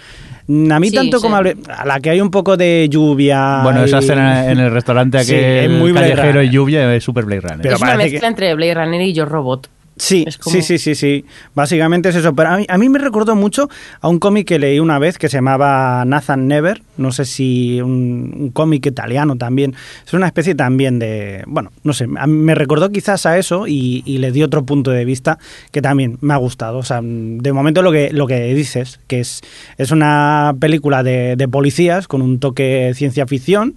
[0.71, 1.41] A mí Sí, tanto como a.
[1.41, 3.61] Blade- a la que hay un poco de lluvia.
[3.63, 6.95] Bueno, esa y- escena en el restaurante Sí, aquel es muy Blade callejero y lluvia
[6.95, 7.59] es super Blade Runner.
[7.61, 9.69] Pero es una mezcla que- entre Blade Runner y Yo Robot.
[9.99, 11.25] Sí, como- sí, sí, sí, sí.
[11.55, 12.33] Básicamente es eso.
[12.35, 13.69] Pero a mí, a mí me recordó mucho
[14.01, 16.81] a un cómic que leí una vez que se llamaba Nathan Never.
[16.97, 19.75] No sé si un, un cómic italiano también.
[20.05, 21.43] Es una especie también de.
[21.47, 22.05] Bueno, no sé.
[22.17, 25.37] a mí me recordó quizás a eso y, y le di otro punto de vista
[25.71, 26.77] que también me ha gustado.
[26.77, 29.41] O sea, de momento lo que, lo que dices, que es,
[29.77, 33.75] es una película de, de policías con un toque ciencia ficción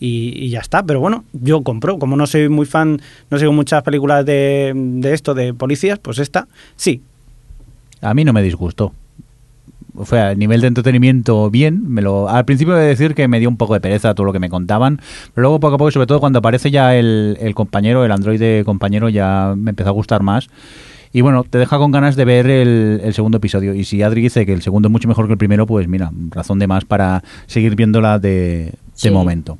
[0.00, 0.82] y, y ya está.
[0.82, 1.98] Pero bueno, yo compro.
[1.98, 3.00] Como no soy muy fan,
[3.30, 7.02] no sigo muchas películas de, de esto, de policías, pues esta, sí.
[8.00, 8.92] A mí no me disgustó.
[10.04, 11.82] Fue a nivel de entretenimiento bien.
[11.92, 14.24] Me lo, al principio he de decir que me dio un poco de pereza todo
[14.24, 14.96] lo que me contaban,
[15.34, 18.64] pero luego poco a poco, sobre todo cuando aparece ya el, el compañero, el androide
[18.64, 20.48] compañero, ya me empezó a gustar más.
[21.12, 23.74] Y bueno, te deja con ganas de ver el, el segundo episodio.
[23.74, 26.12] Y si Adri dice que el segundo es mucho mejor que el primero, pues mira,
[26.30, 29.10] razón de más para seguir viéndola de, de Sí.
[29.10, 29.58] momento.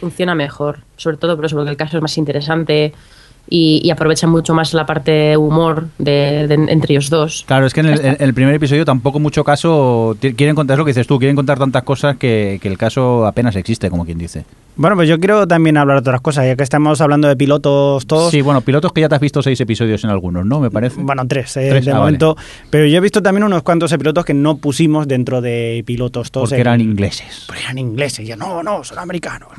[0.00, 2.92] Funciona mejor, sobre todo por eso, porque el caso es más interesante
[3.48, 7.44] y, y aprovecha mucho más la parte humor de, de- entre ellos dos.
[7.46, 10.16] Claro, es que en el, en el primer episodio tampoco mucho caso.
[10.20, 13.26] Quieren contar es lo que dices tú, quieren contar tantas cosas que, que el caso
[13.26, 14.44] apenas existe, como quien dice.
[14.76, 18.06] Bueno, pues yo quiero también hablar de otras cosas, ya que estamos hablando de pilotos
[18.06, 18.30] todos.
[18.30, 20.58] Sí, bueno, pilotos que ya te has visto seis episodios en algunos, ¿no?
[20.58, 21.02] Me parece.
[21.02, 22.34] Bueno, tres, eh, Tres, de ah, momento.
[22.70, 26.48] Pero yo he visto también unos cuantos pilotos que no pusimos dentro de pilotos todos.
[26.48, 27.44] porque en- eran ingleses.
[27.46, 28.20] Porque eran ingleses.
[28.20, 29.50] Y yo, no, no, son americanos.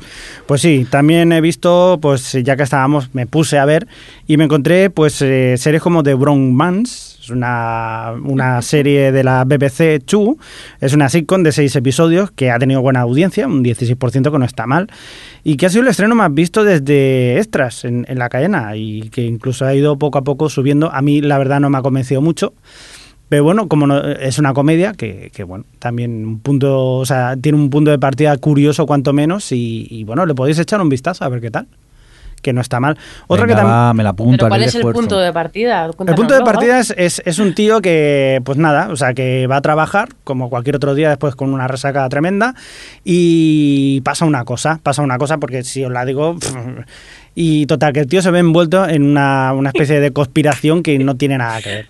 [0.46, 3.86] Pues sí, también he visto, pues ya que estábamos, me puse a ver
[4.26, 7.11] y me encontré, pues, eh, series como The Brown Mans.
[7.22, 10.36] Es una, una serie de la BBC Two.
[10.80, 14.44] Es una sitcom de seis episodios que ha tenido buena audiencia, un 16% que no
[14.44, 14.88] está mal.
[15.44, 18.74] Y que ha sido el estreno más visto desde Extras en, en la cadena.
[18.76, 20.90] Y que incluso ha ido poco a poco subiendo.
[20.92, 22.54] A mí, la verdad, no me ha convencido mucho.
[23.28, 27.36] Pero bueno, como no- es una comedia, que, que, bueno, también un punto, o sea,
[27.36, 31.24] tiene un punto de partida curioso cuanto menos y, bueno, le podéis echar un vistazo
[31.24, 31.68] a ver qué tal.
[32.42, 32.98] Que no está mal.
[33.28, 33.78] Otra Venga, que también...
[33.78, 34.36] va, me la apunto.
[34.36, 35.00] Pero ¿cuál es el esfuerzo.
[35.00, 35.86] punto de partida?
[35.86, 39.46] El punto de partida es, es, es un tío que, pues nada, o sea, que
[39.46, 42.54] va a trabajar como cualquier otro día después con una resaca tremenda
[43.04, 46.36] y pasa una cosa, pasa una cosa porque si os la digo...
[47.34, 50.98] Y total, que el tío se ve envuelto en una, una especie de conspiración que
[50.98, 51.88] no tiene nada que ver.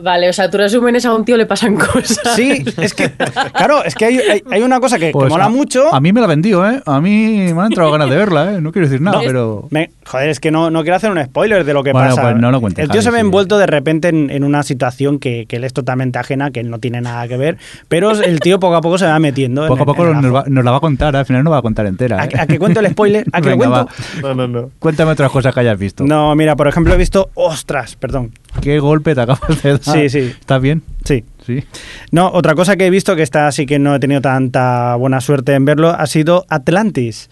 [0.00, 2.20] Vale, o sea, tú resúmenes a un tío le pasan cosas.
[2.36, 3.10] Sí, es que,
[3.52, 5.92] claro, es que hay, hay, hay una cosa que, que Pues mola a, mucho.
[5.92, 6.80] A mí me la vendió, ¿eh?
[6.86, 8.60] A mí me han entrado ganas de verla, ¿eh?
[8.60, 9.66] No quiero decir nada, No, pero.
[9.70, 12.22] Me- joder, es que no, no quiero hacer un spoiler de lo que Bueno, pasa.
[12.22, 13.20] pues no lo cuentes, El tío Javi, se ve sí.
[13.26, 16.70] envuelto de repente en, en una situación que, que él es totalmente ajena, que él
[16.70, 17.58] no tiene nada que ver,
[17.88, 19.62] pero el tío poco a poco se va metiendo.
[19.62, 20.34] en Poco a poco en nos, ajo.
[20.34, 21.18] va- nos la va a contar, ¿eh?
[21.18, 22.20] al final no va a contar entera.
[22.22, 22.30] ¿A, ¿eh?
[22.38, 23.26] a que cuento el spoiler?
[23.32, 23.88] ¿A que lo cuento?
[24.22, 24.70] No, no, no.
[24.78, 26.04] Cuéntame otras cosas que hayas visto.
[26.04, 27.30] No, mira, por ejemplo, he visto.
[27.34, 27.96] ¡Ostras!
[27.96, 28.30] Perdón.
[28.60, 29.80] ¿Qué golpe te acabas de dar?
[29.82, 30.34] Sí, sí.
[30.40, 30.82] ¿Estás bien?
[31.04, 31.24] Sí.
[31.46, 31.64] Sí.
[32.10, 35.20] No, otra cosa que he visto, que esta sí que no he tenido tanta buena
[35.20, 37.30] suerte en verlo, ha sido Atlantis.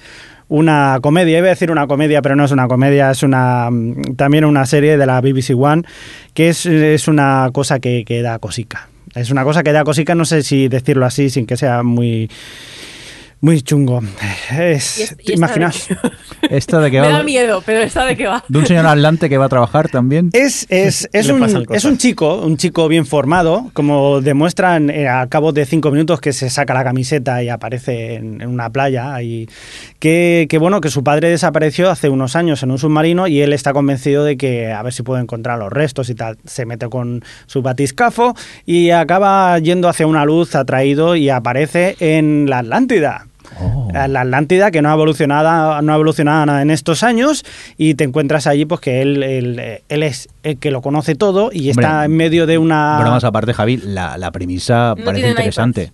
[0.49, 4.15] Una comedia, iba a decir una comedia, pero no es una comedia, es una mm,
[4.17, 5.83] también una serie de la BBC One,
[6.35, 8.89] que es, es una cosa que, que da cosica.
[9.15, 12.31] Es una cosa que da cosica, no sé si decirlo así, sin que sea muy
[13.41, 14.01] muy chungo.
[14.51, 15.89] Es, Y es- y ¿te esta imaginas?
[15.89, 18.43] de- Esta de que Me da miedo, pero esta de qué va.
[18.49, 20.31] De un señor atlante que va a trabajar también.
[20.33, 25.29] Es, es, es, un, es un chico, un chico bien formado, como demuestran eh, al
[25.29, 29.21] cabo de cinco minutos que se saca la camiseta y aparece en, en una playa.
[29.23, 29.49] Y
[29.99, 33.53] que, que bueno, que su padre desapareció hace unos años en un submarino y él
[33.53, 36.39] está convencido de que a ver si puede encontrar los restos y tal.
[36.45, 38.35] Se mete con su batiscafo
[38.65, 43.27] y acaba yendo hacia una luz atraído y aparece en la Atlántida.
[43.61, 43.89] Oh.
[43.93, 47.45] La Atlántida que no ha evolucionado, no ha evolucionado nada en estos años
[47.77, 51.51] y te encuentras allí pues que él, él, él es el que lo conoce todo
[51.53, 52.97] y está Hombre, en medio de una...
[52.97, 55.93] Bueno, más aparte, Javi, la, la premisa No parece interesante.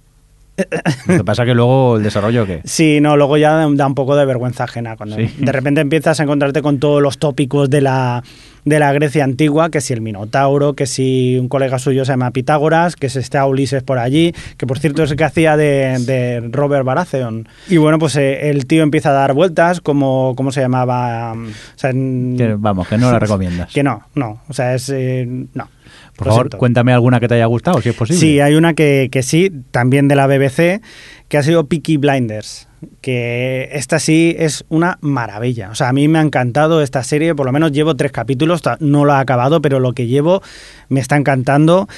[1.06, 2.60] Lo que pasa que luego el desarrollo que.
[2.64, 4.96] Sí, no, luego ya da un poco de vergüenza ajena.
[4.96, 5.30] Cuando Sí.
[5.38, 8.22] de repente empiezas a encontrarte con todos los tópicos de la,
[8.64, 12.30] de la Grecia antigua, que si el Minotauro, que si un colega suyo se llama
[12.32, 15.98] Pitágoras, que si está Ulises por allí, que por cierto es el que hacía de,
[16.00, 17.48] de Robert Baratheon.
[17.68, 21.32] Y bueno, pues eh, el tío empieza a dar vueltas, como, ¿cómo se llamaba?
[21.32, 23.72] O sea, en- que, vamos, que no la recomiendas.
[23.72, 24.90] que no, no, o sea, es...
[24.90, 25.68] eh, no.
[26.16, 26.59] Por Lo favor, siento.
[26.59, 28.20] cuéntame alguna que te haya gustado, si es posible.
[28.20, 30.82] Sí, hay una que, que sí, también de la BBC,
[31.28, 32.68] que ha sido Peaky Blinders,
[33.01, 35.70] que esta sí es una maravilla.
[35.70, 38.60] O sea, a mí me ha encantado esta serie, por lo menos llevo tres capítulos,
[38.80, 40.43] no lo he acabado, pero lo que llevo
[40.89, 41.89] me está encantando.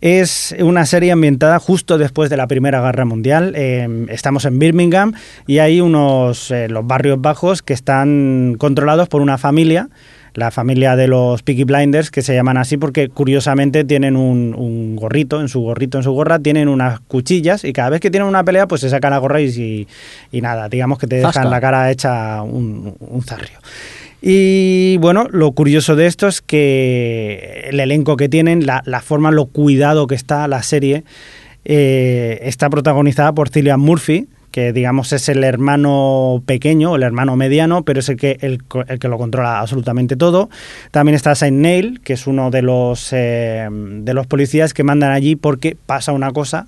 [0.00, 3.52] Es una serie ambientada justo después de la Primera Guerra Mundial.
[3.56, 5.12] Eh, estamos en Birmingham
[5.48, 9.88] y hay unos eh, los barrios bajos que están controlados por una familia,
[10.38, 14.96] la familia de los Peaky Blinders, que se llaman así porque curiosamente tienen un, un
[14.96, 18.28] gorrito, en su gorrito, en su gorra, tienen unas cuchillas y cada vez que tienen
[18.28, 19.86] una pelea pues se sacan la gorra y,
[20.32, 21.48] nada, digamos que te dejan Zasca.
[21.48, 23.58] la cara hecha un, un zarrio.
[24.20, 29.30] Y bueno, lo curioso de esto es que el elenco que tienen, la, la forma,
[29.30, 31.04] lo cuidado que está la serie,
[31.64, 34.26] eh, está protagonizada por Cillian Murphy,
[34.58, 38.98] que digamos es el hermano pequeño, el hermano mediano, pero es el que, el, el
[38.98, 40.50] que lo controla absolutamente todo.
[40.90, 45.12] También está Saint Nail, que es uno de los, eh, de los policías que mandan
[45.12, 46.66] allí porque pasa una cosa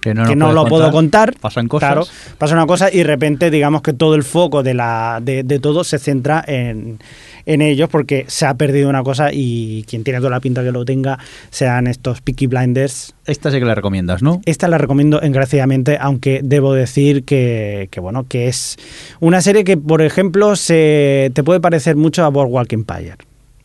[0.00, 1.34] Que no, que no lo puedo contar.
[1.38, 1.88] Pasan cosas.
[1.90, 2.06] Claro,
[2.38, 5.58] pasa una cosa y de repente digamos que todo el foco de, la, de, de
[5.58, 6.98] todo se centra en,
[7.44, 10.72] en ellos porque se ha perdido una cosa y quien tiene toda la pinta que
[10.72, 11.18] lo tenga
[11.50, 13.14] sean estos Peaky Blinders.
[13.26, 14.40] Esta sí que la recomiendas, ¿no?
[14.46, 18.76] Esta la recomiendo encarecidamente, aunque debo decir que, que, bueno, que es
[19.20, 23.16] una serie que, por ejemplo, se te puede parecer mucho a Boardwalk Empire.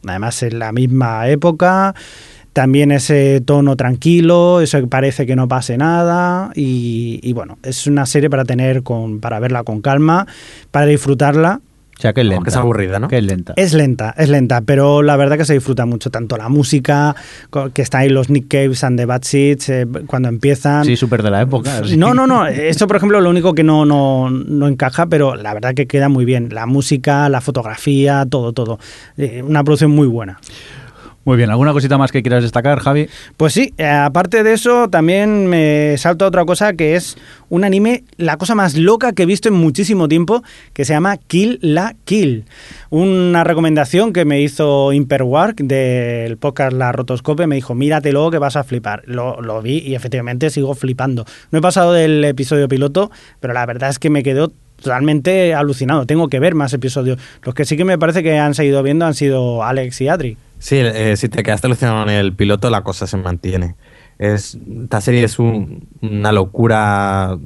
[0.05, 1.95] Además, en la misma época,
[2.55, 7.85] también ese tono tranquilo, eso que parece que no pase nada y, y bueno, es
[7.85, 10.25] una serie para tener con, para verla con calma,
[10.71, 11.59] para disfrutarla.
[11.97, 12.37] O sea, que es lenta.
[12.37, 13.09] Aunque es aburrida, ¿no?
[13.09, 13.53] Que es lenta.
[13.57, 17.13] Es lenta, es lenta, pero la verdad que se disfruta mucho, tanto la música,
[17.73, 20.85] que está ahí los Nick Caves and the Bad Seeds, eh, cuando empiezan.
[20.85, 21.83] Sí, súper de la época.
[21.83, 21.97] sí.
[21.97, 22.47] No, no, no.
[22.47, 26.07] Esto, por ejemplo, lo único que no, no, no encaja, pero la verdad que queda
[26.07, 26.47] muy bien.
[26.53, 28.79] La música, la fotografía, todo, todo.
[29.17, 30.39] Eh, una producción muy buena.
[31.25, 33.09] Muy bien, ¿alguna cosita más que quieras destacar, Javi?
[33.35, 37.17] Pues sí, eh, aparte de eso, también me salta otra cosa que es
[37.49, 40.43] un anime, la cosa más loca que he visto en muchísimo tiempo,
[40.73, 42.45] que se llama Kill la Kill.
[42.91, 48.55] Una recomendación que me hizo Imperwark del podcast La Rotoscope, me dijo, míratelo que vas
[48.55, 49.01] a flipar.
[49.07, 51.25] Lo, lo vi y efectivamente sigo flipando.
[51.49, 56.05] No he pasado del episodio piloto, pero la verdad es que me quedó totalmente alucinado.
[56.05, 57.17] Tengo que ver más episodios.
[57.41, 60.37] Los que sí que me parece que han seguido viendo han sido Alex y Adri.
[60.59, 63.75] Sí, eh, si te quedaste alucinado en el piloto, la cosa se mantiene.
[64.17, 67.37] Es, esta serie es un- una locura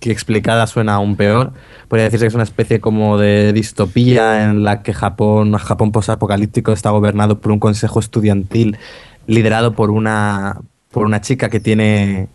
[0.00, 1.52] que explicada suena aún peor.
[1.88, 6.72] Podría decirse que es una especie como de distopía en la que Japón, Japón posapocalíptico
[6.72, 8.76] está gobernado por un consejo estudiantil
[9.26, 10.60] liderado por una,
[10.90, 12.28] por una chica que tiene...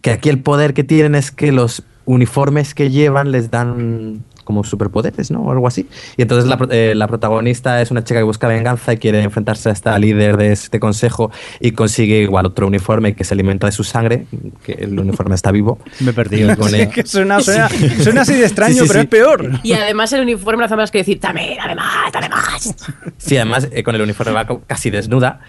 [0.00, 4.64] Que aquí el poder que tienen es que los uniformes que llevan les dan como
[4.64, 5.42] superpoderes, ¿no?
[5.42, 5.86] O algo así.
[6.16, 9.68] Y entonces la, eh, la protagonista es una chica que busca venganza y quiere enfrentarse
[9.68, 13.72] a esta líder de este consejo y consigue igual otro uniforme que se alimenta de
[13.72, 14.26] su sangre,
[14.64, 15.78] que el uniforme está vivo.
[16.00, 16.10] Me.
[16.10, 17.68] Y pone- que suena, suena,
[18.02, 19.04] suena así de extraño, Sí, sí, pero sí.
[19.04, 19.50] es peor.
[19.62, 22.74] Y además el uniforme no hace más que decir, dame, dame más, dame más.
[23.18, 25.40] Sí, además eh, con el uniforme va casi desnuda.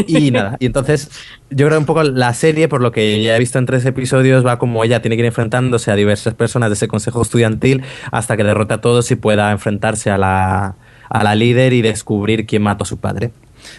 [0.06, 1.10] Y nada, y entonces
[1.50, 4.44] yo creo un poco la serie, por lo que ya he visto en tres episodios,
[4.44, 8.36] va como ella tiene que ir enfrentándose a diversas personas de ese consejo estudiantil hasta
[8.36, 10.74] que derrote a todos y pueda enfrentarse a la,
[11.08, 13.32] a la líder y descubrir quién mató a su padre.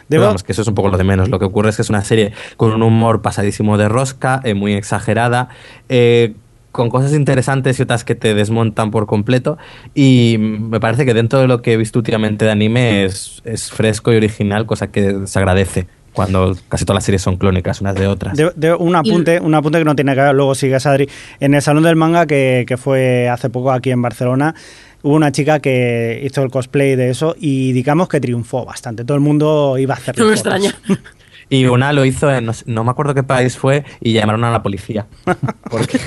[0.10, 1.30] Debo- vamos, que eso es un poco lo de menos.
[1.30, 4.54] Lo que ocurre es que es una serie con un humor pasadísimo de rosca, eh,
[4.54, 5.50] muy exagerada,
[5.90, 6.34] eh,
[6.72, 9.58] con cosas interesantes y otras que te desmontan por completo.
[9.96, 13.72] Y me parece que dentro de lo que he visto últimamente de anime es, es
[13.72, 15.88] fresco y original, cosa que se agradece
[16.18, 18.36] cuando casi todas las series son clónicas unas de otras.
[18.36, 21.08] De, de un apunte, un apunte que no tiene que ver, luego sigues Adri.
[21.40, 24.56] En el Salón del Manga que, que fue hace poco aquí en Barcelona,
[25.04, 29.06] hubo una chica que hizo el cosplay de eso y digamos que triunfó bastante.
[29.06, 30.74] Todo el mundo iba a hacer No me extraña.
[31.50, 34.44] Y una lo hizo en, no, sé- no me acuerdo qué país fue, y llamaron
[34.44, 35.06] a la policía.
[35.70, 36.00] Porque,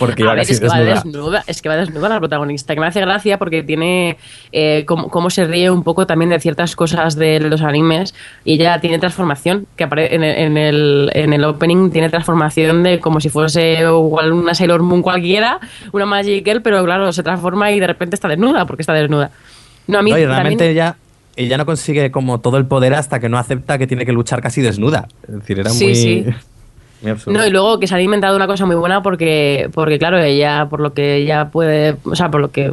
[0.00, 0.94] porque iba A ver, casi es que va desnuda.
[1.04, 4.16] desnuda, es que va desnuda la protagonista, que me hace gracia porque tiene
[4.50, 8.14] eh, como, como se ríe un poco también de ciertas cosas de los animes
[8.44, 12.82] y ella tiene transformación, que apare- en el, en el, en el opening tiene transformación
[12.82, 15.60] de como si fuese igual una Sailor Moon cualquiera,
[15.92, 19.30] una Magic Girl, pero claro, se transforma y de repente está desnuda, porque está desnuda.
[19.86, 20.96] No, a mí No, y también- realmente ella,
[21.36, 24.40] ella no consigue como todo el poder hasta que no acepta que tiene que luchar
[24.42, 25.06] casi desnuda.
[25.28, 26.26] Es decir, era Sí, muy, sí.
[27.26, 30.66] No, y luego que se ha inventado una cosa muy buena porque, porque claro, ella,
[30.70, 32.72] por lo que ella puede, o sea, por lo que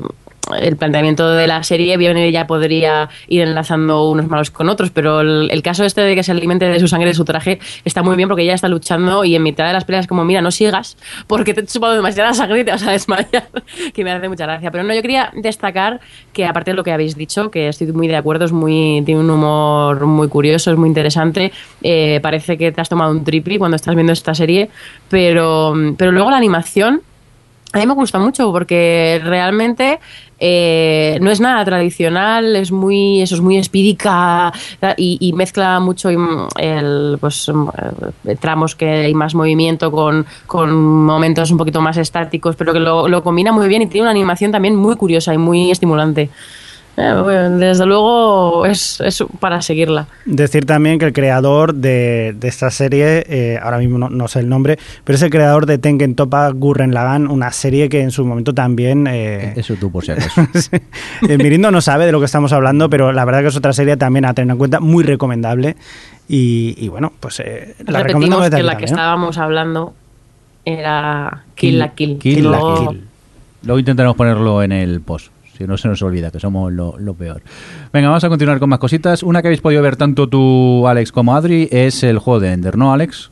[0.59, 5.21] el planteamiento de la serie, bien ella podría ir enlazando unos malos con otros, pero
[5.21, 8.15] el, caso este de que se alimente de su sangre, de su traje, está muy
[8.15, 10.97] bien porque ella está luchando y en mitad de las peleas como, mira, no sigas
[11.27, 13.47] porque te he chupado demasiada sangre y te vas a desmayar,
[13.93, 14.71] que me hace mucha gracia.
[14.71, 16.01] Pero no, yo quería destacar
[16.33, 19.21] que aparte de lo que habéis dicho, que estoy muy de acuerdo, es muy, tiene
[19.21, 21.51] un humor muy curioso, es muy interesante,
[21.81, 24.69] eh, parece que te has tomado un triple cuando estás viendo esta serie,
[25.09, 27.01] pero, pero luego la animación
[27.73, 29.99] A mí me gusta mucho porque realmente
[30.45, 34.51] eh, no es nada tradicional, es muy, eso es muy espídica
[34.97, 37.67] y, y mezcla mucho im- el, pues, mm,
[38.27, 40.73] eh, tramos que hay más movimiento con, con
[41.05, 44.51] momentos un poquito más estáticos, pero que lo combina muy bien y tiene una animación
[44.51, 46.29] también muy curiosa y muy estimulante.
[46.95, 50.05] Eh, bueno, desde luego es, es para seguirla.
[50.25, 54.41] Decir también que el creador de, de esta serie, eh, ahora mismo no, no sé
[54.41, 58.11] el nombre, pero es el creador de Tengen Toppa Gurren Lagann, una serie que en
[58.11, 59.07] su momento también...
[59.07, 60.41] eh, Eso tú por si acaso.
[61.27, 63.73] eh, Mirindo no sabe de lo que estamos hablando, pero la verdad que es otra
[63.73, 65.75] serie también a tener en cuenta, muy recomendable.
[66.29, 69.95] Y, y bueno, pues eh, la desde que la que estábamos hablando
[70.63, 72.17] era Kill la Kill.
[72.19, 73.03] Kill la Luego- Kill.
[73.63, 75.27] Luego intentaremos ponerlo en el post.
[75.57, 77.41] Si no se nos olvida, que somos lo, lo peor.
[77.91, 79.21] Venga, vamos a continuar con más cositas.
[79.23, 82.77] Una que habéis podido ver tanto tú, Alex, como Adri, es el juego de Ender,
[82.77, 83.29] ¿no, Alex?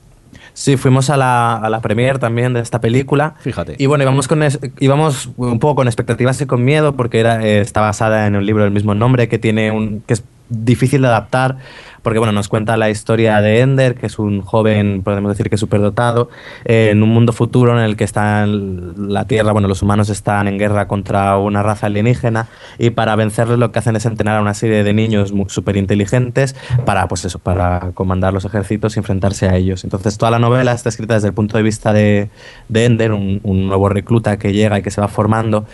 [0.53, 3.35] Sí, fuimos a la, a la premiere también de esta película.
[3.39, 3.76] Fíjate.
[3.80, 7.43] Y bueno, íbamos, con es- íbamos un poco con expectativas y con miedo porque era,
[7.43, 11.02] eh, está basada en un libro del mismo nombre que, tiene un, que es difícil
[11.02, 11.57] de adaptar
[12.02, 15.57] porque bueno, nos cuenta la historia de Ender, que es un joven, podemos decir que
[15.57, 16.30] superdotado,
[16.65, 20.48] eh, en un mundo futuro en el que está la Tierra, bueno, los humanos están
[20.48, 22.48] en guerra contra una raza alienígena
[22.78, 26.56] y para vencerlos lo que hacen es entrenar a una serie de niños súper inteligentes
[26.86, 29.84] para, pues eso, para comandar los ejércitos y enfrentarse a ellos.
[29.84, 32.30] Entonces toda la novela está escrita desde el punto de vista de,
[32.69, 35.65] de Ender, un, nuevo recluta que llega y que se va formando.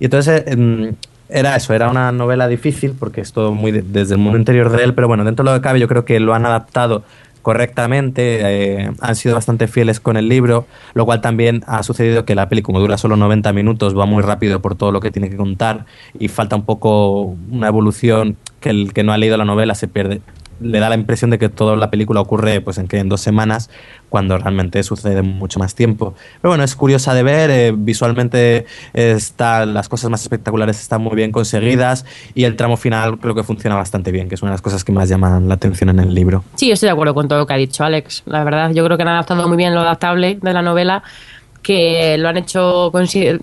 [0.00, 0.44] Y entonces...
[0.46, 0.94] eh,
[1.28, 4.70] era eso, era una novela difícil porque es todo muy de- desde el mundo interior
[4.70, 7.02] de él, pero bueno, dentro de lo que cabe yo creo que lo han adaptado
[7.42, 12.34] correctamente, eh, han sido bastante fieles con el libro, lo cual también ha sucedido que
[12.34, 15.30] la peli como dura solo 90 minutos va muy rápido por todo lo que tiene
[15.30, 15.86] que contar
[16.18, 19.86] y falta un poco una evolución que el que no ha leído la novela se
[19.86, 20.20] pierde.
[20.60, 23.20] Le da la impresión de que toda la película ocurre pues en que en dos
[23.20, 23.70] semanas,
[24.08, 26.14] cuando realmente sucede mucho más tiempo.
[26.40, 31.14] Pero bueno, es curiosa de ver, eh, visualmente está, las cosas más espectaculares están muy
[31.14, 32.04] bien conseguidas
[32.34, 34.84] y el tramo final creo que funciona bastante bien, que es una de las cosas
[34.84, 36.44] que más llaman la atención en el libro.
[36.54, 38.22] Sí, estoy de acuerdo con todo lo que ha dicho Alex.
[38.26, 41.02] La verdad, yo creo que han adaptado muy bien lo adaptable de la novela,
[41.66, 42.92] que lo han hecho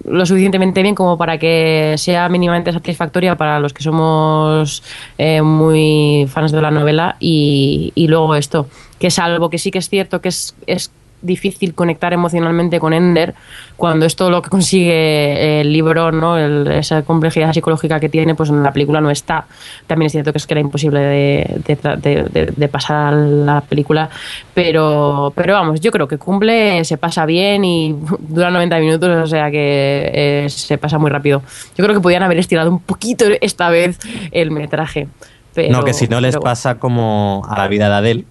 [0.06, 4.82] lo suficientemente bien como para que sea mínimamente satisfactoria para los que somos
[5.18, 7.18] eh, muy fans de la novela.
[7.20, 8.68] Y, y luego esto,
[8.98, 10.90] que salvo que sí que es cierto que es, es
[11.24, 13.34] difícil conectar emocionalmente con Ender
[13.78, 16.38] cuando es todo lo que consigue el libro, ¿no?
[16.38, 19.46] El- esa complejidad psicológica que tiene, pues en la película no está.
[19.88, 23.12] También es cierto que es que era imposible de, de de- de- de pasar a
[23.12, 24.10] la película,
[24.54, 29.28] pero, pero vamos, yo creo que cumple, se pasa bien y dura 90 minutos, o
[29.28, 31.42] sea que eh, se pasa muy rápido.
[31.78, 33.98] Yo creo que podían haber estirado un poquito esta vez
[34.32, 35.08] el metraje.
[35.56, 38.26] Pero, no, que si no les pero- pasa como a la vida de Adele,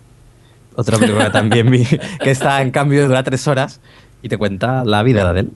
[0.76, 3.80] otra película que también vi, que está en cambio dura tres horas
[4.22, 5.48] y te cuenta la vida de Adele.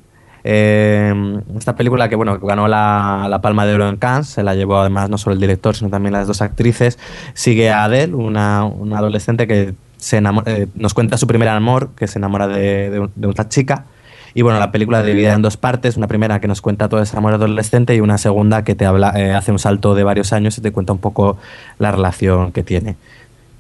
[0.49, 4.55] Eh, esta película que bueno ganó la, la Palma de Oro en Cannes, se la
[4.55, 6.99] llevó además no solo el director, sino también las dos actrices,
[7.35, 11.91] sigue a Adele, una, una adolescente que se enamora- eh, nos cuenta su primer amor,
[11.97, 13.87] que se enamora de, de de una chica.
[14.35, 17.17] Y bueno, la película dividida en dos partes, una primera que nos cuenta todo ese
[17.17, 20.59] amor adolescente y una segunda que te habla, eh, hace un salto de varios años
[20.59, 21.39] y te cuenta un poco
[21.79, 22.97] la relación que tiene.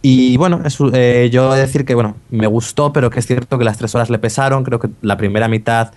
[0.08, 3.64] Y bueno, es, eh, yo decir que bueno, me gustó, pero que es cierto que
[3.64, 4.62] las tres horas le pesaron.
[4.62, 5.90] Creo que la primera mitad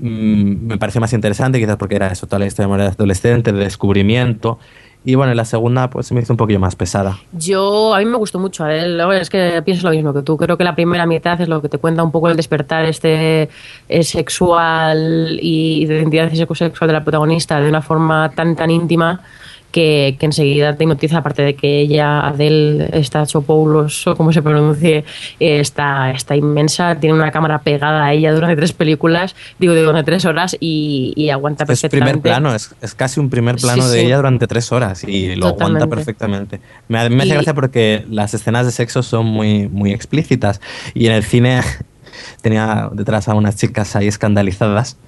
[0.00, 3.60] mm, me pareció más interesante, quizás porque era eso, toda la historia de adolescente, de
[3.60, 4.58] descubrimiento.
[5.04, 7.18] Y bueno, la segunda pues se me hizo un poquillo más pesada.
[7.30, 8.68] Yo, a mí me gustó mucho.
[8.68, 8.98] ¿eh?
[9.20, 10.36] Es que pienso lo mismo que tú.
[10.36, 13.48] Creo que la primera mitad es lo que te cuenta un poco el despertar este
[13.88, 19.22] eh, sexual y de identidad sexual de la protagonista de una forma tan tan íntima
[19.70, 24.42] que, que enseguida te noticia, aparte de que ella, Adele, está Chopoulos, o como se
[24.42, 25.04] pronuncie,
[25.38, 30.02] eh, está, está inmensa, tiene una cámara pegada a ella durante tres películas, digo, durante
[30.04, 32.20] tres horas y, y aguanta Es perfectamente.
[32.20, 34.06] primer plano, es, es casi un primer plano Sí, de sí.
[34.06, 36.60] ella durante tres horas y lo aguanta perfectamente.
[36.88, 40.60] Me, me hace Y- gracia porque las escenas de sexo son muy, muy explícitas
[40.94, 41.60] y en el cine
[42.42, 44.98] tenía detrás a unas chicas ahí escandalizadas.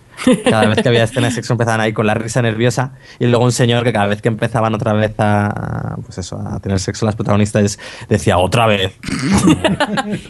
[0.44, 3.44] Cada vez que había escenas de sexo empezaban ahí con la risa nerviosa y luego
[3.44, 7.06] un señor que cada vez que empezaban otra vez a, pues eso, a tener sexo
[7.06, 7.78] las protagonistas
[8.08, 8.92] decía otra vez.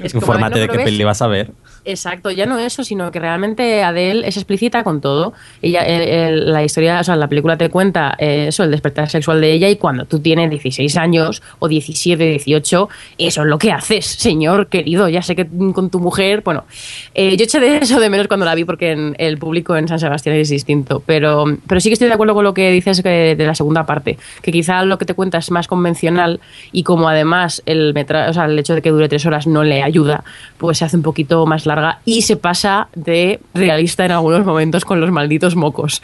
[0.03, 1.53] Es Infórmate "No, de qué peli vas a ver.
[1.85, 5.33] Exacto, ya no eso, sino que realmente Adele es explícita con todo.
[5.63, 9.41] Ella, el- la historia, o sea, la película te cuenta eh, eso, el despertar sexual
[9.41, 12.89] de ella y cuando tú tienes 16 años o 17, 18,
[13.19, 15.09] eso es lo que haces, señor querido.
[15.09, 15.45] Ya sé que
[15.75, 16.67] con tu mujer, bueno,
[17.15, 19.89] eh, yo eché de eso de menos cuando la vi porque en el público en
[19.89, 23.03] San Sebastián es distinto, pero, pero sí que estoy de acuerdo con lo que dices
[23.03, 26.39] de la segunda parte, que quizá lo que te cuenta es más convencional
[26.71, 29.65] y como además el, metra- o sea, el hecho de que dure tres horas no
[29.65, 30.23] le ayuda,
[30.59, 34.85] pues se hace un poquito más larga y se pasa de realista en algunos momentos
[34.85, 36.01] con los malditos mocos.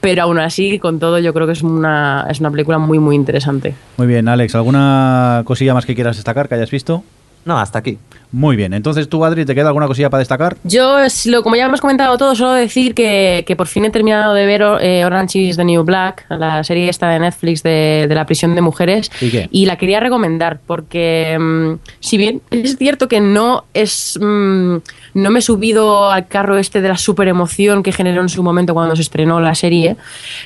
[0.00, 3.14] Pero aún así, con todo, yo creo que es una, es una película muy, muy
[3.16, 3.74] interesante.
[3.96, 7.04] Muy bien, Alex, ¿alguna cosilla más que quieras destacar que hayas visto?
[7.44, 7.98] No, hasta aquí.
[8.32, 10.56] Muy bien, entonces tú, Adri, ¿te queda alguna cosilla para destacar?
[10.64, 10.96] Yo,
[11.42, 14.62] como ya hemos comentado todo, solo decir que, que por fin he terminado de ver
[14.80, 18.54] eh, Orange is the New Black, la serie esta de Netflix de, de la prisión
[18.54, 19.48] de mujeres, ¿Y qué?
[19.52, 24.18] la quería recomendar porque, mm, si bien es cierto que no es...
[24.20, 24.76] mm,
[25.14, 28.42] no me he subido al carro este de la super emoción que generó en su
[28.42, 29.96] momento cuando se estrenó la serie.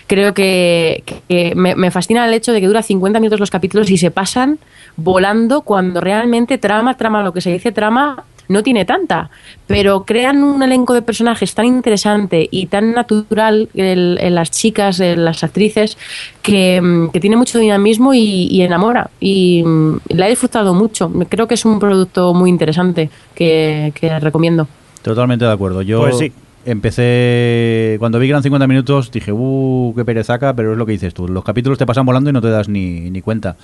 [0.07, 3.91] Creo que, que me, me fascina el hecho de que dura 50 minutos los capítulos
[3.91, 4.59] y se pasan
[4.97, 9.31] volando cuando realmente trama, trama, lo que se dice trama, no tiene tanta,
[9.67, 15.01] pero crean un elenco de personajes tan interesante y tan natural en, en las chicas,
[15.01, 15.99] en las actrices,
[16.43, 19.11] que, mm, que tiene mucho dinamismo y, y enamora.
[19.21, 21.11] Y mm, la he disfrutado mucho.
[21.29, 24.69] Creo que es un producto muy interesante que, que recomiendo.
[25.03, 25.83] Totalmente de acuerdo.
[25.83, 26.33] Yo Pues sí.
[26.65, 27.97] empecé.
[27.99, 31.15] Cuando vi que eran 50 minutos, dije, uh, qué perezaca, pero es lo que dices
[31.15, 31.29] tú.
[31.29, 33.57] Los capítulos te pasan volando y no te das ni, ni cuenta.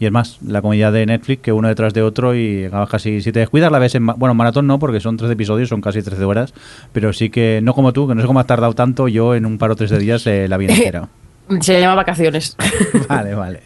[0.00, 3.20] Y es más, la comedia de Netflix, que uno detrás de otro y acabas casi.
[3.20, 4.06] Si te descuidas, la ves en.
[4.06, 6.54] Bueno, en maratón no, porque son 13 episodios, son casi 13 horas.
[6.92, 9.44] Pero sí que, no como tú, que no sé cómo has tardado tanto, yo en
[9.44, 11.08] un par o tres de días eh, la vi entera.
[11.60, 12.56] Se llama Vacaciones.
[13.08, 13.62] vale, vale.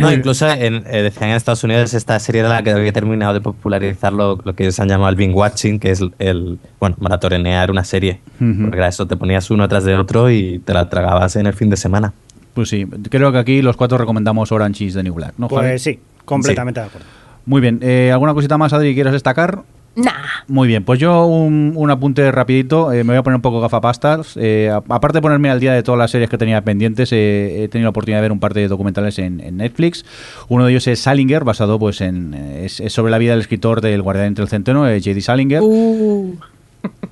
[0.00, 3.32] No, incluso en, eh, decían en Estados Unidos esta serie era la que había terminado
[3.34, 6.96] de popularizar lo, lo que se han llamado el binge watching, que es el, bueno,
[6.98, 8.20] maratonear una serie.
[8.40, 8.62] Ujú.
[8.62, 11.54] Porque era eso, te ponías uno tras de otro y te la tragabas en el
[11.54, 12.12] fin de semana.
[12.54, 15.68] Pues sí, creo que aquí los cuatro recomendamos Orange is the New Black, ¿no, Javi?
[15.68, 17.06] Pues sí, completamente de acuerdo.
[17.46, 17.80] Muy bien.
[17.82, 19.64] Eh, ¿Alguna cosita más, Adri, quieras destacar?
[19.96, 20.12] nah.
[20.48, 23.60] Muy bien, pues yo un, un apunte rapidito, eh, me voy a poner un poco
[23.60, 24.36] gafapastas.
[24.36, 27.68] Eh, aparte de ponerme al día de todas las series que tenía pendientes, eh, he
[27.68, 30.04] tenido la oportunidad de ver un par de documentales en, en Netflix.
[30.48, 33.80] Uno de ellos es Salinger, basado pues en es, es sobre la vida del escritor
[33.80, 35.20] del Guardián entre el Centeno, eh, J.D.
[35.20, 35.60] Salinger.
[35.62, 36.36] Uh.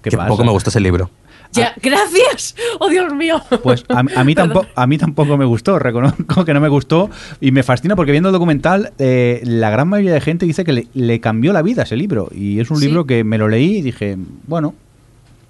[0.03, 0.29] ¿Qué que pasa?
[0.29, 1.11] poco me gustó ese libro.
[1.53, 2.55] Ya, gracias.
[2.81, 3.41] Oh, Dios mío.
[3.63, 7.11] Pues a, a mí tampoco, a mí tampoco me gustó, reconozco que no me gustó
[7.41, 10.73] y me fascina porque viendo el documental eh, la gran mayoría de gente dice que
[10.73, 12.87] le, le cambió la vida ese libro y es un Sí.
[12.87, 14.17] libro que me lo leí y dije,
[14.47, 14.75] bueno,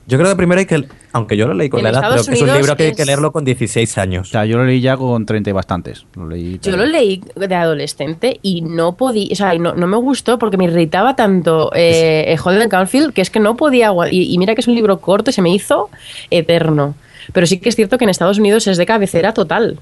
[0.06, 2.14] Yo creo que primero hay que, aunque yo lo leí con En la edad, pero
[2.14, 4.30] que es un Unidos libro que hay que leerlo con 16 o años.
[4.30, 6.06] sea, yo lo leí ya con 30 y bastantes.
[6.16, 9.86] Lo leí Yo lo leí de adolescente y no podía, o sea, y no, no
[9.86, 13.92] me gustó porque me irritaba tanto eh, eh, Holden Caulfield que es que no podía,
[14.10, 15.90] y, y mira que es un libro corto y se me hizo
[16.30, 16.94] eterno.
[17.32, 19.78] Pero sí que es cierto que en Estados Unidos es de cabecera total.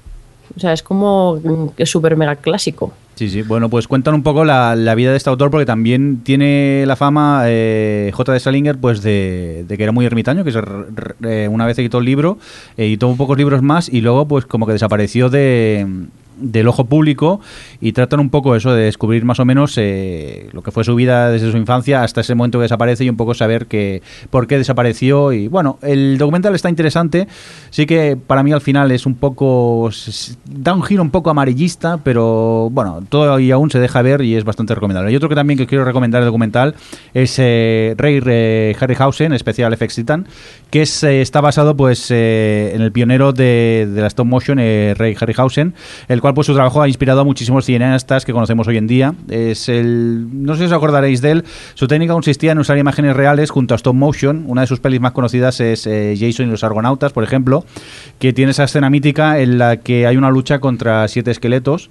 [0.55, 2.93] O sea, es como mm, que es súper mega clásico.
[3.15, 3.43] Sí, sí.
[3.43, 6.95] Bueno, pues cuentan un poco la, la vida de este autor porque también tiene la
[6.95, 8.33] fama eh, J.
[8.33, 10.85] de Salinger pues de, de que era muy ermitaño, que se re-
[11.23, 12.39] eh, una vez editó el libro,
[12.77, 15.85] editó un pocos libros más y luego pues como que desapareció de
[16.41, 17.39] del ojo público
[17.79, 20.95] y tratan un poco eso de descubrir más o menos eh, lo que fue su
[20.95, 24.47] vida desde su infancia hasta ese momento que desaparece y un poco saber que por
[24.47, 25.31] qué desapareció.
[25.31, 27.27] Y bueno el documental está interesante.
[27.69, 29.89] Sí que para mí al final es un poco
[30.45, 34.35] da un giro un poco amarillista pero bueno todo y aún se deja ver y
[34.35, 35.11] es bastante recomendable.
[35.11, 36.75] Y otro que también que quiero recomendar el documental
[37.13, 40.27] es eh, Ray eh, Harryhausen especial FX Titan
[40.69, 44.57] que es, eh, está basado pues eh, en el pionero de, de la stop motion
[44.59, 45.73] eh, Ray Harryhausen
[46.07, 49.13] el cual pues su trabajo ha inspirado a muchísimos cineastas que conocemos hoy en día.
[49.29, 53.15] Es el no sé si os acordaréis de él su técnica consistía en usar imágenes
[53.15, 54.45] reales junto a stop motion.
[54.47, 57.65] Una de sus pelis más conocidas es eh, Jason y los argonautas por ejemplo
[58.19, 61.89] que tiene esa escena mítica en la que hay una lucha contra siete esqueletos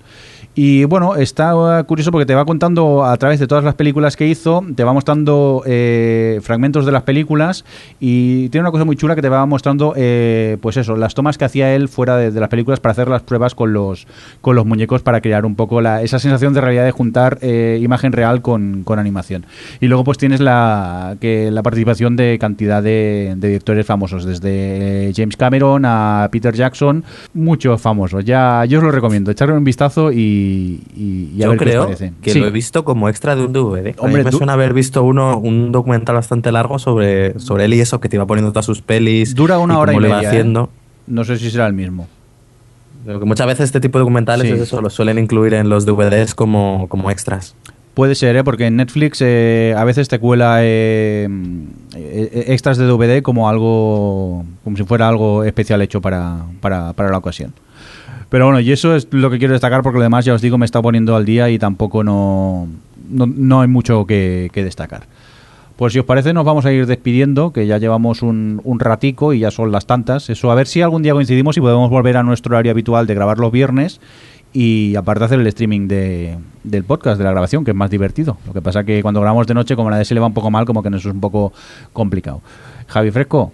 [0.55, 4.16] y bueno, está eh, curioso porque te va contando a través de todas las películas
[4.16, 7.64] que hizo, te va mostrando eh, fragmentos de las películas
[8.01, 11.39] y tiene una cosa muy chula que te va mostrando, eh, pues eso, las tomas
[11.39, 14.09] que hacía él fuera de, de las películas para hacer las pruebas con los,
[14.40, 17.78] con los muñecos para crear un poco la, esa sensación de realidad de juntar eh,
[17.81, 19.47] imagen real con, con animación.
[19.81, 25.09] Y luego pues tienes la, que, la participación de cantidad de, de directores famosos, desde
[25.09, 27.05] eh, James Cameron a Peter Jackson,
[27.35, 28.24] muchos famosos.
[28.24, 31.65] Ya, yo os lo recomiendo, echarle un vistazo y, y, y a Yo ver qué
[31.65, 32.12] os creo parece.
[32.23, 32.39] que Sí.
[32.41, 33.79] lo he visto como extra de un DVD.
[33.79, 37.65] A mí Hombre, me tú- suena haber visto uno, un documental bastante largo sobre, sobre
[37.67, 39.35] él y eso, que te iba poniendo todas sus pelis.
[39.35, 40.23] Dura una y hora y cómo media.
[40.23, 40.27] ¿eh?
[40.27, 40.71] haciendo.
[41.07, 42.09] No sé si será el mismo.
[43.07, 44.53] Pero que muchas veces este tipo de documentales Sí.
[44.55, 47.55] es eso, lo suelen incluir en los DVDs como, como extras.
[47.95, 48.45] Puede ser, ¿eh?
[48.45, 51.29] porque en Netflix eh, a veces te cuela eh,
[51.97, 57.11] eh, extras de DVD como algo, como si fuera algo especial hecho para, para, para
[57.11, 57.53] la ocasión.
[58.31, 60.57] Pero bueno, y eso es lo que quiero destacar porque lo demás, ya os digo,
[60.57, 62.69] me está poniendo al día y tampoco no,
[63.11, 65.02] no, no hay mucho que, destacar.
[65.77, 69.32] Pues si os parece nos vamos a ir despidiendo, que ya llevamos un, un ratico
[69.32, 70.31] y ya son las tantas.
[70.31, 73.15] Eso, a ver si algún día coincidimos y podemos volver a nuestro horario habitual de
[73.15, 74.01] grabar los viernes
[74.52, 78.36] y aparte hacer el streaming de, del podcast, de la grabación, que es más divertido.
[78.47, 80.35] Lo que pasa que cuando grabamos de noche, como la de se le va un
[80.35, 81.52] poco mal, como que nos es un poco
[81.93, 82.43] complicado.
[82.89, 83.52] Javi Fresco,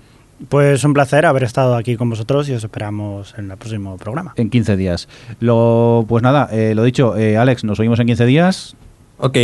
[0.48, 4.34] Pues un placer haber estado aquí con vosotros y os esperamos en el próximo programa.
[4.36, 5.08] en 15 días.
[5.40, 8.76] Lo, pues nada, eh, lo dicho, eh, Alex, nos oímos en 15 días.
[9.18, 9.36] Ok,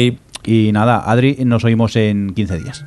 [0.45, 2.85] Y nada, Adri, nos oímos en 15 días.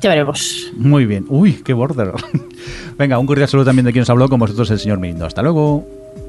[0.00, 0.70] Ya veremos.
[0.76, 1.24] Muy bien.
[1.28, 2.12] Uy, qué border.
[2.98, 5.26] Venga, un cordial saludo también de quien nos habló con vosotros, el señor Mirindo.
[5.26, 5.84] Hasta luego.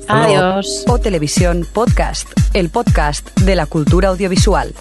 [0.07, 0.85] Adiós.
[0.87, 4.73] O Televisión Podcast, el podcast de la cultura audiovisual.